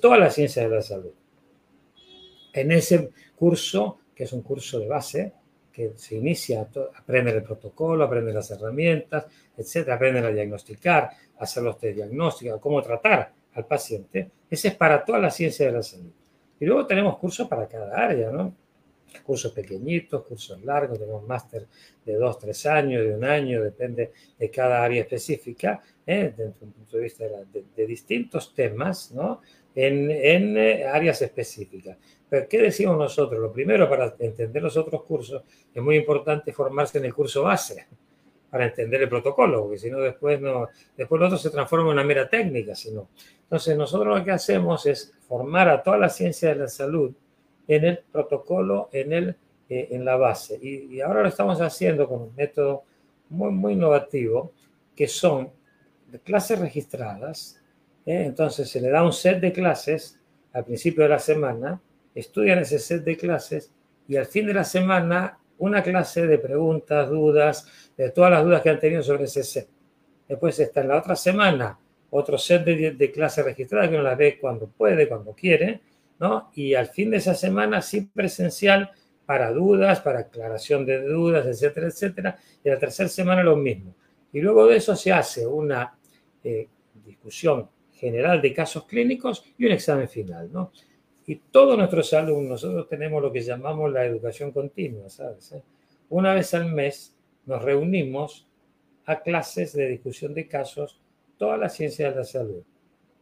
toda 0.00 0.18
la 0.18 0.30
ciencia 0.30 0.62
de 0.62 0.74
la 0.74 0.82
salud. 0.82 1.12
En 2.52 2.70
ese 2.72 3.10
curso, 3.34 3.98
que 4.14 4.24
es 4.24 4.32
un 4.32 4.42
curso 4.42 4.78
de 4.78 4.86
base, 4.86 5.32
que 5.72 5.94
se 5.96 6.16
inicia, 6.16 6.68
aprende 6.94 7.30
el 7.30 7.42
protocolo, 7.42 8.04
aprende 8.04 8.32
las 8.32 8.50
herramientas, 8.50 9.24
etcétera, 9.56 9.96
aprende 9.96 10.20
a 10.20 10.30
diagnosticar, 10.30 11.10
hacer 11.38 11.62
los 11.62 11.78
test 11.78 11.96
diagnósticos, 11.96 12.60
cómo 12.60 12.82
tratar 12.82 13.32
al 13.54 13.66
paciente. 13.66 14.30
Ese 14.50 14.68
es 14.68 14.74
para 14.74 15.02
toda 15.02 15.18
la 15.18 15.30
ciencia 15.30 15.66
de 15.66 15.72
la 15.72 15.82
salud. 15.82 16.12
Y 16.62 16.64
luego 16.64 16.86
tenemos 16.86 17.18
cursos 17.18 17.48
para 17.48 17.66
cada 17.66 17.92
área, 18.06 18.30
¿no? 18.30 18.54
cursos 19.24 19.50
pequeñitos, 19.50 20.24
cursos 20.24 20.62
largos, 20.62 20.96
tenemos 20.96 21.26
máster 21.26 21.66
de 22.06 22.14
dos, 22.14 22.38
tres 22.38 22.64
años, 22.66 23.02
de 23.02 23.16
un 23.16 23.24
año, 23.24 23.60
depende 23.60 24.12
de 24.38 24.48
cada 24.48 24.80
área 24.80 25.02
específica, 25.02 25.82
¿eh? 26.06 26.32
desde 26.36 26.54
un 26.60 26.70
punto 26.70 26.96
de 26.96 27.02
vista 27.02 27.24
de, 27.52 27.86
distintos 27.86 28.54
temas, 28.54 29.10
¿no? 29.10 29.40
En, 29.74 30.56
eh, 30.56 30.84
áreas 30.84 31.20
específicas. 31.22 31.98
Pero, 32.30 32.46
¿qué 32.48 32.58
decimos 32.62 32.96
nosotros? 32.96 33.40
Lo 33.40 33.50
primero, 33.50 33.88
para 33.88 34.14
entender 34.20 34.62
los 34.62 34.76
otros 34.76 35.02
cursos, 35.02 35.42
es 35.74 35.82
muy 35.82 35.96
importante 35.96 36.52
formarse 36.52 36.98
en 36.98 37.06
el 37.06 37.12
curso 37.12 37.42
base 37.42 37.88
para 38.52 38.66
entender 38.66 39.00
el 39.00 39.08
protocolo, 39.08 39.62
porque 39.62 39.78
si 39.78 39.90
no 39.90 39.98
después 39.98 40.38
no, 40.38 40.68
después 40.94 41.18
lo 41.18 41.24
otro 41.24 41.38
se 41.38 41.48
transforma 41.48 41.86
en 41.86 41.92
una 41.94 42.04
mera 42.04 42.28
técnica, 42.28 42.74
sino. 42.74 43.08
Entonces 43.44 43.74
nosotros 43.78 44.18
lo 44.18 44.22
que 44.22 44.30
hacemos 44.30 44.84
es 44.84 45.14
formar 45.26 45.70
a 45.70 45.82
toda 45.82 45.96
la 45.96 46.10
ciencia 46.10 46.50
de 46.50 46.56
la 46.56 46.68
salud 46.68 47.14
en 47.66 47.84
el 47.86 48.00
protocolo, 48.12 48.90
en, 48.92 49.14
el, 49.14 49.36
eh, 49.70 49.88
en 49.92 50.04
la 50.04 50.16
base. 50.16 50.58
Y, 50.60 51.00
ahora 51.00 51.22
lo 51.22 51.28
estamos 51.28 51.62
haciendo 51.62 52.06
con 52.06 52.20
un 52.20 52.34
método 52.36 52.82
muy, 53.30 53.52
muy 53.52 53.72
innovativo, 53.72 54.52
que 54.94 55.08
son 55.08 55.50
clases 56.22 56.58
registradas. 56.58 57.58
¿eh? 58.04 58.24
Entonces 58.26 58.68
se 58.68 58.82
le 58.82 58.90
da 58.90 59.02
un 59.02 59.14
set 59.14 59.40
de 59.40 59.50
clases 59.50 60.20
al 60.52 60.66
principio 60.66 61.04
de 61.04 61.08
la 61.08 61.18
semana, 61.18 61.80
estudian 62.14 62.58
ese 62.58 62.78
set 62.78 63.02
de 63.02 63.16
clases 63.16 63.72
y 64.06 64.16
al 64.16 64.26
fin 64.26 64.46
de 64.46 64.52
la 64.52 64.64
semana 64.64 65.38
una 65.62 65.82
clase 65.82 66.26
de 66.26 66.38
preguntas, 66.38 67.08
dudas, 67.08 67.92
de 67.96 68.10
todas 68.10 68.30
las 68.30 68.44
dudas 68.44 68.62
que 68.62 68.70
han 68.70 68.78
tenido 68.78 69.02
sobre 69.02 69.24
ese 69.24 69.42
set. 69.42 69.68
Después 70.28 70.58
está 70.58 70.80
en 70.80 70.88
la 70.88 70.98
otra 70.98 71.16
semana 71.16 71.78
otro 72.10 72.36
set 72.36 72.64
de, 72.64 72.90
de 72.92 73.10
clases 73.10 73.44
registradas 73.44 73.88
que 73.88 73.94
uno 73.94 74.04
las 74.04 74.18
ve 74.18 74.38
cuando 74.38 74.66
puede, 74.66 75.08
cuando 75.08 75.32
quiere, 75.32 75.80
y 76.54 76.74
al 76.74 76.86
fin 76.86 77.10
de 77.10 77.16
esa 77.16 77.34
semana 77.34 77.82
sí 77.82 78.02
presencial 78.02 78.90
para 79.26 79.52
dudas, 79.52 80.00
para 80.00 80.20
aclaración 80.20 80.86
de 80.86 81.02
dudas, 81.02 81.46
etcétera, 81.46 81.88
etcétera. 81.88 82.38
Y 82.62 82.68
la 82.68 82.78
tercera 82.78 83.08
semana 83.08 83.42
lo 83.42 83.56
mismo. 83.56 83.94
Y 84.32 84.40
luego 84.40 84.66
de 84.66 84.76
eso 84.76 84.94
se 84.94 85.12
hace 85.12 85.46
una 85.46 85.96
eh, 86.44 86.68
discusión 87.04 87.68
general 87.92 88.40
de 88.40 88.52
casos 88.52 88.84
clínicos 88.84 89.44
y 89.58 89.66
un 89.66 89.72
examen 89.72 90.08
final, 90.08 90.50
¿no? 90.52 90.72
Y 91.26 91.36
todos 91.36 91.78
nuestros 91.78 92.12
alumnos, 92.14 92.64
nosotros 92.64 92.88
tenemos 92.88 93.22
lo 93.22 93.32
que 93.32 93.40
llamamos 93.40 93.92
la 93.92 94.04
educación 94.04 94.50
continua, 94.50 95.08
¿sabes? 95.08 95.52
Eh? 95.52 95.62
Una 96.10 96.34
vez 96.34 96.52
al 96.54 96.72
mes 96.72 97.14
nos 97.46 97.62
reunimos 97.62 98.46
a 99.06 99.20
clases 99.20 99.72
de 99.72 99.88
discusión 99.88 100.34
de 100.34 100.48
casos, 100.48 101.00
toda 101.38 101.56
la 101.56 101.68
ciencia 101.68 102.10
de 102.10 102.16
la 102.16 102.24
salud. 102.24 102.62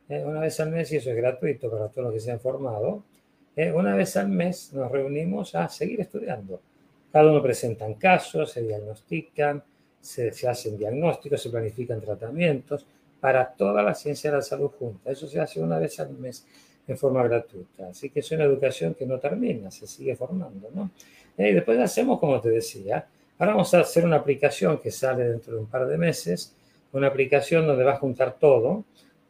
Eh, 0.08 0.24
una 0.24 0.40
vez 0.40 0.58
al 0.60 0.70
mes, 0.70 0.90
y 0.92 0.96
eso 0.96 1.10
es 1.10 1.16
gratuito 1.16 1.70
para 1.70 1.88
todos 1.88 2.06
los 2.06 2.14
que 2.14 2.20
se 2.20 2.32
han 2.32 2.40
formado, 2.40 3.04
eh, 3.54 3.70
una 3.70 3.94
vez 3.94 4.16
al 4.16 4.28
mes 4.28 4.72
nos 4.72 4.90
reunimos 4.90 5.54
a 5.54 5.68
seguir 5.68 6.00
estudiando. 6.00 6.60
Cada 7.12 7.30
uno 7.30 7.42
presenta 7.42 7.86
casos, 7.98 8.52
se 8.52 8.62
diagnostican, 8.62 9.62
se, 10.00 10.32
se, 10.32 10.48
hacen 10.48 10.78
diagnósticos, 10.78 11.42
se 11.42 11.50
planifican 11.50 12.00
tratamientos 12.00 12.86
para 13.20 13.52
toda 13.52 13.82
la 13.82 13.94
ciencia 13.94 14.30
de 14.30 14.38
la 14.38 14.42
salud 14.42 14.70
junta. 14.78 15.10
Eso 15.10 15.26
se 15.26 15.40
hace 15.40 15.60
una 15.60 15.78
vez 15.78 16.00
al 16.00 16.10
mes 16.10 16.46
en 16.92 16.98
forma 16.98 17.22
gratuita. 17.22 17.88
Así 17.88 18.10
que 18.10 18.20
es 18.20 18.30
una 18.32 18.44
educación 18.44 18.94
que 18.94 19.06
no 19.06 19.18
termina, 19.18 19.70
se 19.70 19.86
sigue 19.86 20.16
formando. 20.16 20.70
¿no? 20.74 20.90
Eh, 21.36 21.50
y 21.50 21.54
después 21.54 21.78
hacemos, 21.78 22.18
como 22.18 22.40
te 22.40 22.50
decía, 22.50 23.06
ahora 23.38 23.52
vamos 23.52 23.72
a 23.74 23.80
hacer 23.80 24.04
una 24.04 24.16
aplicación 24.16 24.78
que 24.78 24.90
sale 24.90 25.24
dentro 25.24 25.54
de 25.54 25.60
un 25.60 25.66
par 25.66 25.86
de 25.86 25.96
meses, 25.96 26.54
una 26.92 27.06
aplicación 27.06 27.66
donde 27.66 27.84
va 27.84 27.92
a 27.92 27.96
juntar 27.96 28.36
todo 28.38 28.84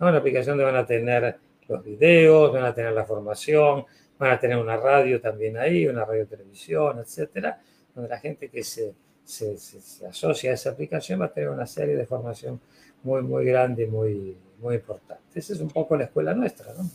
una 0.09 0.19
aplicación 0.19 0.57
donde 0.57 0.73
van 0.73 0.83
a 0.83 0.87
tener 0.87 1.37
los 1.69 1.85
videos, 1.85 2.53
van 2.53 2.65
a 2.65 2.75
tener 2.75 2.93
la 2.93 3.05
formación, 3.05 3.85
van 4.19 4.33
a 4.33 4.39
tener 4.39 4.57
una 4.57 4.77
radio 4.77 5.21
también 5.21 5.57
ahí, 5.57 5.87
una 5.87 6.05
radio 6.05 6.27
televisión, 6.27 6.99
etcétera, 6.99 7.61
donde 7.95 8.09
la 8.09 8.19
gente 8.19 8.49
que 8.49 8.63
se, 8.63 8.95
se, 9.25 10.07
asocia 10.07 10.51
a 10.51 10.55
esa 10.55 10.71
aplicación 10.71 11.21
va 11.21 11.27
a 11.27 11.33
tener 11.33 11.51
una 11.51 11.67
serie 11.67 11.97
de 11.97 12.07
formación 12.07 12.61
muy, 13.03 13.23
muy 13.23 13.45
grande 13.45 13.85
y 13.85 13.87
muy, 13.87 14.37
muy 14.59 14.77
importante. 14.77 15.23
Esa 15.39 15.53
es 15.53 15.61
un 15.61 15.69
poco 15.69 15.97
la 15.97 16.05
escuela 16.05 16.35
nuestra, 16.35 16.73
¿no? 16.73 16.89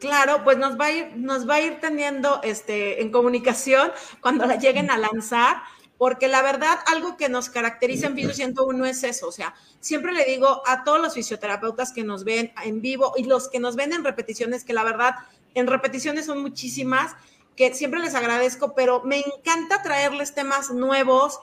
Claro, 0.00 0.44
pues 0.44 0.58
nos 0.58 0.78
va 0.78 0.86
a 0.86 0.92
ir, 0.92 1.16
nos 1.16 1.48
va 1.48 1.56
a 1.56 1.60
ir 1.60 1.80
teniendo 1.80 2.40
este, 2.42 3.02
en 3.02 3.10
comunicación 3.10 3.90
cuando 4.20 4.46
la 4.46 4.56
lleguen 4.56 4.90
a 4.90 4.98
lanzar 4.98 5.56
porque 5.98 6.28
la 6.28 6.42
verdad, 6.42 6.78
algo 6.86 7.16
que 7.16 7.28
nos 7.28 7.50
caracteriza 7.50 8.06
en 8.06 8.14
Fisio 8.14 8.32
101 8.32 8.86
es 8.86 9.02
eso, 9.02 9.26
o 9.26 9.32
sea, 9.32 9.54
siempre 9.80 10.12
le 10.12 10.24
digo 10.24 10.62
a 10.64 10.84
todos 10.84 11.00
los 11.00 11.14
fisioterapeutas 11.14 11.92
que 11.92 12.04
nos 12.04 12.22
ven 12.22 12.52
en 12.64 12.80
vivo 12.80 13.14
y 13.16 13.24
los 13.24 13.48
que 13.48 13.58
nos 13.58 13.74
ven 13.74 13.92
en 13.92 14.04
repeticiones, 14.04 14.64
que 14.64 14.72
la 14.72 14.84
verdad, 14.84 15.16
en 15.54 15.66
repeticiones 15.66 16.26
son 16.26 16.40
muchísimas, 16.40 17.16
que 17.56 17.74
siempre 17.74 17.98
les 17.98 18.14
agradezco, 18.14 18.74
pero 18.76 19.02
me 19.02 19.18
encanta 19.18 19.82
traerles 19.82 20.34
temas 20.34 20.70
nuevos, 20.70 21.40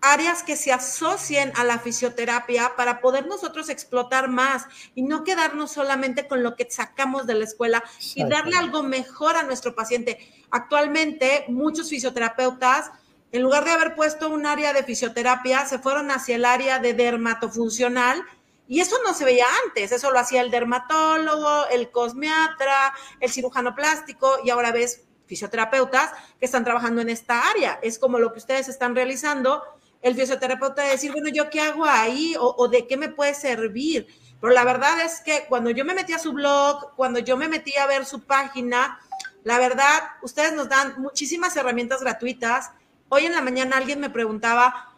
áreas 0.00 0.42
que 0.42 0.56
se 0.56 0.72
asocien 0.72 1.52
a 1.56 1.64
la 1.64 1.78
fisioterapia 1.78 2.74
para 2.76 3.00
poder 3.00 3.26
nosotros 3.26 3.68
explotar 3.68 4.28
más 4.28 4.66
y 4.94 5.02
no 5.02 5.24
quedarnos 5.24 5.72
solamente 5.72 6.26
con 6.26 6.42
lo 6.42 6.56
que 6.56 6.70
sacamos 6.70 7.26
de 7.26 7.34
la 7.34 7.44
escuela 7.44 7.82
y 8.14 8.24
darle 8.24 8.56
algo 8.56 8.82
mejor 8.82 9.36
a 9.36 9.42
nuestro 9.42 9.74
paciente. 9.74 10.18
Actualmente, 10.50 11.44
muchos 11.48 11.90
fisioterapeutas 11.90 12.90
en 13.32 13.42
lugar 13.42 13.64
de 13.64 13.70
haber 13.70 13.94
puesto 13.94 14.28
un 14.28 14.44
área 14.44 14.72
de 14.72 14.82
fisioterapia, 14.82 15.64
se 15.66 15.78
fueron 15.78 16.10
hacia 16.10 16.34
el 16.34 16.44
área 16.44 16.80
de 16.80 16.94
dermatofuncional. 16.94 18.24
Y 18.66 18.80
eso 18.80 18.96
no 19.04 19.14
se 19.14 19.24
veía 19.24 19.46
antes, 19.66 19.90
eso 19.90 20.10
lo 20.12 20.18
hacía 20.18 20.42
el 20.42 20.50
dermatólogo, 20.50 21.66
el 21.72 21.90
cosmiatra, 21.90 22.92
el 23.18 23.30
cirujano 23.30 23.74
plástico 23.74 24.38
y 24.44 24.50
ahora 24.50 24.70
ves 24.70 25.02
fisioterapeutas 25.26 26.12
que 26.38 26.46
están 26.46 26.64
trabajando 26.64 27.00
en 27.00 27.08
esta 27.08 27.48
área. 27.50 27.80
Es 27.82 27.98
como 27.98 28.20
lo 28.20 28.32
que 28.32 28.38
ustedes 28.38 28.68
están 28.68 28.94
realizando. 28.94 29.62
El 30.02 30.14
fisioterapeuta 30.14 30.82
de 30.82 30.90
decir, 30.90 31.12
bueno, 31.12 31.28
¿yo 31.28 31.50
qué 31.50 31.60
hago 31.60 31.84
ahí? 31.84 32.34
O, 32.38 32.54
o, 32.56 32.68
de 32.68 32.86
qué 32.86 32.96
me 32.96 33.08
puede 33.08 33.34
servir? 33.34 34.06
Pero 34.40 34.52
la 34.52 34.64
verdad 34.64 35.00
es 35.02 35.20
que 35.20 35.44
cuando 35.48 35.70
yo 35.70 35.84
me 35.84 35.94
metí 35.94 36.12
a 36.12 36.18
su 36.18 36.32
blog, 36.32 36.94
cuando 36.96 37.18
yo 37.18 37.36
me 37.36 37.48
metí 37.48 37.76
a 37.76 37.86
ver 37.86 38.06
su 38.06 38.22
página, 38.22 38.98
la 39.44 39.58
verdad, 39.58 40.00
ustedes 40.22 40.52
nos 40.54 40.68
dan 40.68 40.94
muchísimas 41.00 41.56
herramientas 41.56 42.00
gratuitas 42.00 42.70
Hoy 43.12 43.26
en 43.26 43.32
la 43.32 43.42
mañana 43.42 43.76
alguien 43.76 43.98
me 43.98 44.08
preguntaba, 44.08 44.94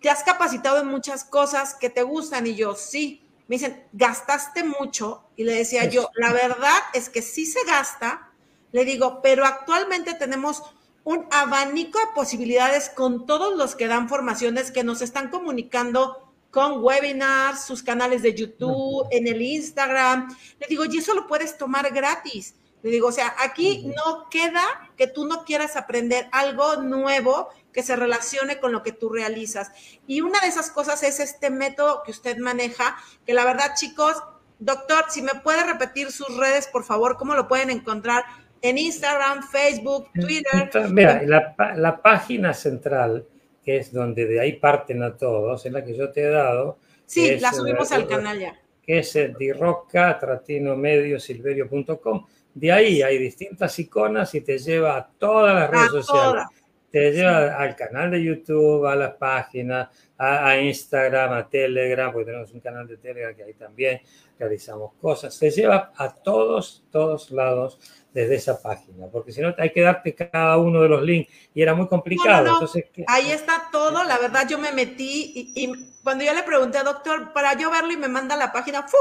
¿te 0.00 0.10
has 0.10 0.24
capacitado 0.24 0.80
en 0.80 0.88
muchas 0.88 1.22
cosas 1.22 1.74
que 1.74 1.88
te 1.88 2.02
gustan? 2.02 2.48
Y 2.48 2.56
yo, 2.56 2.74
sí. 2.74 3.22
Me 3.46 3.54
dicen, 3.54 3.86
¿gastaste 3.92 4.64
mucho? 4.64 5.22
Y 5.36 5.44
le 5.44 5.54
decía 5.54 5.84
yo, 5.84 6.10
la 6.16 6.32
verdad 6.32 6.76
es 6.94 7.08
que 7.08 7.22
sí 7.22 7.46
se 7.46 7.64
gasta. 7.64 8.32
Le 8.72 8.84
digo, 8.84 9.20
pero 9.22 9.46
actualmente 9.46 10.14
tenemos 10.14 10.64
un 11.08 11.26
abanico 11.30 11.98
de 11.98 12.04
posibilidades 12.14 12.90
con 12.90 13.24
todos 13.24 13.56
los 13.56 13.74
que 13.74 13.86
dan 13.86 14.10
formaciones 14.10 14.70
que 14.70 14.84
nos 14.84 15.00
están 15.00 15.30
comunicando 15.30 16.34
con 16.50 16.84
webinars, 16.84 17.64
sus 17.64 17.82
canales 17.82 18.20
de 18.20 18.34
YouTube, 18.34 19.08
en 19.10 19.26
el 19.26 19.40
Instagram. 19.40 20.28
Le 20.60 20.66
digo, 20.68 20.84
y 20.84 20.98
eso 20.98 21.14
lo 21.14 21.26
puedes 21.26 21.56
tomar 21.56 21.90
gratis. 21.94 22.56
Le 22.82 22.90
digo, 22.90 23.08
o 23.08 23.12
sea, 23.12 23.34
aquí 23.38 23.90
no 23.96 24.28
queda 24.28 24.90
que 24.98 25.06
tú 25.06 25.24
no 25.24 25.46
quieras 25.46 25.76
aprender 25.76 26.28
algo 26.30 26.76
nuevo 26.76 27.48
que 27.72 27.82
se 27.82 27.96
relacione 27.96 28.60
con 28.60 28.72
lo 28.72 28.82
que 28.82 28.92
tú 28.92 29.08
realizas. 29.08 29.72
Y 30.06 30.20
una 30.20 30.40
de 30.40 30.48
esas 30.48 30.70
cosas 30.70 31.02
es 31.02 31.20
este 31.20 31.48
método 31.48 32.02
que 32.02 32.10
usted 32.10 32.36
maneja, 32.36 32.98
que 33.24 33.32
la 33.32 33.46
verdad, 33.46 33.72
chicos, 33.76 34.22
doctor, 34.58 35.06
si 35.08 35.22
me 35.22 35.36
puede 35.36 35.64
repetir 35.64 36.12
sus 36.12 36.36
redes, 36.36 36.66
por 36.66 36.84
favor, 36.84 37.16
¿cómo 37.16 37.34
lo 37.34 37.48
pueden 37.48 37.70
encontrar? 37.70 38.26
En 38.62 38.78
Instagram, 38.78 39.42
Facebook, 39.42 40.08
Twitter. 40.12 40.70
Mira, 40.90 41.22
la, 41.24 41.54
la 41.76 42.02
página 42.02 42.54
central, 42.54 43.26
que 43.64 43.78
es 43.78 43.92
donde 43.92 44.26
de 44.26 44.40
ahí 44.40 44.52
parten 44.54 45.02
a 45.02 45.16
todos, 45.16 45.66
en 45.66 45.72
la 45.74 45.84
que 45.84 45.96
yo 45.96 46.10
te 46.10 46.22
he 46.22 46.28
dado. 46.28 46.78
Sí, 47.06 47.38
la 47.38 47.52
subimos 47.52 47.92
al 47.92 48.06
canal 48.06 48.38
ya. 48.38 48.58
Que 48.82 49.00
es 49.00 49.14
dirocca-medio-silverio.com 49.38 52.24
de 52.58 52.72
ahí 52.72 53.02
hay 53.02 53.18
distintas 53.18 53.78
iconas 53.78 54.34
y 54.34 54.40
te 54.40 54.58
lleva 54.58 54.96
a 54.96 55.06
todas 55.06 55.54
las 55.54 55.70
redes 55.70 56.04
sociales. 56.04 56.44
Te 56.90 57.12
lleva 57.12 57.54
al 57.54 57.76
canal 57.76 58.10
de 58.10 58.24
YouTube, 58.24 58.86
a 58.86 58.96
las 58.96 59.14
páginas, 59.14 59.88
a, 60.16 60.58
Instagram, 60.58 61.34
a 61.34 61.48
Telegram, 61.48 62.10
porque 62.10 62.26
tenemos 62.26 62.50
un 62.52 62.60
canal 62.60 62.88
de 62.88 62.96
Telegram 62.96 63.36
que 63.36 63.44
ahí 63.44 63.54
también 63.54 64.00
realizamos 64.38 64.94
cosas. 64.94 65.38
Te 65.38 65.50
lleva 65.50 65.92
a 65.94 66.12
todos, 66.12 66.84
todos 66.90 67.30
lados 67.30 67.78
desde 68.18 68.34
esa 68.34 68.60
página, 68.60 69.06
porque 69.06 69.30
si 69.30 69.40
no 69.40 69.54
hay 69.56 69.70
que 69.70 69.80
darte 69.80 70.12
cada 70.12 70.56
uno 70.56 70.82
de 70.82 70.88
los 70.88 71.02
links 71.02 71.32
y 71.54 71.62
era 71.62 71.72
muy 71.72 71.86
complicado. 71.86 72.48
Entonces, 72.48 72.86
ahí 73.06 73.30
está 73.30 73.68
todo, 73.70 74.02
la 74.02 74.18
verdad 74.18 74.48
yo 74.48 74.58
me 74.58 74.72
metí 74.72 75.52
y, 75.54 75.72
cuando 76.02 76.24
yo 76.24 76.34
le 76.34 76.42
pregunté, 76.42 76.82
doctor, 76.82 77.32
para 77.32 77.56
yo 77.56 77.70
verlo 77.70 77.92
y 77.92 77.96
me 77.96 78.08
manda 78.08 78.34
la 78.34 78.50
página, 78.50 78.88
¡fu! 78.88 78.96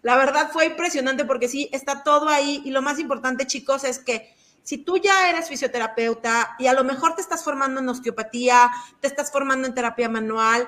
La 0.00 0.16
verdad 0.16 0.48
fue 0.50 0.64
impresionante 0.64 1.26
porque 1.26 1.46
sí, 1.46 1.68
está 1.72 2.02
todo 2.02 2.28
ahí 2.30 2.62
y 2.64 2.70
lo 2.70 2.80
más 2.80 2.98
importante, 2.98 3.46
chicos, 3.46 3.84
es 3.84 3.98
que 3.98 4.34
si 4.62 4.78
tú 4.78 4.96
ya 4.96 5.28
eres 5.28 5.48
fisioterapeuta 5.48 6.56
y 6.58 6.66
a 6.66 6.72
lo 6.72 6.84
mejor 6.84 7.14
te 7.14 7.20
estás 7.20 7.44
formando 7.44 7.80
en 7.80 7.88
osteopatía, 7.90 8.70
te 9.00 9.08
estás 9.08 9.30
formando 9.30 9.68
en 9.68 9.74
terapia 9.74 10.08
manual, 10.08 10.66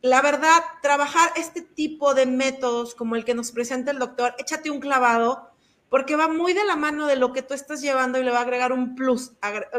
la 0.00 0.22
verdad, 0.22 0.62
trabajar 0.80 1.30
este 1.36 1.60
tipo 1.60 2.14
de 2.14 2.24
métodos 2.24 2.94
como 2.94 3.16
el 3.16 3.24
que 3.26 3.34
nos 3.34 3.52
presenta 3.52 3.90
el 3.90 3.98
doctor, 3.98 4.34
échate 4.38 4.70
un 4.70 4.80
clavado 4.80 5.53
porque 5.94 6.16
va 6.16 6.26
muy 6.26 6.54
de 6.54 6.64
la 6.64 6.74
mano 6.74 7.06
de 7.06 7.14
lo 7.14 7.32
que 7.32 7.42
tú 7.42 7.54
estás 7.54 7.80
llevando 7.80 8.18
y 8.18 8.24
le 8.24 8.32
va 8.32 8.38
a 8.38 8.42
agregar 8.42 8.72
un 8.72 8.96
plus. 8.96 9.30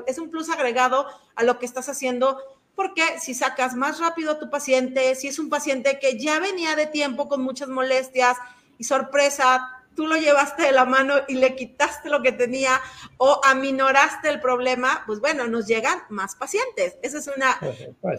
Es 0.07 0.18
un 0.18 0.30
plus 0.30 0.49
agregado 0.49 1.07
a 1.36 1.43
lo 1.43 1.59
que 1.59 1.66
estás 1.66 1.89
haciendo 1.89 2.39
porque 2.74 3.20
si 3.20 3.34
sacas 3.34 3.76
más 3.76 3.99
rápido 3.99 4.32
a 4.32 4.39
tu 4.39 4.49
paciente, 4.49 5.13
si 5.16 5.28
es 5.28 5.39
un 5.39 5.49
paciente 5.49 5.99
que 5.99 6.18
ya 6.18 6.39
venía 6.39 6.78
de 6.78 6.86
tiempo 6.86 7.28
con 7.28 7.41
muchas 7.41 7.68
molestias 7.68 8.38
y 8.78 8.86
sorpresa, 8.86 9.85
tú 9.96 10.08
lo 10.08 10.16
llevaste 10.18 10.64
de 10.64 10.72
la 10.72 10.86
mano 10.86 11.16
y 11.28 11.36
le 11.36 11.56
quitaste 11.56 12.10
lo 12.10 12.22
que 12.22 12.32
tenía 12.32 12.82
o 13.18 13.41
aminoraste 13.43 14.30
el 14.30 14.41
problema, 14.41 15.04
pues 15.06 15.20
bueno, 15.20 15.48
nos 15.48 15.68
llegan 15.68 16.04
más 16.10 16.36
pacientes. 16.36 16.98
Esa 17.02 17.20
es 17.20 17.30
una 17.36 17.58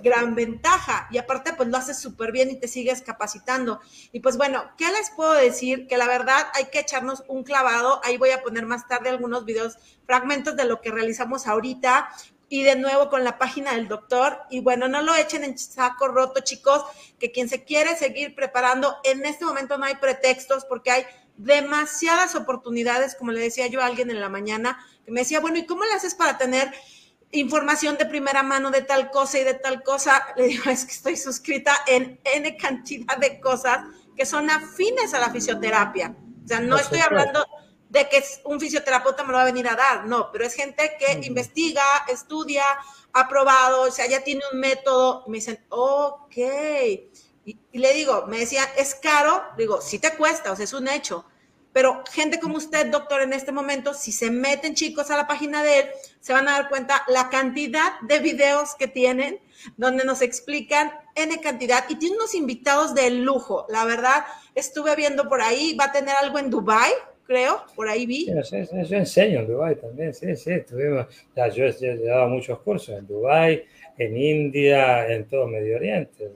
gran 0.03 0.35
ventaja. 0.35 1.09
Y 1.11 1.19
aparte, 1.19 1.53
pues 1.53 1.69
lo 1.69 1.77
haces 1.77 1.99
súper 1.99 2.33
bien 2.33 2.51
y 2.51 2.57
te 2.57 2.69
sigues 2.69 3.03
capacitando. 3.03 3.81
Y 4.13 4.21
pues 4.21 4.37
bueno, 4.37 4.65
¿qué 4.77 4.91
les 4.91 5.11
puedo 5.11 5.35
decir? 5.35 5.87
Que 5.87 5.97
la 5.97 6.09
verdad 6.09 6.47
hay 6.55 6.67
que 6.67 6.81
echarnos 6.81 7.25
un 7.29 7.45
clavado. 7.45 8.01
Ahí 8.05 8.17
voy 8.17 8.31
a 8.31 8.43
poner 8.43 8.67
más 8.67 8.89
tarde 8.89 9.11
algunos 9.11 9.45
videos, 9.45 9.77
fragmentos 10.07 10.57
de 10.57 10.65
lo 10.65 10.81
que 10.81 10.91
realizamos 10.91 11.47
ahorita 11.47 12.09
y 12.49 12.63
de 12.63 12.77
nuevo 12.77 13.11
con 13.11 13.25
la 13.25 13.39
página 13.39 13.75
del 13.75 13.89
doctor. 13.89 14.41
Y 14.51 14.61
bueno, 14.61 14.89
no 14.89 15.03
lo 15.03 15.15
echen 15.15 15.45
en 15.45 15.59
saco 15.59 16.09
roto, 16.09 16.41
chicos, 16.41 16.85
que 17.19 17.33
quien 17.33 17.49
se 17.49 17.65
quiere 17.65 17.97
seguir 17.97 18.35
preparando, 18.35 18.97
en 19.05 19.25
este 19.27 19.45
momento 19.45 19.79
no 19.79 19.85
hay 19.85 19.97
pretextos 19.97 20.65
porque 20.65 20.91
hay 20.91 21.07
demasiadas 21.37 22.35
oportunidades, 22.35 23.15
como 23.15 23.33
le 23.33 23.41
decía 23.41 23.67
yo 23.67 23.81
a 23.81 23.87
alguien 23.87 24.11
en 24.11 24.21
la 24.21 24.29
mañana, 24.29 24.85
que 25.05 25.11
me 25.11 25.21
decía, 25.21 25.41
bueno, 25.41 25.59
¿y 25.59 25.67
cómo 25.67 25.85
le 25.85 25.93
haces 25.93 26.15
para 26.15 26.39
tener 26.39 26.73
información 27.33 27.97
de 27.97 28.07
primera 28.07 28.43
mano 28.43 28.71
de 28.71 28.83
tal 28.83 29.11
cosa 29.11 29.39
y 29.39 29.45
de 29.45 29.55
tal 29.55 29.83
cosa? 29.83 30.27
Le 30.37 30.49
digo, 30.49 30.71
es 30.71 30.85
que 30.85 30.93
estoy 30.93 31.17
suscrita 31.17 31.77
en 31.87 32.21
N 32.25 32.57
cantidad 32.57 33.17
de 33.19 33.41
cosas 33.41 33.81
que 34.17 34.25
son 34.25 34.51
afines 34.51 35.13
a 35.15 35.19
la 35.19 35.31
fisioterapia. 35.31 36.17
O 36.45 36.49
sea, 36.49 36.61
no 36.61 36.77
estoy 36.77 37.01
hablando 37.01 37.45
de 37.89 38.09
que 38.09 38.23
un 38.45 38.59
fisioterapeuta 38.59 39.23
me 39.23 39.31
lo 39.31 39.37
va 39.37 39.43
a 39.43 39.47
venir 39.47 39.69
a 39.69 39.77
dar, 39.77 40.07
no, 40.07 40.31
pero 40.33 40.45
es 40.45 40.55
gente 40.55 40.97
que 40.99 41.27
investiga, 41.27 41.83
estudia, 42.09 42.65
ha 43.13 43.29
probado, 43.29 43.83
o 43.83 43.91
sea, 43.91 44.07
ya 44.07 44.23
tiene 44.23 44.43
un 44.53 44.61
método, 44.61 45.25
me 45.29 45.39
dicen, 45.39 45.65
ok, 45.69 46.37
y, 47.47 47.79
le 47.79 47.95
digo, 47.95 48.27
me 48.27 48.41
decía, 48.41 48.65
¿es 48.77 48.97
caro? 48.97 49.41
Digo, 49.57 49.81
sí 49.81 50.01
te 50.01 50.11
cuesta, 50.17 50.51
o 50.51 50.57
sea, 50.57 50.65
es 50.65 50.73
un 50.73 50.89
hecho, 50.89 51.25
pero 51.73 52.03
gente 52.11 52.41
como 52.41 52.57
usted, 52.57 52.87
doctor, 52.91 53.23
en 53.23 53.33
este 53.33 53.53
momento, 53.53 53.95
si 53.95 54.11
se 54.11 54.33
meten 54.33 54.75
chicos 54.75 55.11
a 55.13 55.17
la 55.17 55.29
página 55.29 55.63
de 55.63 55.79
él, 55.79 55.87
se 56.21 56.33
van 56.33 56.49
a 56.49 56.53
dar 56.53 56.69
cuenta 56.69 57.05
la 57.07 57.29
cantidad 57.29 58.01
de 58.01 58.19
videos 58.19 58.75
que 58.75 58.89
tienen, 58.89 59.39
donde 59.77 60.05
nos 60.05 60.23
explican 60.23 60.93
N 61.15 61.41
cantidad, 61.41 61.85
y 61.89 61.95
tiene 61.97 62.17
unos 62.17 62.35
invitados 62.35 62.95
de 62.95 63.11
lujo, 63.11 63.65
la 63.69 63.85
verdad, 63.85 64.25
estuve 64.57 64.97
viendo 64.97 65.29
por 65.29 65.41
ahí, 65.41 65.77
va 65.77 65.85
a 65.85 65.93
tener 65.93 66.17
algo 66.17 66.41
en 66.41 66.51
Dubai 66.51 66.93
creo, 67.27 67.65
por 67.75 67.89
ahí 67.89 68.07
vi. 68.07 68.27
yo 68.27 68.97
enseño 68.97 69.41
en 69.41 69.47
Dubái 69.49 69.75
también, 69.75 70.15
sí, 70.15 70.37
sí, 70.37 70.61
tuvimos, 70.61 71.07
ya, 71.35 71.49
yo, 71.49 71.65
he 71.65 71.97
dado 72.05 72.29
muchos 72.29 72.61
cursos 72.61 72.97
en 72.97 73.07
Dubái, 73.07 73.65
en 73.99 74.17
India, 74.17 75.13
en 75.13 75.27
todo 75.27 75.49
Medio 75.49 75.77
Oriente. 75.77 76.31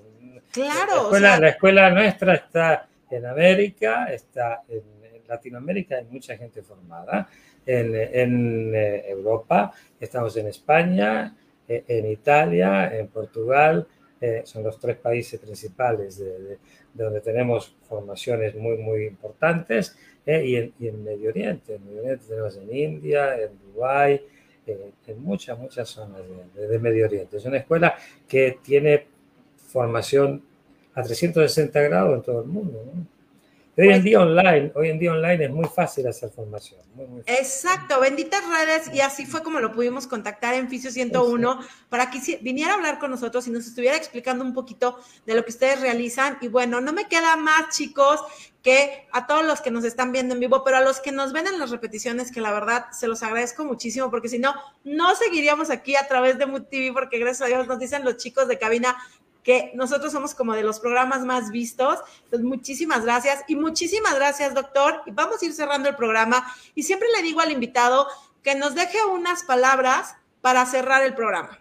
Claro. 0.52 1.10
La 1.18 1.48
escuela, 1.48 1.90
nuestra 1.90 2.34
está 2.34 2.88
en 3.10 3.26
América, 3.26 4.06
está 4.12 4.62
en, 4.68 5.00
Latinoamérica, 5.28 5.96
hay 5.96 6.06
mucha 6.06 6.36
gente 6.36 6.60
formada. 6.62 7.28
En, 7.64 7.94
en 7.94 8.74
eh, 8.74 9.04
Europa, 9.10 9.72
estamos 10.00 10.36
en 10.36 10.48
España, 10.48 11.36
eh, 11.68 11.84
en 11.86 12.10
Italia, 12.10 12.98
en 12.98 13.06
Portugal, 13.06 13.86
eh, 14.20 14.42
son 14.44 14.64
los 14.64 14.78
tres 14.78 14.96
países 14.96 15.40
principales 15.40 16.18
de, 16.18 16.58
donde 16.92 17.20
tenemos 17.20 17.74
formaciones 17.88 18.54
muy, 18.54 18.76
muy 18.76 19.06
importantes. 19.06 19.96
¿eh? 20.26 20.44
y, 20.44 20.56
en, 20.56 20.72
y, 20.78 20.88
en, 20.88 21.02
Medio 21.02 21.30
Oriente. 21.30 21.76
En 21.76 21.86
Medio 21.86 22.00
Oriente 22.00 22.24
tenemos 22.28 22.56
en 22.56 22.76
India, 22.76 23.40
en 23.40 23.50
Dubái, 23.58 24.20
en 24.66 25.22
muchas, 25.22 25.58
muchas 25.58 25.88
zonas 25.88 26.20
de, 26.54 26.66
de, 26.66 26.78
Medio 26.78 27.06
Oriente. 27.06 27.38
Es 27.38 27.44
una 27.44 27.58
escuela 27.58 27.96
que 28.28 28.58
tiene 28.62 29.06
formación 29.70 30.42
a 30.94 31.02
360 31.02 31.80
grados 31.80 32.16
en 32.16 32.22
todo 32.22 32.42
el 32.42 32.48
mundo. 32.48 32.82
¿no? 32.86 33.06
Hoy 33.80 33.88
en 33.88 34.02
día 34.02 34.20
online, 34.20 34.72
hoy 34.74 34.90
en 34.90 34.98
día 34.98 35.12
online 35.12 35.44
es 35.46 35.50
muy 35.50 35.66
fácil 35.66 36.06
hacer 36.06 36.28
formación. 36.30 36.80
Exacto, 37.24 37.98
benditas 37.98 38.42
redes 38.46 38.92
y 38.92 39.00
así 39.00 39.24
fue 39.24 39.42
como 39.42 39.58
lo 39.58 39.72
pudimos 39.72 40.06
contactar 40.06 40.54
en 40.54 40.68
Fisio 40.68 40.90
101 40.90 41.60
para 41.88 42.10
que 42.10 42.38
viniera 42.42 42.72
a 42.72 42.74
hablar 42.74 42.98
con 42.98 43.10
nosotros 43.10 43.46
y 43.46 43.50
nos 43.50 43.66
estuviera 43.66 43.96
explicando 43.96 44.44
un 44.44 44.52
poquito 44.52 44.98
de 45.24 45.34
lo 45.34 45.44
que 45.44 45.50
ustedes 45.50 45.80
realizan. 45.80 46.36
Y 46.42 46.48
bueno, 46.48 46.82
no 46.82 46.92
me 46.92 47.08
queda 47.08 47.36
más 47.36 47.74
chicos 47.74 48.20
que 48.62 49.06
a 49.12 49.26
todos 49.26 49.46
los 49.46 49.62
que 49.62 49.70
nos 49.70 49.84
están 49.84 50.12
viendo 50.12 50.34
en 50.34 50.40
vivo, 50.40 50.62
pero 50.62 50.76
a 50.76 50.82
los 50.82 51.00
que 51.00 51.12
nos 51.12 51.32
ven 51.32 51.46
en 51.46 51.58
las 51.58 51.70
repeticiones, 51.70 52.30
que 52.30 52.42
la 52.42 52.52
verdad 52.52 52.86
se 52.92 53.06
los 53.06 53.22
agradezco 53.22 53.64
muchísimo, 53.64 54.10
porque 54.10 54.28
si 54.28 54.38
no, 54.38 54.54
no 54.84 55.14
seguiríamos 55.14 55.70
aquí 55.70 55.96
a 55.96 56.06
través 56.06 56.36
de 56.38 56.44
MUTV, 56.44 56.92
porque 56.92 57.18
gracias 57.18 57.42
a 57.42 57.46
Dios 57.46 57.66
nos 57.66 57.78
dicen 57.78 58.04
los 58.04 58.18
chicos 58.18 58.46
de 58.46 58.58
cabina 58.58 58.98
que 59.42 59.72
nosotros 59.74 60.12
somos 60.12 60.34
como 60.34 60.54
de 60.54 60.62
los 60.62 60.80
programas 60.80 61.24
más 61.24 61.50
vistos. 61.50 61.98
Entonces, 62.24 62.46
muchísimas 62.46 63.04
gracias 63.04 63.42
y 63.48 63.56
muchísimas 63.56 64.14
gracias, 64.14 64.54
doctor. 64.54 65.02
Y 65.06 65.10
vamos 65.12 65.42
a 65.42 65.46
ir 65.46 65.52
cerrando 65.52 65.88
el 65.88 65.96
programa. 65.96 66.46
Y 66.74 66.82
siempre 66.82 67.08
le 67.16 67.22
digo 67.22 67.40
al 67.40 67.52
invitado 67.52 68.06
que 68.42 68.54
nos 68.54 68.74
deje 68.74 68.98
unas 69.04 69.42
palabras 69.44 70.14
para 70.40 70.64
cerrar 70.66 71.04
el 71.04 71.14
programa. 71.14 71.58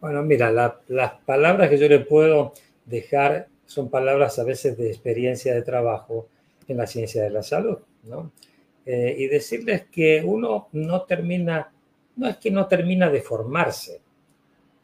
Bueno, 0.00 0.22
mira, 0.22 0.50
las 0.50 1.12
palabras 1.24 1.68
que 1.68 1.78
yo 1.78 1.88
le 1.88 2.00
puedo 2.00 2.52
dejar 2.86 3.48
son 3.66 3.88
palabras 3.88 4.38
a 4.38 4.44
veces 4.44 4.76
de 4.76 4.88
experiencia 4.88 5.54
de 5.54 5.62
trabajo 5.62 6.28
en 6.68 6.76
la 6.76 6.86
ciencia 6.86 7.22
de 7.22 7.30
la 7.30 7.42
salud, 7.42 7.78
¿no? 8.04 8.32
Eh, 8.84 9.14
y 9.16 9.26
decirles 9.28 9.84
que 9.90 10.22
uno 10.24 10.68
no 10.72 11.02
termina, 11.02 11.72
no 12.16 12.28
es 12.28 12.36
que 12.38 12.50
no 12.50 12.66
termina 12.66 13.10
de 13.10 13.22
formarse, 13.22 14.00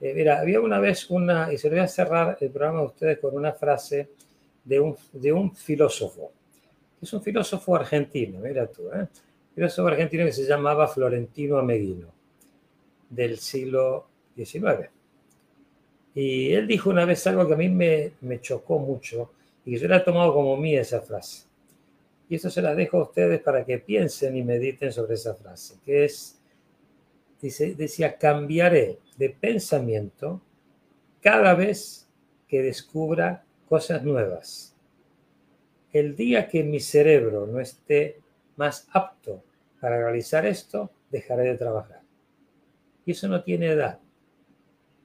eh, 0.01 0.15
mira, 0.15 0.41
había 0.41 0.61
una 0.61 0.79
vez 0.79 1.11
una, 1.11 1.53
y 1.53 1.59
se 1.59 1.69
lo 1.69 1.77
voy 1.77 1.85
a 1.85 1.89
cerrar 1.89 2.39
el 2.41 2.51
programa 2.51 2.81
de 2.81 2.87
ustedes 2.87 3.19
con 3.19 3.35
una 3.35 3.53
frase 3.53 4.11
de 4.65 4.79
un, 4.79 4.97
de 5.13 5.33
un 5.33 5.55
filósofo. 5.55 6.33
Es 7.01 7.13
un 7.13 7.23
filósofo 7.23 7.75
argentino, 7.75 8.41
mira 8.41 8.67
tú, 8.67 8.89
¿eh? 8.93 9.07
Filósofo 9.55 9.89
argentino 9.89 10.25
que 10.25 10.33
se 10.33 10.47
llamaba 10.47 10.87
Florentino 10.87 11.59
Ameguino, 11.59 12.09
del 13.11 13.39
siglo 13.39 14.07
XIX. 14.37 14.89
Y 16.15 16.53
él 16.53 16.67
dijo 16.67 16.91
una 16.91 17.05
vez 17.05 17.27
algo 17.27 17.47
que 17.47 17.55
a 17.55 17.57
mí 17.57 17.69
me, 17.69 18.13
me 18.21 18.41
chocó 18.41 18.79
mucho 18.79 19.33
y 19.65 19.73
que 19.73 19.79
yo 19.79 19.89
le 19.89 19.97
he 19.97 20.01
tomado 20.01 20.33
como 20.33 20.57
mía 20.57 20.81
esa 20.81 21.01
frase. 21.01 21.47
Y 22.29 22.37
eso 22.37 22.51
se 22.51 22.63
la 22.63 22.75
dejo 22.75 22.99
a 22.99 23.03
ustedes 23.05 23.41
para 23.41 23.65
que 23.65 23.79
piensen 23.79 24.37
y 24.37 24.45
mediten 24.45 24.93
sobre 24.93 25.15
esa 25.15 25.35
frase, 25.35 25.77
que 25.85 26.05
es, 26.05 26.39
dice, 27.41 27.75
decía, 27.75 28.17
cambiaré 28.17 28.99
de 29.19 29.31
pensamiento 29.31 30.41
cada 31.21 31.55
vez 31.55 32.09
que 32.47 32.63
descubra 32.63 33.45
cosas 33.69 34.03
nuevas. 34.03 34.75
El 35.93 36.17
día 36.17 36.49
que 36.49 36.63
mi 36.63 36.81
cerebro 36.81 37.47
no 37.47 37.61
esté 37.61 38.21
más 38.57 38.89
apto 38.93 39.43
para 39.81 39.99
realizar 39.99 40.47
esto, 40.47 40.91
dejaré 41.11 41.45
de 41.45 41.59
trabajar. 41.59 42.01
Y 43.05 43.13
eso 43.13 43.29
no 43.29 43.43
tiene 43.43 43.69
edad, 43.69 43.99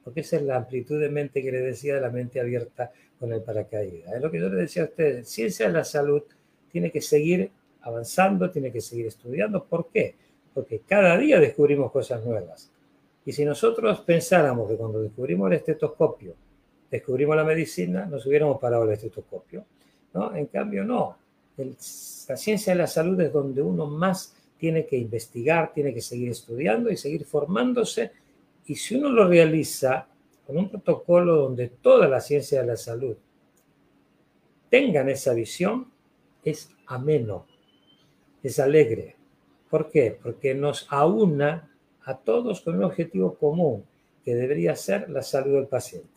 porque 0.03 0.21
esa 0.21 0.37
es 0.37 0.43
la 0.43 0.57
amplitud 0.57 0.99
de 0.99 1.09
mente 1.09 1.41
que 1.41 1.51
le 1.51 1.61
decía 1.61 1.95
de 1.95 2.01
la 2.01 2.09
mente 2.09 2.39
abierta 2.39 2.91
con 3.19 3.31
el 3.31 3.41
paracaídas. 3.41 4.13
Es 4.13 4.21
lo 4.21 4.29
que 4.29 4.39
yo 4.39 4.49
le 4.49 4.61
decía 4.61 4.83
a 4.83 4.87
ustedes, 4.87 5.29
ciencia 5.29 5.67
de 5.67 5.73
la 5.73 5.83
salud 5.83 6.23
tiene 6.71 6.91
que 6.91 7.01
seguir 7.01 7.49
avanzando, 7.81 8.51
tiene 8.51 8.71
que 8.71 8.81
seguir 8.81 9.07
estudiando. 9.07 9.63
¿Por 9.63 9.89
qué? 9.89 10.15
Porque 10.53 10.79
cada 10.79 11.17
día 11.17 11.39
descubrimos 11.39 11.91
cosas 11.91 12.25
nuevas. 12.25 12.72
Y 13.25 13.31
si 13.31 13.45
nosotros 13.45 14.01
pensáramos 14.01 14.69
que 14.69 14.75
cuando 14.75 15.01
descubrimos 15.01 15.49
el 15.49 15.57
estetoscopio, 15.57 16.35
descubrimos 16.91 17.35
la 17.35 17.43
medicina, 17.43 18.05
nos 18.05 18.25
hubiéramos 18.25 18.59
parado 18.59 18.83
el 18.83 18.91
estetoscopio. 18.91 19.65
¿no? 20.13 20.35
En 20.35 20.47
cambio, 20.47 20.83
no. 20.83 21.17
la 21.57 22.37
ciencia 22.37 22.73
de 22.73 22.79
la 22.79 22.87
salud 22.87 23.19
es 23.21 23.31
donde 23.31 23.61
uno 23.61 23.87
más 23.87 24.35
tiene 24.57 24.85
que 24.85 24.97
investigar, 24.97 25.73
tiene 25.73 25.93
que 25.93 26.01
seguir 26.01 26.29
estudiando 26.29 26.89
y 26.89 26.97
seguir 26.97 27.25
formándose. 27.25 28.11
Y 28.65 28.75
si 28.75 28.95
uno 28.95 29.09
lo 29.09 29.27
realiza 29.27 30.07
con 30.45 30.57
un 30.57 30.69
protocolo 30.69 31.35
donde 31.35 31.69
toda 31.69 32.07
la 32.07 32.21
ciencia 32.21 32.61
de 32.61 32.67
la 32.67 32.77
salud 32.77 33.15
tengan 34.69 35.09
esa 35.09 35.33
visión, 35.33 35.91
es 36.43 36.69
ameno, 36.87 37.45
es 38.41 38.59
alegre. 38.59 39.15
¿Por 39.69 39.89
qué? 39.89 40.17
Porque 40.21 40.53
nos 40.53 40.87
aúna 40.89 41.72
a 42.05 42.15
todos 42.15 42.61
con 42.61 42.77
un 42.77 42.83
objetivo 42.83 43.35
común, 43.35 43.85
que 44.23 44.35
debería 44.35 44.75
ser 44.75 45.09
la 45.09 45.21
salud 45.21 45.55
del 45.55 45.67
paciente. 45.67 46.09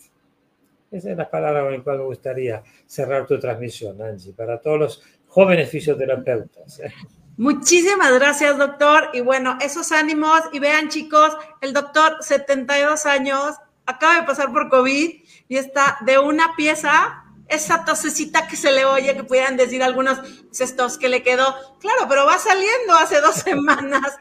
Esa 0.90 1.10
es 1.10 1.16
la 1.16 1.28
palabra 1.28 1.62
con 1.62 1.72
la 1.72 1.82
cual 1.82 1.98
me 1.98 2.04
gustaría 2.04 2.62
cerrar 2.86 3.26
tu 3.26 3.38
transmisión, 3.38 4.00
Angie, 4.00 4.32
para 4.32 4.60
todos 4.60 4.78
los 4.78 5.02
jóvenes 5.26 5.68
fisioterapeutas. 5.68 6.80
¿eh? 6.80 6.92
Muchísimas 7.36 8.14
gracias, 8.14 8.56
doctor. 8.56 9.10
Y 9.12 9.20
bueno, 9.20 9.58
esos 9.60 9.92
ánimos. 9.92 10.40
Y 10.52 10.58
vean, 10.58 10.88
chicos, 10.88 11.36
el 11.60 11.72
doctor, 11.72 12.16
72 12.20 13.04
años, 13.04 13.56
acaba 13.84 14.20
de 14.20 14.26
pasar 14.26 14.52
por 14.52 14.70
COVID 14.70 15.22
y 15.48 15.56
está 15.56 15.98
de 16.06 16.18
una 16.18 16.54
pieza 16.56 17.24
esa 17.48 17.84
tosecita 17.84 18.48
que 18.48 18.56
se 18.56 18.72
le 18.72 18.84
oye, 18.84 19.14
que 19.14 19.22
pudieran 19.22 19.56
decir 19.56 19.82
algunos 19.82 20.18
estos 20.58 20.98
que 20.98 21.08
le 21.08 21.22
quedó. 21.22 21.54
Claro, 21.80 22.06
pero 22.08 22.26
va 22.26 22.38
saliendo 22.38 22.94
hace 22.94 23.20
dos 23.20 23.34
semanas. 23.44 24.18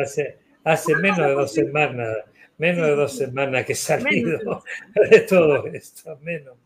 Hace, 0.00 0.38
hace 0.64 0.96
menos 0.96 1.18
de 1.18 1.32
dos 1.32 1.52
semanas, 1.52 2.16
menos 2.58 2.86
de 2.86 2.96
dos 2.96 3.16
semanas 3.16 3.64
que 3.64 3.72
he 3.72 3.76
salido 3.76 4.62
de 5.10 5.20
todo 5.20 5.66
esto, 5.66 6.18
menos. 6.22 6.56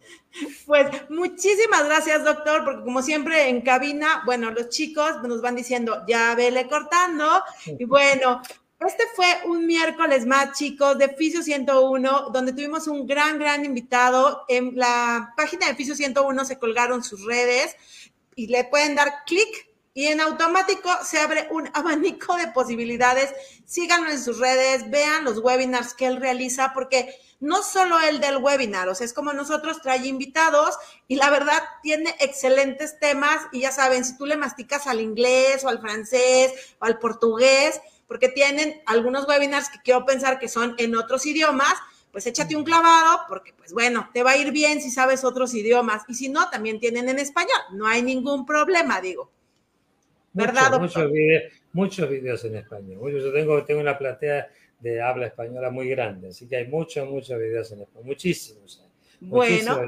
Pues 0.66 0.87
muchísimas 1.09 1.87
gracias, 1.87 2.24
doctor, 2.24 2.64
porque 2.64 2.85
como 2.85 3.03
siempre 3.03 3.49
en 3.49 3.62
cabina, 3.62 4.22
bueno, 4.27 4.51
los 4.51 4.68
chicos 4.68 5.22
nos 5.22 5.41
van 5.41 5.57
diciendo, 5.57 6.05
ya 6.07 6.35
vele 6.35 6.68
cortando, 6.68 7.43
y 7.66 7.85
bueno, 7.85 8.43
este 8.81 9.05
fue 9.14 9.27
un 9.47 9.66
miércoles 9.66 10.27
más, 10.27 10.59
chicos, 10.59 10.99
de 10.99 11.09
Fisio 11.09 11.43
101, 11.43 12.31
donde 12.31 12.53
tuvimos 12.53 12.87
un 12.89 13.07
gran, 13.07 13.39
gran 13.39 13.64
invitado. 13.64 14.45
En 14.49 14.77
la 14.77 15.33
página 15.35 15.66
de 15.66 15.74
Fisio 15.74 15.95
101 15.95 16.45
se 16.45 16.59
colgaron 16.59 17.03
sus 17.03 17.24
redes 17.24 17.74
y 18.35 18.49
le 18.49 18.64
pueden 18.64 18.95
dar 18.95 19.24
clic 19.24 19.49
y 19.97 20.09
en 20.09 20.20
automático 20.20 20.90
se 21.03 21.18
abre 21.18 21.49
un 21.51 21.70
abanico 21.72 22.36
de 22.36 22.49
posibilidades. 22.49 23.32
Síganlo 23.64 24.11
en 24.11 24.22
sus 24.22 24.38
redes, 24.38 24.90
vean 24.90 25.24
los 25.24 25.38
webinars 25.38 25.94
que 25.94 26.05
él 26.05 26.20
realiza, 26.20 26.72
porque 26.74 27.18
no 27.40 27.62
solo 27.62 27.99
el 28.01 28.20
del 28.20 28.36
webinar, 28.36 28.90
o 28.90 28.94
sea, 28.94 29.07
es 29.07 29.14
como 29.14 29.32
nosotros 29.32 29.80
trae 29.80 30.07
invitados 30.07 30.76
y 31.09 31.16
la 31.16 31.30
verdad 31.30 31.62
tiene 31.82 32.14
excelentes 32.20 32.99
temas 33.01 33.47
y 33.53 33.61
ya 33.61 33.72
saben, 33.72 34.05
si 34.05 34.18
tú 34.18 34.26
le 34.26 34.36
masticas 34.36 34.86
al 34.86 35.01
inglés 35.01 35.64
o 35.64 35.68
al 35.68 35.80
francés 35.80 36.53
o 36.78 36.84
al 36.84 36.99
portugués, 36.99 37.80
porque 38.07 38.28
tienen 38.28 38.82
algunos 38.84 39.26
webinars 39.26 39.70
que 39.70 39.80
quiero 39.82 40.05
pensar 40.05 40.38
que 40.38 40.49
son 40.49 40.74
en 40.76 40.94
otros 40.94 41.24
idiomas, 41.24 41.74
pues 42.12 42.26
échate 42.26 42.55
un 42.55 42.64
clavado, 42.64 43.22
porque 43.28 43.55
pues 43.55 43.72
bueno, 43.72 44.11
te 44.12 44.22
va 44.22 44.32
a 44.32 44.36
ir 44.36 44.53
bien 44.53 44.82
si 44.82 44.90
sabes 44.90 45.24
otros 45.24 45.55
idiomas, 45.55 46.03
y 46.07 46.14
si 46.14 46.28
no, 46.28 46.51
también 46.51 46.80
tienen 46.80 47.09
en 47.09 47.18
español, 47.18 47.61
no 47.72 47.86
hay 47.86 48.03
ningún 48.03 48.44
problema, 48.44 49.01
digo. 49.01 49.30
¿Verdad? 50.37 50.78
muchos, 50.78 51.11
videos, 51.11 51.53
muchos 51.72 52.11
videos 52.11 52.45
en 52.45 52.57
español. 52.57 53.11
Yo 53.11 53.32
tengo, 53.32 53.64
tengo 53.64 53.80
una 53.80 53.97
platea 53.97 54.49
de 54.78 55.01
habla 55.01 55.26
española 55.26 55.70
muy 55.70 55.89
grande, 55.89 56.28
así 56.28 56.47
que 56.47 56.57
hay 56.57 56.66
muchos, 56.68 57.09
muchos 57.09 57.39
videos 57.39 57.72
en 57.72 57.80
español, 57.80 58.07
muchísimos. 58.07 58.84
Bueno, 59.20 59.80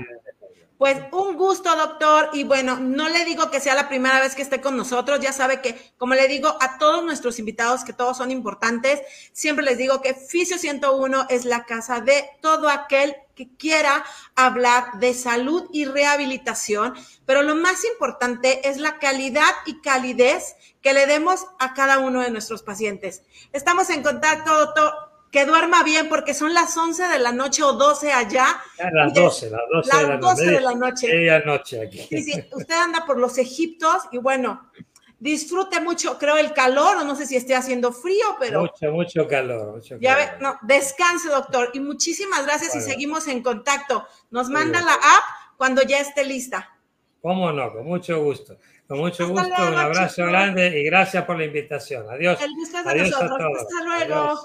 pues 0.78 0.96
un 1.10 1.36
gusto, 1.36 1.74
doctor. 1.76 2.30
Y 2.32 2.44
bueno, 2.44 2.78
no 2.78 3.08
le 3.08 3.24
digo 3.24 3.50
que 3.50 3.60
sea 3.60 3.74
la 3.74 3.88
primera 3.88 4.20
vez 4.20 4.36
que 4.36 4.42
esté 4.42 4.60
con 4.60 4.76
nosotros. 4.76 5.18
Ya 5.20 5.32
sabe 5.32 5.60
que, 5.60 5.92
como 5.98 6.14
le 6.14 6.28
digo 6.28 6.56
a 6.60 6.78
todos 6.78 7.04
nuestros 7.04 7.40
invitados, 7.40 7.84
que 7.84 7.92
todos 7.92 8.16
son 8.16 8.30
importantes, 8.30 9.02
siempre 9.32 9.64
les 9.64 9.76
digo 9.76 10.00
que 10.00 10.14
Fisio 10.14 10.56
101 10.56 11.26
es 11.28 11.44
la 11.44 11.64
casa 11.64 12.00
de 12.00 12.30
todo 12.40 12.68
aquel 12.68 13.16
que 13.34 13.48
quiera 13.56 14.04
hablar 14.36 14.98
de 15.00 15.14
salud 15.14 15.68
y 15.72 15.84
rehabilitación. 15.84 16.94
Pero 17.26 17.42
lo 17.42 17.56
más 17.56 17.84
importante 17.84 18.68
es 18.68 18.78
la 18.78 18.98
calidad 18.98 19.52
y 19.66 19.80
calidez 19.80 20.54
que 20.80 20.92
le 20.92 21.06
demos 21.06 21.46
a 21.58 21.74
cada 21.74 21.98
uno 21.98 22.20
de 22.20 22.30
nuestros 22.30 22.62
pacientes. 22.62 23.22
Estamos 23.52 23.90
en 23.90 24.04
contacto, 24.04 24.56
doctor 24.56 25.07
que 25.30 25.44
duerma 25.44 25.82
bien 25.82 26.08
porque 26.08 26.34
son 26.34 26.54
las 26.54 26.76
11 26.76 27.08
de 27.08 27.18
la 27.18 27.32
noche 27.32 27.62
o 27.62 27.72
12 27.72 28.12
allá. 28.12 28.60
las 28.92 29.12
12, 29.12 29.50
las 29.50 29.60
12, 29.70 29.96
de, 29.96 30.06
la 30.08 30.16
12 30.16 30.46
de 30.46 30.60
la 30.60 30.74
noche. 30.74 31.42
noche 31.44 31.82
aquí. 31.82 31.98
Sí, 32.08 32.22
sí, 32.22 32.44
usted 32.52 32.74
anda 32.74 33.04
por 33.06 33.18
los 33.18 33.36
Egiptos 33.38 34.04
y 34.10 34.18
bueno, 34.18 34.70
disfrute 35.18 35.80
mucho, 35.80 36.18
creo, 36.18 36.36
el 36.36 36.52
calor, 36.52 36.98
o 36.98 37.04
no 37.04 37.14
sé 37.16 37.26
si 37.26 37.36
esté 37.36 37.54
haciendo 37.54 37.92
frío, 37.92 38.36
pero... 38.38 38.62
Mucho, 38.62 38.92
mucho 38.92 39.28
calor. 39.28 39.74
Mucho 39.76 39.98
ya 40.00 40.16
ve, 40.16 40.28
no, 40.40 40.58
descanse, 40.62 41.28
doctor, 41.28 41.70
y 41.74 41.80
muchísimas 41.80 42.46
gracias 42.46 42.74
y 42.76 42.80
seguimos 42.80 43.26
en 43.28 43.42
contacto. 43.42 44.06
Nos 44.30 44.48
manda 44.48 44.80
la 44.80 44.94
app 44.94 45.56
cuando 45.56 45.82
ya 45.82 46.00
esté 46.00 46.24
lista. 46.24 46.74
¿Cómo 47.20 47.52
no? 47.52 47.72
Con 47.72 47.84
mucho 47.84 48.22
gusto. 48.22 48.56
Con 48.86 49.00
mucho 49.00 49.28
gusto, 49.28 49.46
un 49.46 49.74
abrazo 49.74 50.24
grande 50.24 50.80
y 50.80 50.84
gracias 50.84 51.24
por 51.24 51.36
la 51.36 51.44
invitación. 51.44 52.08
Adiós. 52.08 52.40
El 52.40 52.54
gusto 52.54 52.78
es 52.78 52.84
de 52.86 52.94
nosotros. 53.10 53.58
Hasta 53.60 53.84
luego. 53.84 54.40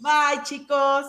Bye, 0.00 0.42
chicos. 0.44 1.06